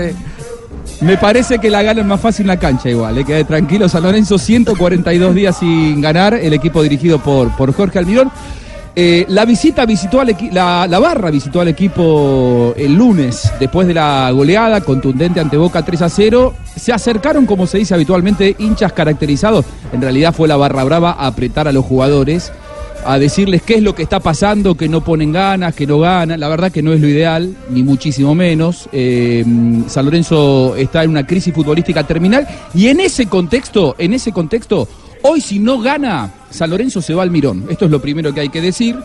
[1.02, 3.14] Me parece que la ganan más fácil en la cancha igual.
[3.14, 8.00] Le queda tranquilo San Lorenzo, 142 días sin ganar, el equipo dirigido por, por Jorge
[8.00, 8.32] Almirón.
[9.00, 13.94] Eh, la visita visitó al la, la barra visitó al equipo el lunes, después de
[13.94, 16.56] la goleada contundente ante Boca 3 a 0.
[16.76, 19.66] Se acercaron, como se dice habitualmente, hinchas caracterizados.
[19.94, 22.52] En realidad fue la barra brava a apretar a los jugadores,
[23.08, 26.40] a decirles qué es lo que está pasando, que no ponen ganas, que no ganan.
[26.42, 28.90] La verdad que no es lo ideal, ni muchísimo menos.
[28.92, 29.46] Eh,
[29.88, 34.90] San Lorenzo está en una crisis futbolística terminal y en ese contexto, en ese contexto,
[35.22, 37.68] hoy si no gana, San Lorenzo se va al Mirón.
[37.70, 38.98] Esto es lo primero que hay que decir.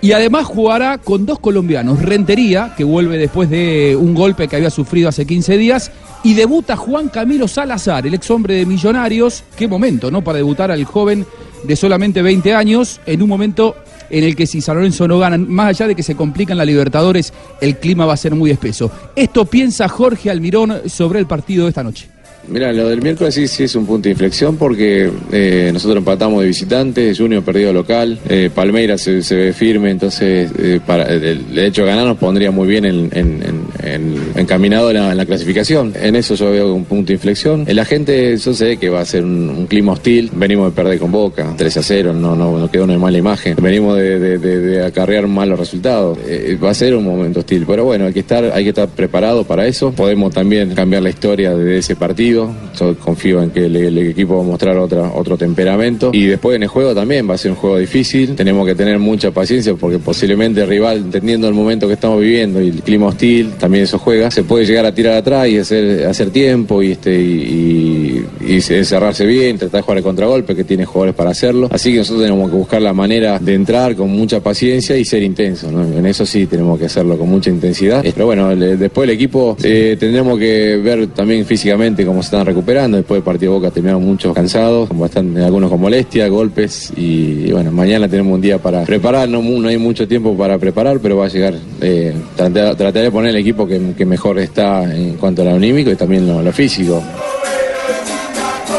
[0.00, 4.70] Y además jugará con dos colombianos, Rentería, que vuelve después de un golpe que había
[4.70, 5.90] sufrido hace 15 días,
[6.22, 9.44] y debuta Juan Camilo Salazar, el ex hombre de Millonarios.
[9.56, 10.22] Qué momento, ¿no?
[10.22, 11.26] Para debutar al joven
[11.66, 13.76] de solamente 20 años, en un momento
[14.10, 16.64] en el que si San Lorenzo no gana, más allá de que se complican la
[16.64, 18.90] Libertadores, el clima va a ser muy espeso.
[19.16, 22.13] Esto piensa Jorge Almirón sobre el partido de esta noche.
[22.48, 26.48] Mira, lo del miércoles sí, es un punto de inflexión porque eh, nosotros empatamos de
[26.48, 31.88] visitantes, Junior perdido local, eh, Palmeiras se, ve firme, entonces eh, para, el, hecho de
[31.88, 35.94] ganar nos pondría muy bien en, en- en- en- encaminado en la, clasificación.
[36.00, 37.64] En eso yo veo un punto de inflexión.
[37.68, 41.10] La gente, yo sé que va a ser un, clima hostil, venimos de perder con
[41.10, 45.26] Boca, 3 a 0, no, no, no quedó una mala imagen, venimos de- de acarrear
[45.26, 48.64] malos resultados, Eh, va a ser un momento hostil, pero bueno, hay que estar, hay
[48.64, 53.42] que estar preparado para eso, podemos también cambiar la historia de ese partido, yo confío
[53.42, 56.10] en que el, equipo va a mostrar otra, otro temperamento.
[56.12, 58.98] Y después en el juego también va a ser un juego difícil, tenemos que tener
[58.98, 63.06] mucha paciencia porque posiblemente el rival, entendiendo el momento que estamos viviendo y el clima
[63.06, 66.92] hostil, también eso juega, se puede llegar a tirar atrás y hacer, hacer tiempo y,
[66.92, 68.24] este, y,
[68.60, 72.24] cerrarse bien, tratar de jugar el contragolpe que tiene jugadores para hacerlo, así que nosotros
[72.24, 76.24] tenemos que buscar la manera de entrar con mucha paciencia y ser intenso, en eso
[76.24, 80.76] sí tenemos que hacerlo con mucha intensidad, pero bueno, después el equipo eh, tendremos que
[80.76, 85.36] ver también físicamente cómo están recuperando, después del partido Boca terminaron muchos cansados, como están
[85.38, 90.06] algunos con molestia, golpes y, bueno, mañana tenemos un día para preparar, no, hay mucho
[90.06, 94.04] tiempo para preparar, pero va a llegar, eh, tratar, trataré de poner el equipo que,
[94.04, 97.02] mejor está en cuanto a lo anímico y también lo, físico.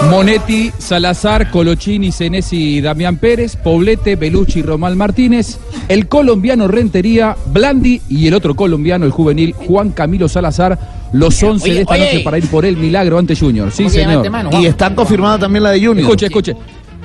[0.09, 5.57] Monetti, Salazar, Colochini, Senesi, Damián Pérez, Poblete, Belucci, Romal Martínez,
[5.87, 11.73] el colombiano Rentería, Blandi y el otro colombiano, el juvenil Juan Camilo Salazar, los 11
[11.73, 12.05] de esta oye.
[12.05, 13.71] noche para ir por el milagro ante Junior.
[13.71, 14.29] Sí, ¿Cómo que señor.
[14.29, 14.49] mano?
[14.53, 15.99] Y está confirmada también la de Junior.
[15.99, 16.55] Escuche, escuche.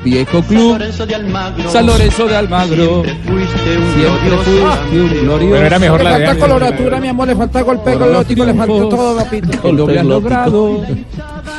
[0.03, 0.79] Viejo club,
[1.69, 3.03] San Lorenzo de Almagro.
[3.05, 5.53] Siempre fuiste un glorioso.
[5.53, 8.55] Pero era mejor la le de falta coloratura, mi amor, le falta golpe glótico, le
[8.55, 9.73] falta todo, papito.
[9.73, 10.83] Lo habías logrado.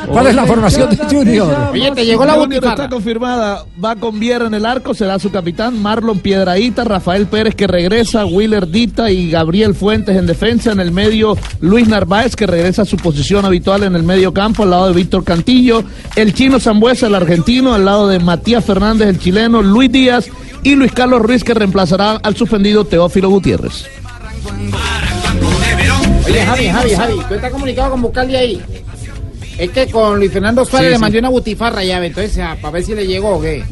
[0.06, 1.70] ¿Cuál es la formación de Junior?
[1.72, 2.84] Oye, te llegó la Junior butifarra.
[2.84, 3.64] está confirmada.
[3.82, 5.80] Va con Viera en el arco, será su capitán.
[5.80, 10.72] Marlon Piedraíta, Rafael Pérez que regresa, Willer Dita y Gabriel Fuentes en defensa.
[10.72, 14.62] En el medio, Luis Narváez que regresa a su posición habitual en el medio campo,
[14.62, 15.84] al lado de Víctor Cantillo.
[16.16, 20.28] El chino Zambuesa, el argentino, al lado de Matías Fernández, el chileno, Luis Díaz
[20.62, 23.84] y Luis Carlos Ruiz que reemplazará al suspendido Teófilo Gutiérrez.
[26.26, 28.62] Oye, Javi, Javi, Javi, tú estás comunicado con Bucaldi ahí.
[29.58, 31.00] Es que con Luis Fernando Suárez Sí, le sí.
[31.02, 33.62] mandé una butifarra ya, entonces, para ver si le llegó o qué.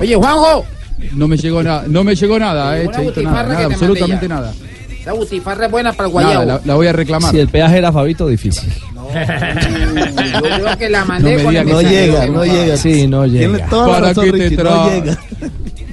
[0.00, 0.64] Oye, Juanjo,
[1.12, 4.34] No me llegó nada, no me llegó nada, eh, butifarra nada, que nada, absolutamente ya.
[4.34, 4.52] nada.
[5.00, 6.44] esa butifarra es buena para el Nada, guayabo.
[6.46, 7.30] la- La voy a reclamar.
[7.30, 8.68] Si el peaje era Fabito, difícil.
[8.68, 12.76] Yo creo que la mandé No con el que No llega, que no llega.
[12.76, 13.66] Sí, no llega.
[13.68, 15.02] ¿Para qué te trae?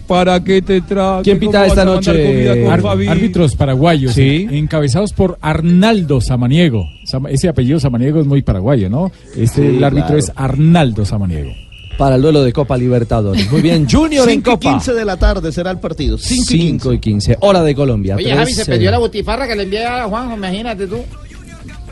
[0.08, 1.22] ¿Para qué te trae?
[1.24, 2.70] ¿Quién pita ¿Cómo esta noche?
[3.10, 4.48] árbitros paraguayos, Sí.
[4.52, 6.90] eh, encabezados por Arnaldo Samaniego.
[7.30, 9.12] Ese apellido Samaniego es muy paraguayo, ¿no?
[9.36, 10.20] Este Sí, el árbitro claro.
[10.20, 11.52] es Arnaldo Samaniego.
[11.98, 13.50] Para el duelo de Copa Libertadores.
[13.50, 14.70] Muy bien, Junior en 5 y Copa.
[14.72, 16.18] 15 de la tarde será el partido.
[16.18, 16.84] 5 y 15.
[16.84, 17.38] 5 y 15.
[17.40, 18.16] Hora de Colombia.
[18.16, 20.98] Oye, Tres, Javi, se eh, perdió la butifarra que le envié a Juanjo, imagínate tú.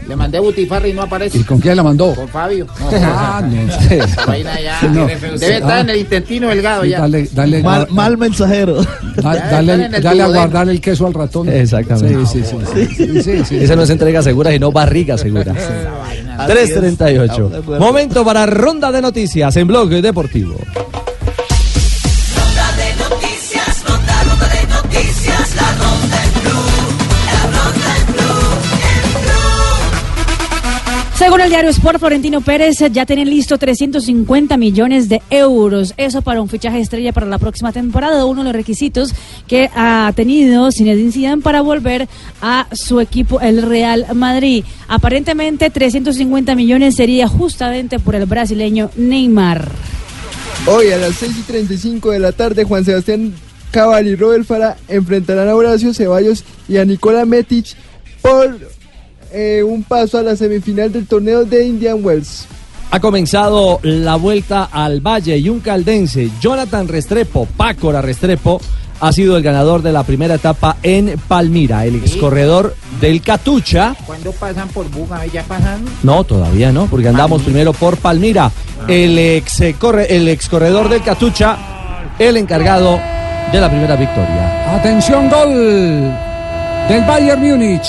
[0.07, 1.37] Le mandé butifarra y no aparece.
[1.37, 2.13] ¿Y con quién la mandó?
[2.15, 2.67] Con Fabio.
[2.91, 3.99] Ah, no sé.
[3.99, 5.07] Esa vaina ya, No.
[5.07, 5.79] Debe estar Ah.
[5.81, 6.99] en el intestino delgado Sí, ya.
[7.01, 8.81] dale, dale, Mal, mal mensajero.
[9.15, 11.49] da- dale, dale a guardar el queso al ratón.
[11.49, 12.25] Exactamente.
[12.25, 12.87] Sí, sí, sí.
[12.95, 13.57] sí, sí, sí.
[13.57, 15.53] Esa no es entrega segura, sino barriga segura.
[16.47, 17.49] 3.38.
[17.49, 17.79] De acuerdo.
[17.79, 20.55] Momento para ronda de noticias en Blog Deportivo.
[31.23, 35.93] Según el diario Sport, Florentino Pérez ya tiene listo 350 millones de euros.
[35.95, 38.25] Eso para un fichaje estrella para la próxima temporada.
[38.25, 39.15] Uno de los requisitos
[39.47, 42.09] que ha tenido Zinedine Zidane para volver
[42.41, 44.65] a su equipo, el Real Madrid.
[44.89, 49.71] Aparentemente 350 millones sería justamente por el brasileño Neymar.
[50.67, 53.33] Hoy a las 6 y 35 de la tarde, Juan Sebastián
[53.71, 57.77] Cabal y Robert Fara enfrentarán a Horacio Ceballos y a Nicola Metic
[58.21, 58.57] por
[59.33, 62.45] eh, un paso a la semifinal del torneo de Indian Wells.
[62.91, 68.61] Ha comenzado la vuelta al Valle y un caldense, Jonathan Restrepo, Pácora Restrepo,
[68.99, 73.95] ha sido el ganador de la primera etapa en Palmira, el excorredor del Catucha.
[74.05, 75.25] ¿Cuándo pasan por Buga?
[75.25, 75.83] ¿Ya pasan?
[76.03, 78.51] No, todavía no, porque andamos primero por Palmira.
[78.87, 81.57] El ex eh, corre- el excorredor del Catucha,
[82.19, 82.99] el encargado
[83.51, 84.75] de la primera victoria.
[84.75, 85.49] Atención, gol
[86.87, 87.87] del Bayern Múnich.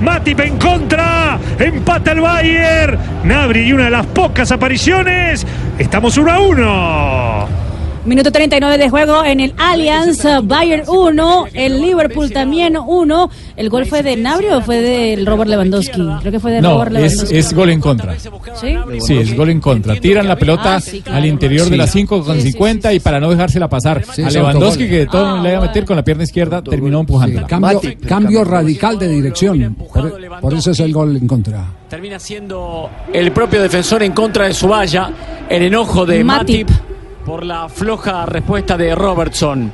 [0.00, 1.38] Matip en contra.
[1.58, 2.98] Empata el Bayern.
[3.24, 5.46] Nabri y una de las pocas apariciones.
[5.78, 7.69] Estamos 1 a 1.
[8.06, 13.30] Minuto 39 de juego en el Allianz, Bayern 1, el Liverpool también 1.
[13.56, 16.00] ¿El gol fue de Nabri o fue de Robert Lewandowski?
[16.20, 17.36] Creo que fue de No, Robert es, Lewandowski.
[17.36, 18.18] es gol en contra.
[18.18, 18.74] ¿Sí?
[19.00, 19.96] Sí, es gol en contra.
[19.96, 21.18] Tiran la pelota Ah, sí, claro.
[21.18, 21.76] al interior de Sí.
[21.76, 25.06] las 5 con 50 y para no dejársela pasar Sí, a es Lewandowski, que de
[25.06, 27.46] todo le iba a meter con la pierna izquierda, terminó empujándola.
[27.46, 29.74] Cambio, cambio radical de dirección.
[29.74, 31.66] Por, por eso es el gol en contra.
[31.90, 35.10] Termina siendo el propio defensor en contra de su valla,
[35.50, 36.68] el enojo de Matip.
[36.70, 36.89] Matip,
[37.24, 39.72] por la floja respuesta de Robertson.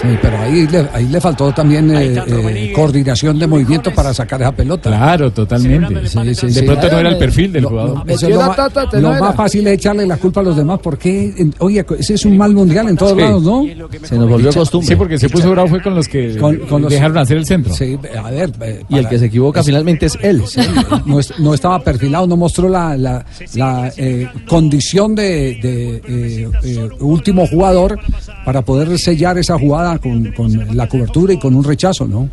[0.00, 4.40] Sí, pero ahí le, ahí le faltó también eh, eh, coordinación de movimiento para sacar
[4.40, 4.90] esa pelota.
[4.90, 6.06] Claro, totalmente.
[6.08, 6.62] Sí, sí, de sí.
[6.62, 8.02] pronto no era el perfil del Lo- jugador.
[8.06, 8.34] Eso es
[9.02, 12.24] lo, más fácil es echarle la culpa a los demás porque, en- oye, ese es
[12.24, 13.18] un mal mundial en todos Sí.
[13.20, 13.64] lados, ¿no?
[14.04, 14.86] Se nos volvió costumbre.
[14.88, 17.46] Sí, porque se puso bravo fue con los que Con- con los- dejaron hacer el
[17.46, 17.72] centro.
[17.74, 18.52] Sí, a ver.
[18.60, 20.42] eh, Y el que se equivoca finalmente es él.
[21.06, 26.50] no, es- no estaba perfilado, no mostró la, la- la, eh, condición de, de, eh,
[26.62, 27.98] eh, último jugador
[28.44, 32.28] para poder sellar esa jugada con, con la cobertura y con un rechazo, ¿no?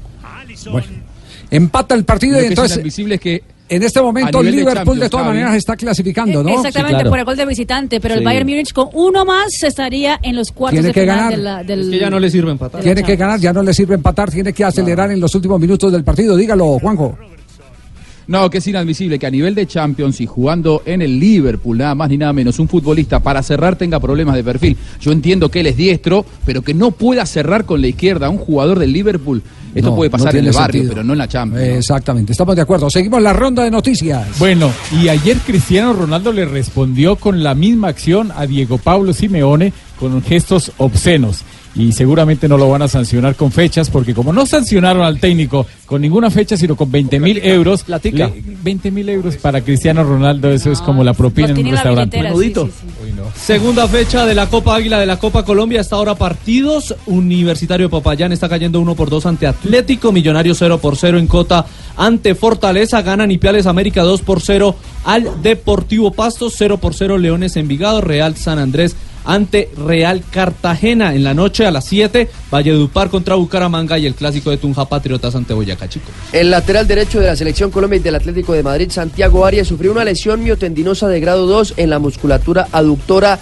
[0.72, 0.88] Bueno,
[1.52, 5.00] empata el partido y que es entonces inadmisible es que en este momento de Liverpool
[5.00, 6.50] de todas maneras está clasificando, ¿no?
[6.50, 8.24] Exactamente, por el gol de visitante, pero el.
[8.24, 11.32] Bayern Múnich con uno más estaría en los cuartos Tiene de que final ganar.
[11.36, 11.80] de la- del...
[11.82, 12.82] Es que ya no le sirve empatar.
[12.82, 15.92] Tiene que ganar, ya no le sirve empatar, tiene que acelerar en los últimos minutos
[15.92, 16.36] del partido.
[16.38, 17.18] Dígalo, Juanjo.
[18.28, 21.94] No, que es inadmisible que a nivel de Champions y jugando en el Liverpool, nada
[21.96, 24.78] más ni nada menos, un futbolista para cerrar tenga problemas de perfil.
[25.00, 28.30] Yo entiendo que él es diestro, pero que no pueda cerrar con la izquierda.
[28.30, 29.44] Un jugador del Liverpool
[29.76, 30.94] Esto No, puede no pasar en el barrio, sentido.
[30.94, 31.68] pero no en la Champions.
[31.68, 31.76] ¿no?
[31.76, 32.90] Exactamente, estamos de acuerdo.
[32.90, 34.40] Seguimos la ronda de noticias.
[34.40, 34.72] Bueno,
[35.02, 40.22] y ayer Cristiano Ronaldo le respondió con la misma acción a Diego Pablo Simeone con
[40.24, 41.44] gestos obscenos.
[41.78, 45.66] Y seguramente no lo van a sancionar con fechas, porque como no sancionaron al técnico
[45.86, 48.28] con ninguna fecha, sino con 20 mil euros, Platica.
[48.34, 52.22] le- 20 mil euros para Cristiano Ronaldo, eso es como la propina en un restaurante.
[52.22, 52.70] Menudito.
[53.36, 55.82] Segunda fecha de la Copa Águila de la Copa Colombia.
[55.82, 56.96] Hasta ahora partidos.
[57.08, 60.12] Universitario de Popayán está cayendo 1 por 2 ante Atlético.
[60.12, 61.66] Millonario 0 por 0 en Cota
[61.98, 63.02] ante Fortaleza.
[63.02, 66.50] Ganan Ipiales América 2 por 0 al Deportivo Pasto.
[66.50, 68.00] 0 por 0 Leones Envigado.
[68.02, 68.96] Real San Andrés
[69.26, 71.14] ante Real Cartagena.
[71.16, 75.36] En la noche a las 7, Valledupar contra Bucaramanga y el clásico de Tunja Patriotas
[75.36, 76.12] ante Boyacá Chico.
[76.32, 79.92] El lateral derecho de la selección Colombia y del Atlético de Madrid, Santiago Arias, sufrió
[79.92, 83.40] una lesión miotendinosa de grado 2 en la musculatura aductora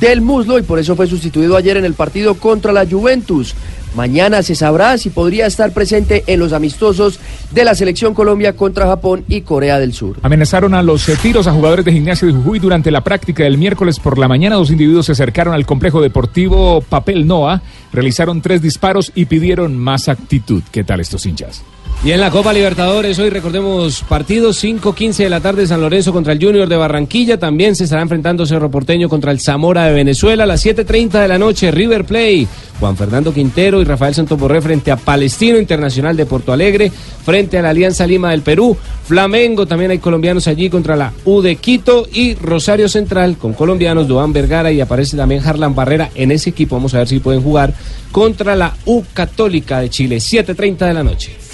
[0.00, 3.54] del muslo y por eso fue sustituido ayer en el partido contra la Juventus.
[3.96, 7.18] Mañana se sabrá si podría estar presente en los amistosos
[7.50, 10.18] de la selección Colombia contra Japón y Corea del Sur.
[10.20, 13.56] Amenazaron a los eh, tiros a jugadores de gimnasia de Jujuy durante la práctica del
[13.56, 14.56] miércoles por la mañana.
[14.56, 20.10] Dos individuos se acercaron al complejo deportivo Papel Noa, realizaron tres disparos y pidieron más
[20.10, 20.62] actitud.
[20.70, 21.62] ¿Qué tal estos hinchas?
[22.04, 26.34] Y en la Copa Libertadores, hoy recordemos partidos 5-15 de la tarde San Lorenzo contra
[26.34, 27.36] el Junior de Barranquilla.
[27.36, 30.44] También se estará enfrentando Cerro Porteño contra el Zamora de Venezuela.
[30.44, 32.46] A las 7.30 de la noche, River Play.
[32.78, 36.92] Juan Fernando Quintero y Rafael Santoborré frente a Palestino Internacional de Porto Alegre.
[37.24, 38.76] Frente a la Alianza Lima del Perú.
[39.04, 42.06] Flamengo, también hay colombianos allí contra la U de Quito.
[42.12, 46.76] Y Rosario Central con colombianos, Duan Vergara y aparece también Harlan Barrera en ese equipo.
[46.76, 47.74] Vamos a ver si pueden jugar
[48.12, 50.18] contra la U Católica de Chile.
[50.18, 51.45] 7.30 de la noche.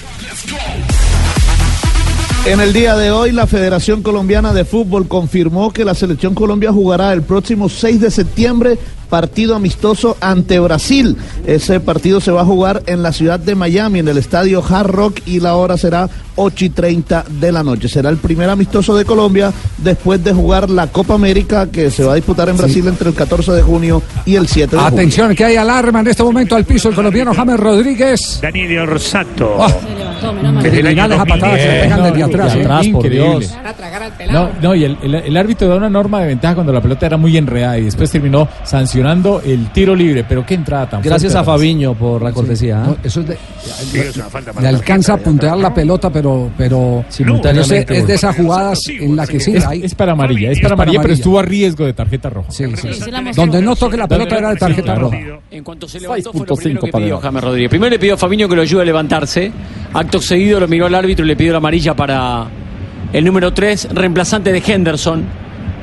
[2.44, 6.72] En el día de hoy, la Federación Colombiana de Fútbol confirmó que la Selección Colombia
[6.72, 8.78] jugará el próximo 6 de septiembre
[9.16, 11.18] partido amistoso ante Brasil.
[11.46, 14.86] Ese partido se va a jugar en la ciudad de Miami, en el estadio Hard
[14.90, 17.88] Rock, y la hora será 8 y 30 de la noche.
[17.90, 22.12] Será el primer amistoso de Colombia después de jugar la Copa América que se va
[22.12, 24.98] a disputar en Brasil entre el 14 de junio y el 7 de julio.
[24.98, 28.38] Atención, que hay alarma en este momento al piso el colombiano James Rodríguez.
[28.40, 29.58] Daniel Orsato.
[30.62, 32.54] Criminales a patadas que le pegan desde atrás.
[32.54, 32.58] ¿eh?
[32.86, 33.46] Increíble.
[34.32, 37.04] No, no, y el, el- el árbitro da una norma de ventaja cuando la pelota
[37.06, 39.01] era muy enredada y después terminó sancionando
[39.44, 40.24] el tiro libre.
[40.28, 42.78] Pero qué entrada tan Gracias fuerte, a Fabiño por la cortesía.
[42.78, 43.38] No, eso es de,
[44.60, 48.78] le alcanza a puntear la pelota, pero, pero Simultáneamente, no sé, es de esas jugadas
[48.88, 49.82] en la que sí Es, hay.
[49.84, 52.50] es para amarilla, es para amarilla, pero estuvo a riesgo de tarjeta roja.
[52.50, 52.88] Sí, sí.
[53.34, 55.16] Donde no toque la pelota era de tarjeta roja.
[55.50, 57.70] En cuanto se levantó fue lo primero que pidió James Rodríguez.
[57.70, 59.52] Primero le pidió a Fabinho que lo ayude a levantarse.
[59.94, 62.46] Acto seguido lo miró al árbitro y le pidió la amarilla para
[63.12, 65.24] el número 3, reemplazante de Henderson.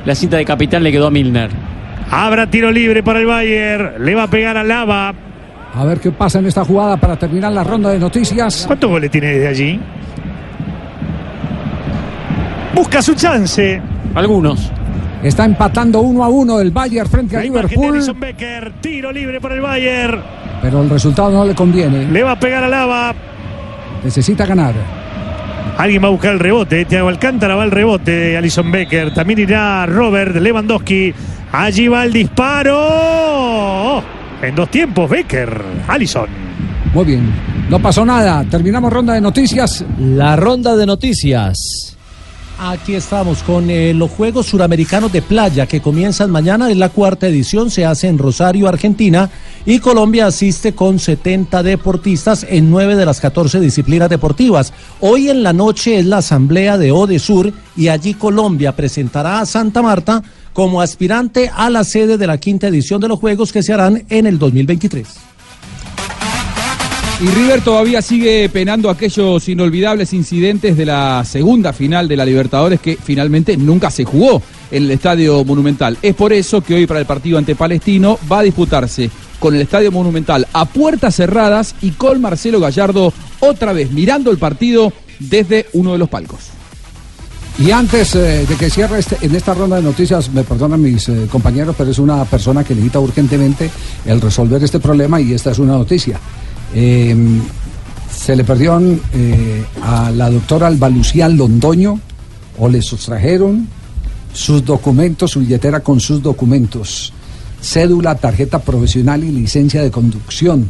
[0.04, 1.50] La cinta de capitán le quedó a Milner.
[2.10, 4.04] Habrá tiro libre para el Bayern.
[4.04, 5.14] Le va a pegar a Lava.
[5.72, 8.64] A ver qué pasa en esta jugada para terminar la ronda de noticias.
[8.66, 9.80] ¿Cuántos goles tiene desde allí?
[12.74, 13.80] Busca su chance.
[14.14, 14.70] Algunos.
[15.22, 18.72] Está empatando uno a uno el Bayern frente a La imagen de Liverpool, Becker.
[18.80, 20.22] Tiro libre para el Bayern.
[20.62, 22.10] pero el resultado no le conviene.
[22.10, 23.14] Le va a pegar a Lava.
[24.02, 24.74] Necesita ganar.
[25.76, 26.84] Alguien va a buscar el rebote.
[26.86, 29.14] Thiago Alcántara va al rebote de Alison Becker.
[29.14, 31.14] También irá Robert Lewandowski.
[31.52, 32.80] Allí va el disparo.
[34.40, 35.62] En dos tiempos, Becker.
[35.88, 36.28] Alison.
[36.94, 37.28] Muy bien.
[37.68, 38.44] No pasó nada.
[38.44, 39.84] Terminamos ronda de noticias.
[39.98, 41.96] La ronda de noticias.
[42.62, 46.70] Aquí estamos con eh, los Juegos Suramericanos de Playa que comienzan mañana.
[46.70, 49.30] Es la cuarta edición, se hace en Rosario, Argentina.
[49.66, 54.72] Y Colombia asiste con 70 deportistas en 9 de las 14 disciplinas deportivas.
[55.00, 59.80] Hoy en la noche es la asamblea de Odesur y allí Colombia presentará a Santa
[59.80, 60.22] Marta
[60.52, 64.04] como aspirante a la sede de la quinta edición de los Juegos que se harán
[64.08, 65.06] en el 2023.
[67.22, 72.80] Y River todavía sigue penando aquellos inolvidables incidentes de la segunda final de la Libertadores
[72.80, 75.98] que finalmente nunca se jugó en el Estadio Monumental.
[76.00, 79.60] Es por eso que hoy para el partido ante Palestino va a disputarse con el
[79.60, 85.66] Estadio Monumental a puertas cerradas y con Marcelo Gallardo otra vez mirando el partido desde
[85.74, 86.59] uno de los palcos.
[87.60, 91.08] Y antes eh, de que cierre este- en esta ronda de noticias, me perdonan mis
[91.10, 93.70] eh, compañeros, pero es una persona que necesita urgentemente
[94.06, 96.18] el resolver este problema y esta es una noticia.
[96.74, 97.14] Eh,
[98.10, 98.80] se le perdió
[99.12, 102.00] eh, a la doctora Albalucía Londoño
[102.58, 103.68] o le sustrajeron
[104.32, 107.12] sus documentos, su billetera con sus documentos,
[107.60, 110.66] cédula, tarjeta profesional y licencia de conducción.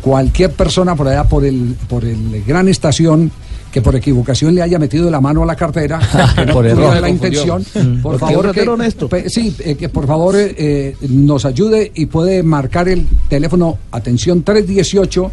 [0.00, 3.32] Cualquier persona por allá, por el, por el gran estación,
[3.72, 5.98] que por equivocación le haya metido la mano a la cartera,
[6.46, 6.84] no Por error.
[6.86, 8.02] tuviera la intención, Mm.
[8.02, 9.08] por favor, que, honesto.
[9.28, 14.42] sí, eh, que por favor eh, eh, nos ayude y puede marcar el teléfono, atención
[14.42, 15.30] 318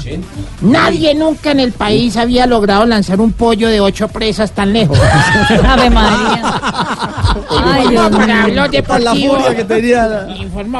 [0.62, 4.98] Nadie nunca en el país había logrado lanzar un pollo de ocho presas tan lejos.
[5.68, 6.60] Ave María.
[7.50, 8.54] Ay, Dios Informó para mío.
[8.54, 9.34] Blog Deportivo.
[9.34, 10.26] furia que tenía.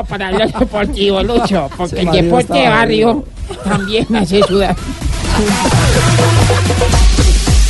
[0.09, 3.25] Para Blog Deportivo, Lucho, porque el deporte de barrio
[3.63, 4.75] también hace sudar.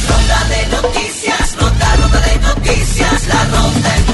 [0.08, 4.11] Ronda de noticias, ronda, ronda de noticias, la ronda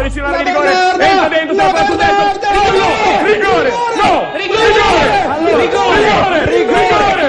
[0.00, 0.70] Prova a ricevere di rigore.
[0.70, 2.38] Entra dentro, se la fa sul destro.
[3.24, 3.70] Rigore!
[4.00, 4.26] No!
[4.32, 4.68] Rigore!
[5.56, 6.44] Rigore!
[6.46, 6.84] Rigore!
[7.10, 7.28] Rigore!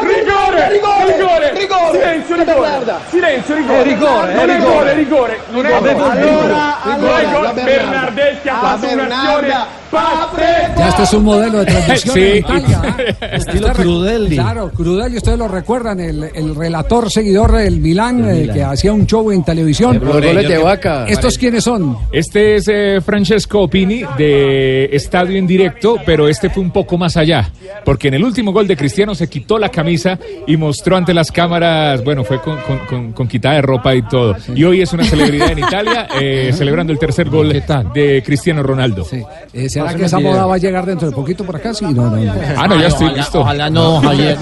[0.00, 0.68] Rigore!
[0.70, 1.52] Rigore!
[1.54, 1.90] Rigore!
[1.90, 2.68] Silenzio, rigore!
[3.08, 3.82] Silenzio, rigore!
[3.82, 4.34] Rigore!
[4.34, 5.40] Non è rigore, rigore!
[5.50, 6.54] Non è rigore!
[6.82, 12.20] Allora, Bernardeschi ha fatto un'azione Ya este es un modelo de transmisión Sí.
[12.22, 12.96] en Italia.
[12.98, 13.14] ¿eh?
[13.32, 14.36] Estilo Usted Crudelli.
[14.36, 19.06] Claro, Crudelli, ustedes lo recuerdan, el, el relator seguidor del Milán, eh, que hacía un
[19.06, 20.00] show en televisión.
[20.02, 21.06] Los goles de Vaca.
[21.08, 21.96] ¿Estos quiénes son?
[22.10, 27.16] Este es eh, Francesco Opini de Estadio en Directo, pero este fue un poco más
[27.16, 27.50] allá,
[27.84, 31.30] porque en el último gol de Cristiano se quitó la camisa y mostró ante las
[31.30, 34.36] cámaras, bueno, fue con, con- con- con quitada de ropa y todo.
[34.54, 37.52] Y hoy es una celebridad en Italia, eh, celebrando el tercer gol
[37.94, 39.06] de Cristiano Ronaldo.
[39.52, 41.74] Eh, ¿Será que esa moda va a llegar dentro de poquito por acá?
[41.74, 42.16] Sí, no, no.
[42.16, 42.32] no.
[42.56, 43.40] Ah, no, ya estoy listo.
[43.40, 44.38] Ojalá no, Javier.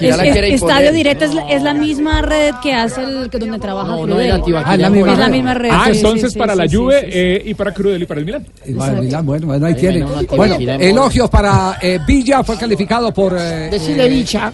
[0.00, 3.58] Es- es- Estadio Directo es la, es la misma red que hace el que donde
[3.58, 4.32] trabaja no Crudel.
[4.32, 4.64] Antioquia.
[4.66, 5.70] Ah, es la misma, es la misma red.
[5.72, 7.12] Ah, sí, entonces sí, para sí, la Juve sí, sí.
[7.18, 8.46] eh, y para Crudel y para el Milan.
[8.66, 10.00] Y para el Milán, bueno, bueno, ahí tiene.
[10.00, 10.06] la
[10.36, 13.36] Bueno, elogios para eh, Villa, fue calificado por...
[13.38, 14.52] eh, Decirle eh, bicha.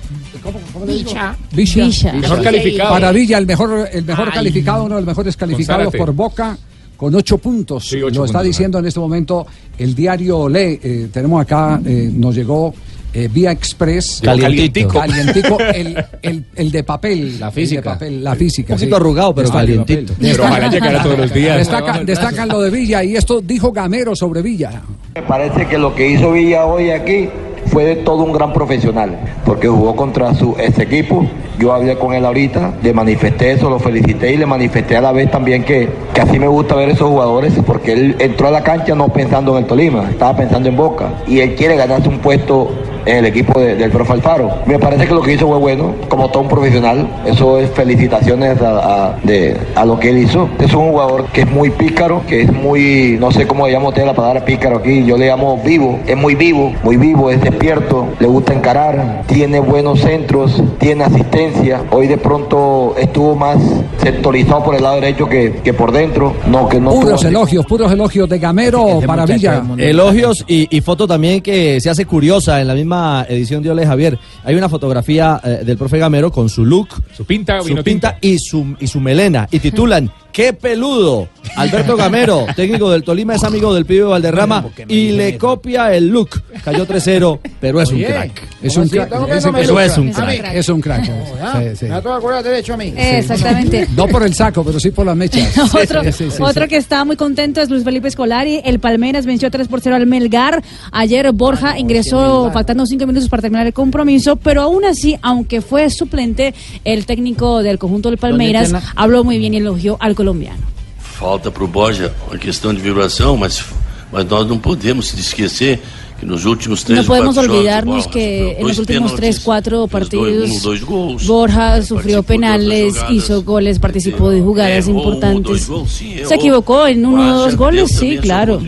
[0.87, 1.35] Bicha.
[1.53, 2.13] Villa.
[2.13, 2.91] Mejor calificado.
[2.91, 4.35] Para Villa, el mejor, el mejor Ay.
[4.35, 6.57] calificado, uno de los mejores calificados por Boca,
[6.97, 7.87] con ocho puntos.
[7.89, 9.47] Sí, ocho Lo está puntos, diciendo en este momento
[9.79, 10.81] el diario Le.
[10.83, 12.73] eh, tenemos acá, eh, nos llegó
[13.13, 14.21] eh, vía Express.
[14.23, 14.91] Calientico.
[15.01, 17.41] Calientico, el, el, el de papel.
[17.41, 17.93] La física.
[17.95, 18.75] papel, la física.
[18.75, 19.01] Un poquito sí.
[19.01, 20.15] arrugado, pero Destaca- calientito.
[20.21, 21.57] Pero ojalá llegara todos los días.
[21.59, 24.83] Destaca- destacan lo de Villa y esto dijo Gamero sobre Villa.
[25.15, 27.29] Me parece que lo que hizo Villa hoy aquí
[27.67, 31.27] fue de todo un gran profesional, porque jugó contra su ex equipo.
[31.59, 35.13] Yo hablé con él ahorita, le manifesté eso, lo felicité y le manifesté a la
[35.13, 38.63] vez también que, que así me gusta ver esos jugadores, porque él entró a la
[38.63, 41.11] cancha no pensando en el Tolima, estaba pensando en Boca.
[41.27, 42.71] Y él quiere ganarse un puesto
[43.07, 44.51] en el equipo de- del profe Alfaro.
[44.67, 47.09] Me parece que lo que hizo fue bueno, como todo un profesional.
[47.25, 50.49] Eso es felicitaciones a, a- de, a lo que él hizo.
[50.59, 53.89] Es un jugador que es muy pícaro, que es muy, no sé cómo le llamo
[53.89, 56.01] usted la palabra pícaro aquí, yo le llamo vivo.
[56.07, 61.83] Es muy vivo, muy vivo, es despierto, le gusta encarar, tiene buenos centros, tiene asistencia.
[61.93, 63.59] Hoy de pronto estuvo más
[64.03, 66.35] sectorizado por el lado derecho que, que por dentro.
[66.49, 69.63] No, que no Puros elogios, puros elogios de Gamero para Villa.
[69.79, 72.96] Elogios y, y foto también que se hace curiosa en la misma
[73.29, 74.19] edición de Ole Javier.
[74.45, 78.39] Hay una fotografía eh, del profe Gamero con su look, su pinta, su pinta y
[78.39, 79.49] su, y su melena.
[79.51, 81.29] Y titulan ¡Qué peludo!
[81.57, 86.43] Alberto Gamero, técnico del Tolima, es amigo del pibe Valderrama y le copia el look.
[86.65, 88.43] Cayó 3-0, pero es un crack.
[88.63, 89.13] Es un crack.
[89.31, 90.55] Es un Es un crack.
[90.55, 91.11] Es un crack.
[91.41, 91.85] Ah, Sí, sí.
[91.87, 92.93] Me todo acordar derecho a mí.
[92.97, 93.87] Exactamente.
[93.97, 95.57] No por el saco, pero sí por las mechas.
[95.75, 96.69] otro Sí, sí, sí, otro sí.
[96.69, 98.61] que está muy contento es Luis Felipe Escolari.
[98.65, 100.63] El Palmeiras venció 3 por 0 al Melgar.
[100.93, 105.89] Ayer Borja ingresó faltando 5 minutos para terminar el compromiso, pero aún así, aunque fue
[105.91, 106.55] suplente,
[106.85, 110.59] el técnico del conjunto del Palmeiras habló muy bien y elogió al colombiano.
[110.99, 113.65] Falta para o Borja a questão de vibração, mas,
[114.13, 115.81] mas nós não podemos esquecer
[116.19, 119.71] que nos últimos três No podemos jogos, olvidarnos que en los últimos pênaltis, 3, 4
[119.71, 120.51] fez dois- partidos
[120.83, 125.69] um, gols, Borja sufrió penales, hizo goles, participó de jugadas um, importantes.
[125.69, 125.91] gols.
[126.25, 128.59] Se equivocó en uno o dos goles, sí, claro.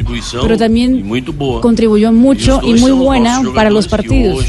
[0.43, 1.63] Pero e también muito boa.
[1.63, 4.45] contribuyó mucho os y muy buena para los partidos.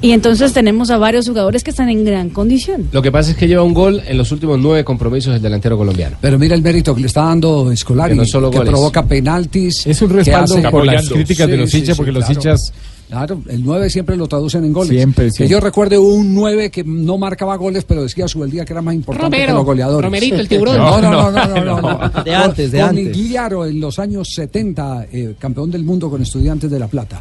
[0.00, 2.88] Y entonces tenemos a varios jugadores que están en gran condición.
[2.92, 5.76] Lo que pasa es que lleva un gol en los últimos nueve compromisos el delantero
[5.76, 6.16] colombiano.
[6.20, 9.86] Pero mira el mérito que le está dando Scolari, Que no solo que provoca penaltis.
[9.86, 12.40] Es un que respaldo hace- por las críticas de los hinchas, porque los claro.
[12.40, 12.72] hinchas-
[13.06, 14.88] Claro, el 9 siempre lo traducen en goles.
[14.88, 15.52] Siempre, Que siempre.
[15.52, 18.80] yo recuerde un 9 que no marcaba goles, pero decía su el día que era
[18.80, 20.04] más importante Romero, que los goleadores.
[20.06, 20.76] Romerito, el tiburón.
[20.78, 22.22] No, no, no, no, no, no, no.
[22.24, 23.04] De antes, de Con antes.
[23.06, 27.20] Inguiliaro en los años 70, eh, campeón del mundo con Estudiantes de La Plata.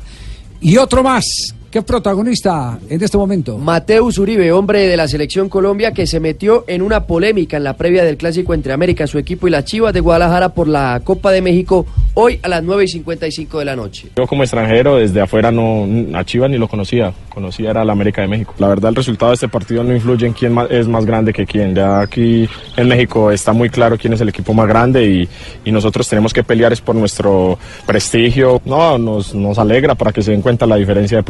[0.64, 3.58] Y otro más, es protagonista en este momento.
[3.58, 7.76] Mateus Uribe, hombre de la selección Colombia, que se metió en una polémica en la
[7.76, 11.32] previa del clásico entre América, su equipo y las Chivas de Guadalajara por la Copa
[11.32, 14.10] de México, hoy a las 9 y 55 de la noche.
[14.16, 15.88] Yo como extranjero desde afuera no
[16.18, 18.54] a Chivas ni lo conocía, conocía era la América de México.
[18.60, 21.46] La verdad el resultado de este partido no influye en quién es más grande que
[21.46, 21.76] quién.
[21.76, 22.48] Ya aquí
[22.78, 25.30] en México está muy claro quién es el equipo más grande y,
[25.66, 28.62] y nosotros tenemos que pelear es por nuestro prestigio.
[28.66, 31.24] No, nos, nos alegra para que se den cuenta la diferencia de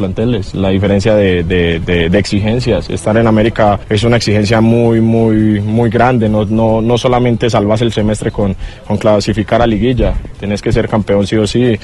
[0.54, 2.88] la diferencia de, exigencias.
[2.90, 6.28] Estar en América es una exigencia muy, muy, muy grande.
[6.28, 8.56] No, no, no solamente salvas el semestre con,
[8.86, 11.78] con clasificar a liguilla, tenés que ser campeón sí o sí.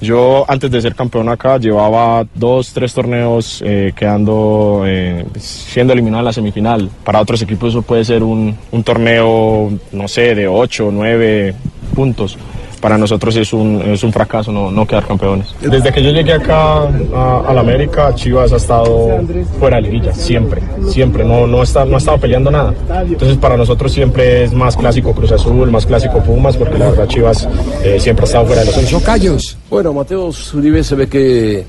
[0.00, 6.20] Yo antes de ser campeón acá llevaba dos, tres torneos eh, quedando, eh, siendo eliminado
[6.20, 6.90] en la semifinal.
[7.04, 11.54] Para otros equipos eso puede ser un, un torneo, no sé, de ocho, nueve
[11.94, 12.36] puntos.
[12.84, 15.54] Para nosotros es un, es un fracaso no, no quedar campeones.
[15.58, 16.82] Desde que yo llegué acá
[17.14, 19.22] a, a la América, Chivas ha estado
[19.58, 22.74] fuera de liguilla, siempre, siempre, no, no, está, no ha estado peleando nada.
[23.06, 27.08] Entonces para nosotros siempre es más clásico Cruz Azul, más clásico Pumas, porque la verdad
[27.08, 27.48] Chivas
[27.82, 29.00] eh, siempre ha estado fuera de los ocho.
[29.02, 29.56] Callos.
[29.70, 31.64] Bueno, Mateo Uribe se ve que,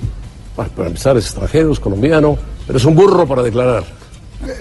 [0.58, 2.38] bueno, para empezar, es extranjero, es colombiano,
[2.68, 3.86] pero es un burro para declarar.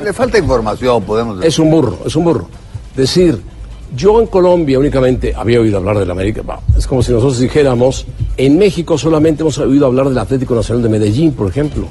[0.05, 1.49] Le falta información, podemos decir.
[1.49, 2.49] Es un burro, es un burro.
[2.95, 3.43] Decir,
[3.97, 6.43] yo en Colombia únicamente había oído hablar del América.
[6.77, 8.07] Es como si nosotros dijéramos,
[8.37, 11.87] en México solamente hemos oído hablar del Atlético Nacional de Medellín, por ejemplo.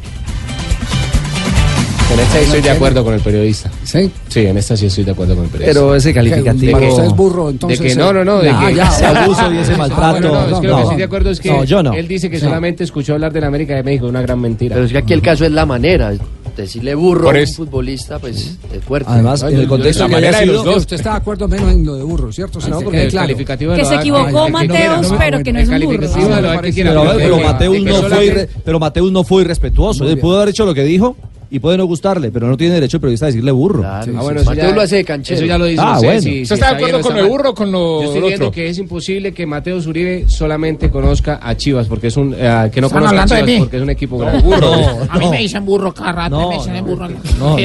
[2.14, 3.72] En esta sí estoy de acuerdo con el periodista.
[3.84, 4.12] ¿Sí?
[4.28, 5.80] Sí, en esta sí estoy de acuerdo con el periodista.
[5.80, 8.38] Pero ese calificativo- De que- Usted es burro, De entonces, que no, eh, no, no.
[8.40, 10.12] De ya, que ya, Ese abuso y ese Ah, maltrato.
[10.12, 10.76] bueno, no, es que lo no.
[10.78, 11.94] que estoy de acuerdo es que No, yo no.
[11.94, 12.44] él dice que Sí.
[12.46, 14.76] solamente escuchó hablar de la América de México, una gran mentira.
[14.76, 16.14] Pero es que aquí el caso es la manera.
[16.56, 19.10] Decirle burro Por a un futbolista, pues es fuerte.
[19.12, 22.04] Además, en el contexto que haya sido- Usted está de acuerdo menos en lo de
[22.04, 22.60] burro, ¿cierto?
[22.60, 23.28] Que porque claro.
[23.28, 26.00] calificativo de Que se equivocó Mateus, pero que no es un burro.
[26.14, 30.06] Pero, Mateus no fue solamente- irre- pero Mateus no fue irrespetuoso.
[30.22, 31.16] Pudo haber hecho lo que dijo
[31.54, 33.84] y puede no gustarle, pero no tiene derecho el periodista a decirle burro.
[33.86, 36.22] Ah, bueno, eso ya- Eso ya lo dice Ah, usted, bueno.
[36.22, 37.30] si- ¿Usted si está de acuerdo con lo mal.
[37.30, 38.56] burro o con lo- Yo estoy lo diciendo otro?
[38.56, 42.82] que es imposible que Mateo Uribe solamente conozca a Chivas, porque es un eh, que
[42.82, 43.60] no Están conozca a hablando de Chivas mí.
[43.60, 44.44] porque es un equipo No, grande.
[44.44, 44.74] burro.
[45.10, 47.08] A mí me dicen burro cada rato, me dicen burro.
[47.40, 47.56] no.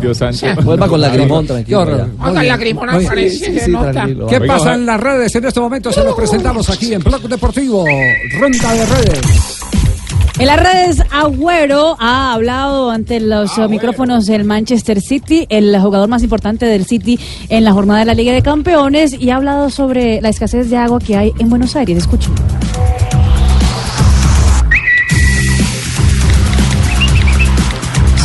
[0.00, 0.46] Dios santo.
[0.62, 1.80] Vuelva con lagrimón, tranquilo.
[1.82, 3.72] Oiga, lagrimón aparece, Sí, sí.
[4.28, 5.34] ¿Qué pasa en las redes?
[5.36, 7.84] En este momento se los presentamos aquí en Blog Deportivo.
[8.40, 9.61] Ronda de redes.
[10.42, 16.24] En las redes, Agüero ha hablado ante los micrófonos del Manchester City, el jugador más
[16.24, 17.16] importante del City
[17.48, 20.76] en la jornada de la Liga de Campeones, y ha hablado sobre la escasez de
[20.78, 21.96] agua que hay en Buenos Aires.
[21.96, 22.32] Escuchen.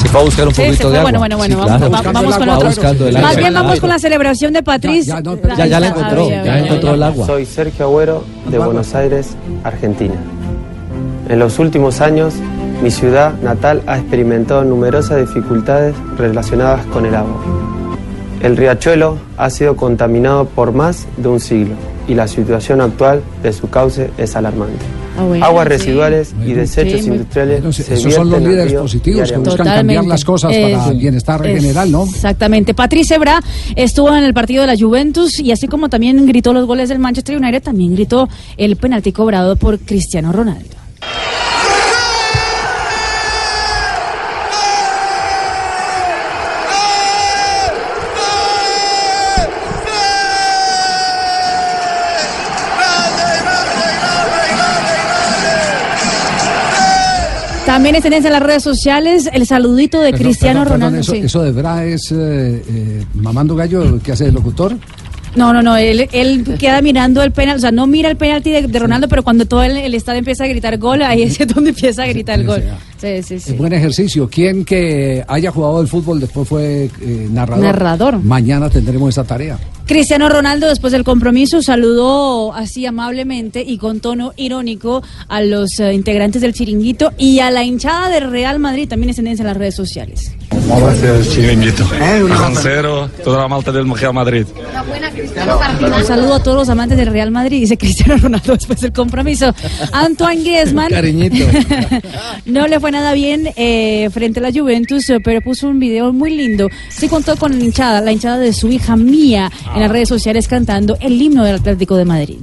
[0.01, 1.11] Se fue a buscar un Sí, poquito de agua.
[1.11, 1.91] Bueno, bueno, bueno, Sí, vamos, claro.
[1.91, 3.33] va- vamos con Va el Más agua.
[3.35, 5.11] bien vamos con la celebración de Patrice.
[5.57, 7.25] Ya, ya la encontró, ya encontró el agua.
[7.25, 9.29] Soy Sergio Agüero de Buenos Aires,
[9.63, 10.15] Argentina.
[11.29, 12.33] En los últimos años,
[12.81, 17.43] mi ciudad natal ha experimentado numerosas dificultades relacionadas con el agua.
[18.41, 21.73] El riachuelo ha sido contaminado por más de un siglo
[22.07, 24.85] y la situación actual de su cauce es alarmante.
[25.17, 25.69] Ah, bueno, Aguas sí.
[25.69, 30.23] residuales y desechos Sí, industriales se esos son los líderes positivos que buscan cambiar las
[30.23, 32.03] cosas para el bienestar Es- general, ¿no?
[32.05, 32.75] Exactamente.
[32.75, 33.41] Patrice Bra
[33.75, 36.99] estuvo en el partido de la Juventus y así como también gritó los goles del
[36.99, 40.77] Manchester United, también gritó el penalti cobrado por Cristiano Ronaldo.
[57.77, 60.99] También tendencia en las redes sociales el saludito de Perdón, Cristiano perdón, perdón, Ronaldo.
[61.01, 61.17] eso, sí.
[61.19, 64.75] eso de Bra es eh, eh, mamando gallo que hace el locutor.
[65.35, 68.49] No, no, no, él, él queda mirando el penal, o sea, no mira el penalti
[68.49, 71.37] de, de Ronaldo, pero cuando todo el, el estadio empieza a gritar gol, ahí es
[71.53, 72.63] donde empieza a gritar el gol.
[72.99, 73.51] Sí, sí, sí.
[73.51, 74.27] Es buen ejercicio.
[74.27, 77.63] Quien que haya jugado el fútbol después fue eh, narrador.
[77.63, 78.23] Narrador.
[78.23, 79.59] Mañana tendremos esa tarea.
[79.87, 85.93] Cristiano Ronaldo, después del compromiso, saludó así amablemente y con tono irónico a los eh,
[85.93, 89.75] integrantes del chiringuito y a la hinchada del Real Madrid, también es en las redes
[89.75, 90.33] sociales.
[90.67, 91.83] Gracias, chiringuito.
[91.85, 94.45] Con cero, toda la malta del Real Madrid.
[95.95, 99.53] Un saludo a todos los amantes del Real Madrid, dice Cristiano Ronaldo después del compromiso.
[99.93, 101.45] Antoine Griezmann Cariñito.
[102.45, 106.11] no le fue nada bien eh, frente a la Juventus, eh, pero puso un video
[106.11, 106.69] muy lindo.
[106.89, 110.47] Se contó con la hinchada, la hinchada de su hija Mía en las redes sociales
[110.47, 112.37] cantando el himno del Atlético de Madrid.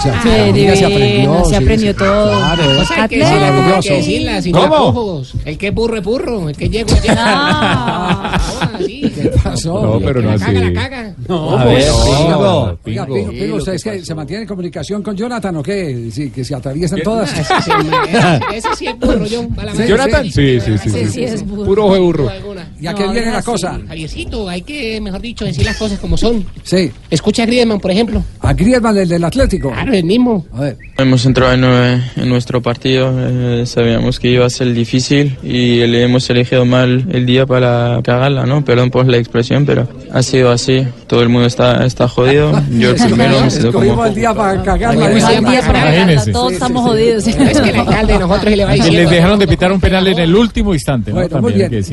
[0.00, 1.44] se aprendió.
[1.44, 2.38] se aprendió todo.
[3.08, 4.02] Claro.
[5.44, 7.14] El que es burro es burro, el que llega llega.
[7.18, 8.40] Ah.
[8.78, 9.82] ¿Qué pasó?
[9.82, 10.44] No, pero no así.
[10.44, 11.14] caga, la caga.
[11.28, 12.78] No, A ver, pues, Pingo.
[12.84, 16.08] Oiga, Pingo, Pingo, ¿ustedes que se mantienen en comunicación con Jonathan o qué?
[16.10, 17.32] Sí, que se atraviesan todas.
[18.54, 19.46] Ese sí, es burro, yo.
[19.86, 20.30] ¿Jonathan?
[20.30, 21.24] Sí, sí, sí.
[21.24, 21.42] Es.
[21.42, 22.30] Puro ojo de burro.
[22.80, 23.80] ¿Y a qué viene la es cosa?
[23.86, 26.44] Javiercito, hay que, mejor dicho, decir las cosas como son.
[26.64, 28.24] Sí, Escucha a Griezmann, por ejemplo.
[28.40, 29.70] a Griezmann, el del Atlético.
[29.70, 30.46] Claro, el mismo.
[30.52, 30.76] A ver.
[30.98, 36.02] Hemos entrado en, en nuestro partido, eh, sabíamos que iba a ser difícil y le
[36.02, 38.64] hemos elegido mal el día para cagarla, ¿no?
[38.64, 40.86] Perdón por la expresión, pero ha sido así.
[41.06, 42.52] Todo el mundo está, está jodido.
[42.70, 44.04] Yo el primero me siento como...
[44.04, 44.62] el día para.
[46.32, 47.26] Todos estamos jodidos.
[47.26, 50.18] Es que el alcalde de nosotros le va les dejaron de pitar un penal en
[50.18, 51.12] el último instante.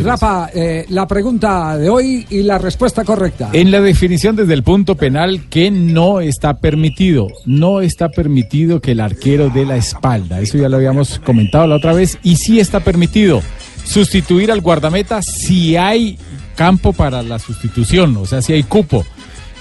[0.04, 3.50] Rafa, eh, la pregunta de hoy y la respuesta correcta.
[3.54, 8.91] En la definición desde el punto penal que no está permitido, no está permitido que
[8.91, 10.41] el arquero dé la espalda.
[10.41, 13.41] Eso ya lo habíamos comentado la otra vez y sí está permitido
[13.86, 16.18] sustituir al guardameta si hay
[16.60, 19.06] campo para la sustitución, o sea, si hay cupo.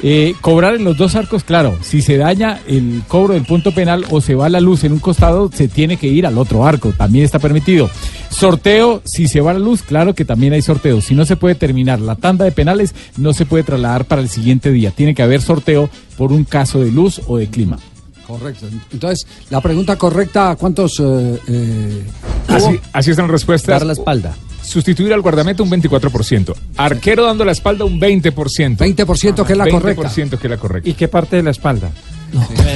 [0.02, 4.04] Eh, cobrar en los dos arcos, claro, si se daña el cobro del punto penal
[4.10, 6.92] o se va la luz en un costado, se tiene que ir al otro arco,
[6.96, 7.88] también está permitido.
[8.30, 11.00] Sorteo, si se va la luz, claro que también hay sorteo.
[11.00, 14.28] Si no se puede terminar la tanda de penales, no se puede trasladar para el
[14.28, 14.90] siguiente día.
[14.90, 17.78] Tiene que haber sorteo por un caso de luz o de clima.
[18.26, 18.66] Correcto.
[18.92, 20.98] Entonces, la pregunta correcta, ¿cuántos?
[20.98, 22.02] eh, eh,
[22.48, 23.78] Así, así están las respuestas.
[23.78, 24.34] Dar la espalda.
[24.68, 26.54] Sustituir al guardameta un 24%.
[26.76, 28.76] Arquero dando la espalda un 20%.
[28.76, 30.36] 20% que es la 20% correcta.
[30.36, 30.88] que es la correcta.
[30.90, 31.90] ¿Y qué parte de la espalda?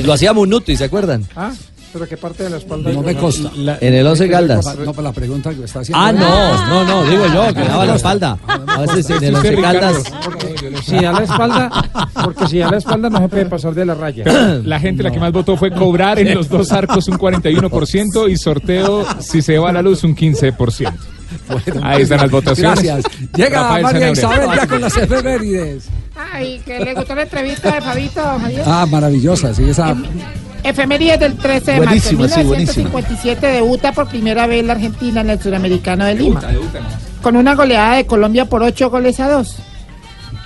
[0.05, 1.27] Lo hacía Munuti, ¿se acuerdan?
[1.37, 1.53] Ah,
[1.93, 2.91] pero qué parte de la espalda.
[2.91, 3.51] No me consta.
[3.81, 4.65] En el Once Caldas.
[4.79, 6.03] No, pero la pregunta que está haciendo.
[6.03, 8.39] Ah, no, no, no, digo yo, que daba la espalda.
[8.47, 10.03] A veces en el Once Caldas.
[10.87, 13.95] Si a la espalda, porque si a la espalda no se puede pasar de la
[13.95, 14.25] raya.
[14.65, 18.37] La gente la que más votó fue cobrar en los dos arcos un 41% y
[18.39, 20.93] sorteo, si se va la luz, un 15%.
[21.83, 22.83] Ahí están las votaciones.
[22.83, 23.05] Gracias.
[23.35, 24.43] Llega Rafael María Sanabria.
[24.43, 25.85] Isabel ya con las efemérides.
[26.17, 28.63] Ay, que le gustó la entrevista de Fabito, Javier.
[28.67, 29.97] Ah, maravillosa, sí, esa.
[30.63, 32.89] Efemérides del 13 de Buenísima, marzo sí, de buenísima.
[32.91, 36.41] 1957 debuta por primera vez la Argentina en el Suramericano de Lima.
[37.21, 39.57] Con una goleada de Colombia por 8 goles a 2.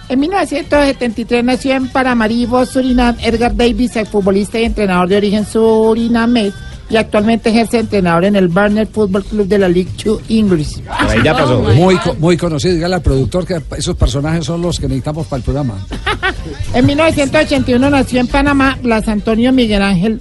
[0.08, 6.54] En 1973 nació en Paramaribo, Surinam, Edgar Davis, el futbolista y entrenador de origen surinamés
[6.88, 10.82] y actualmente ejerce de entrenador en el Barnet Football Club de la League 2 English.
[11.74, 12.74] Muy, co- muy conocido.
[12.74, 15.74] Dígale al productor que esos personajes son los que necesitamos para el programa.
[16.74, 20.20] En 1981 nació en Panamá Blas Antonio Miguel Ángel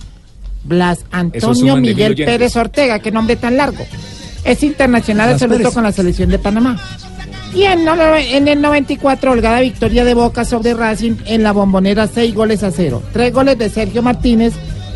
[0.63, 2.15] Blas Antonio Miguel.
[2.25, 3.85] Pérez Ortega, qué nombre tan largo.
[4.43, 6.79] Es internacional absoluto con la selección de Panamá.
[7.53, 12.07] Y en, no- en el 94, holgada victoria de Boca sobre Racing en la bombonera,
[12.07, 13.01] 6 goles a 0.
[13.13, 14.53] Tres goles de Sergio Martínez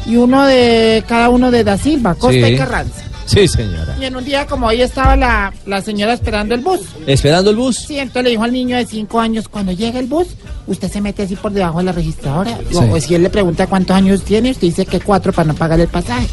[0.10, 2.54] y uno de cada uno de Da Silva, Costa Sí.
[2.54, 3.04] y Carranza.
[3.26, 3.96] Sí, señora.
[4.02, 6.80] Y en un día como hoy estaba la, la señora esperando el bus.
[7.06, 7.76] Esperando el bus.
[7.78, 10.30] Sí, entonces le dijo al niño de 5 años, cuando llega el bus,
[10.66, 12.58] usted se mete así por debajo de la registradora.
[12.74, 12.90] O- Sí.
[12.92, 15.80] O, si él le pregunta cuántos años tiene, usted dice que cuatro para no pagar
[15.80, 16.28] el pasaje.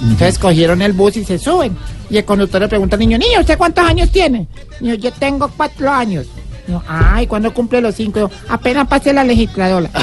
[0.00, 1.76] Entonces cogieron el bus y se suben.
[2.10, 4.46] Y el conductor le pregunta al niño, niño, ¿usted cuántos años tiene?
[4.80, 6.26] Niño, yo tengo cuatro años.
[6.88, 8.18] Ay, ¿cuándo cumple los cinco?
[8.20, 9.90] Yo, apenas pase la legisladora.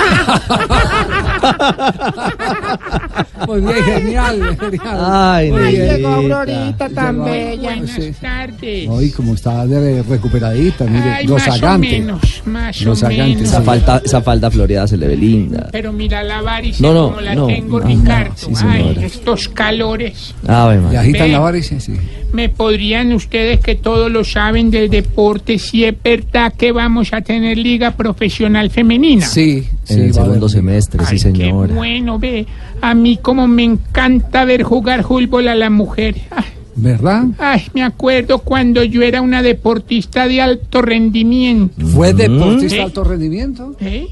[3.48, 4.98] Muy bien, genial, genial.
[5.12, 5.96] Ay, Muy Ay, bien.
[5.96, 7.26] llegó Aurorita tan Llegó.
[7.26, 7.76] bella.
[7.88, 8.12] Sí.
[8.22, 8.88] tardes.
[8.90, 11.92] Hoy como está de recuperadita, mire, Ay, los más o agantes.
[11.92, 13.28] menos, más Los o agantes.
[13.36, 13.42] menos.
[13.50, 15.68] Esa falda, esa falda floreada se le ve linda.
[15.72, 18.34] Pero mira la varice No, no, como la no, tengo, no, Ricardo.
[18.36, 18.76] sí, señora.
[18.78, 20.34] Ay, estos calores.
[20.48, 21.00] Ave ¿Y María.
[21.02, 21.32] agitan Ve.
[21.34, 21.80] la varice?
[21.80, 21.94] Sí.
[22.32, 27.22] ¿Me podrían ustedes que todos lo saben del deporte si es verdad que vamos a
[27.22, 29.26] tener liga profesional femenina?
[29.26, 29.94] Sí, sí.
[29.94, 31.74] En el segundo semestre, sí, Ay, señora.
[31.74, 32.46] bueno, ve.
[32.82, 36.16] A mí como me encanta ver jugar fútbol a la mujer.
[36.32, 36.44] Ay,
[36.76, 37.26] ¿Verdad?
[37.38, 41.86] ay, me acuerdo cuando yo era una deportista de alto rendimiento.
[41.88, 43.76] ¿Fue deportista de alto rendimiento?
[43.80, 44.08] ¿Eh?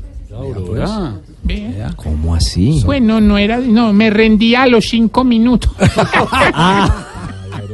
[1.44, 1.92] Vea.
[1.96, 2.82] ¿Cómo así?
[2.86, 5.72] Bueno, no era, no, me rendía a los cinco minutos.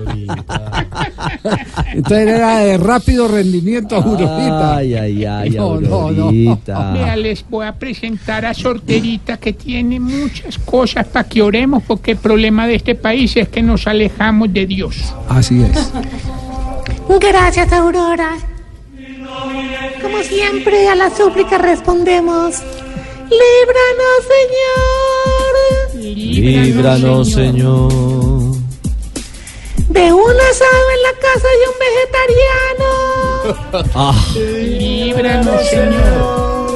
[1.93, 4.77] Entonces era de rápido rendimiento, Aurorita.
[4.77, 6.31] Ay, ay, ay, No, no, no.
[7.15, 12.17] Les voy a presentar a Sorterita que tiene muchas cosas para que oremos porque el
[12.17, 15.13] problema de este país es que nos alejamos de Dios.
[15.29, 15.91] Así es.
[17.19, 18.31] Gracias, Aurora.
[20.01, 22.61] Como siempre, a la súplica respondemos.
[23.29, 24.23] Líbranos,
[25.93, 26.15] Señor.
[26.15, 28.36] Líbranos, Señor.
[29.89, 32.91] De un asado en la casa de un vegetariano.
[33.95, 36.67] Ah, Líbranos, Señor.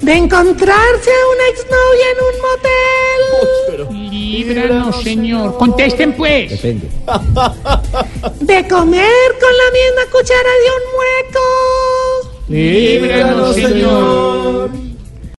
[0.00, 4.10] De encontrarse a una exnovia en un motel.
[4.10, 5.58] Líbranos, Señor.
[5.58, 6.50] Contesten, pues.
[6.50, 6.88] depende.
[8.40, 11.44] De comer con la misma cuchara de un mueco.
[12.48, 14.70] Líbranos, Señor.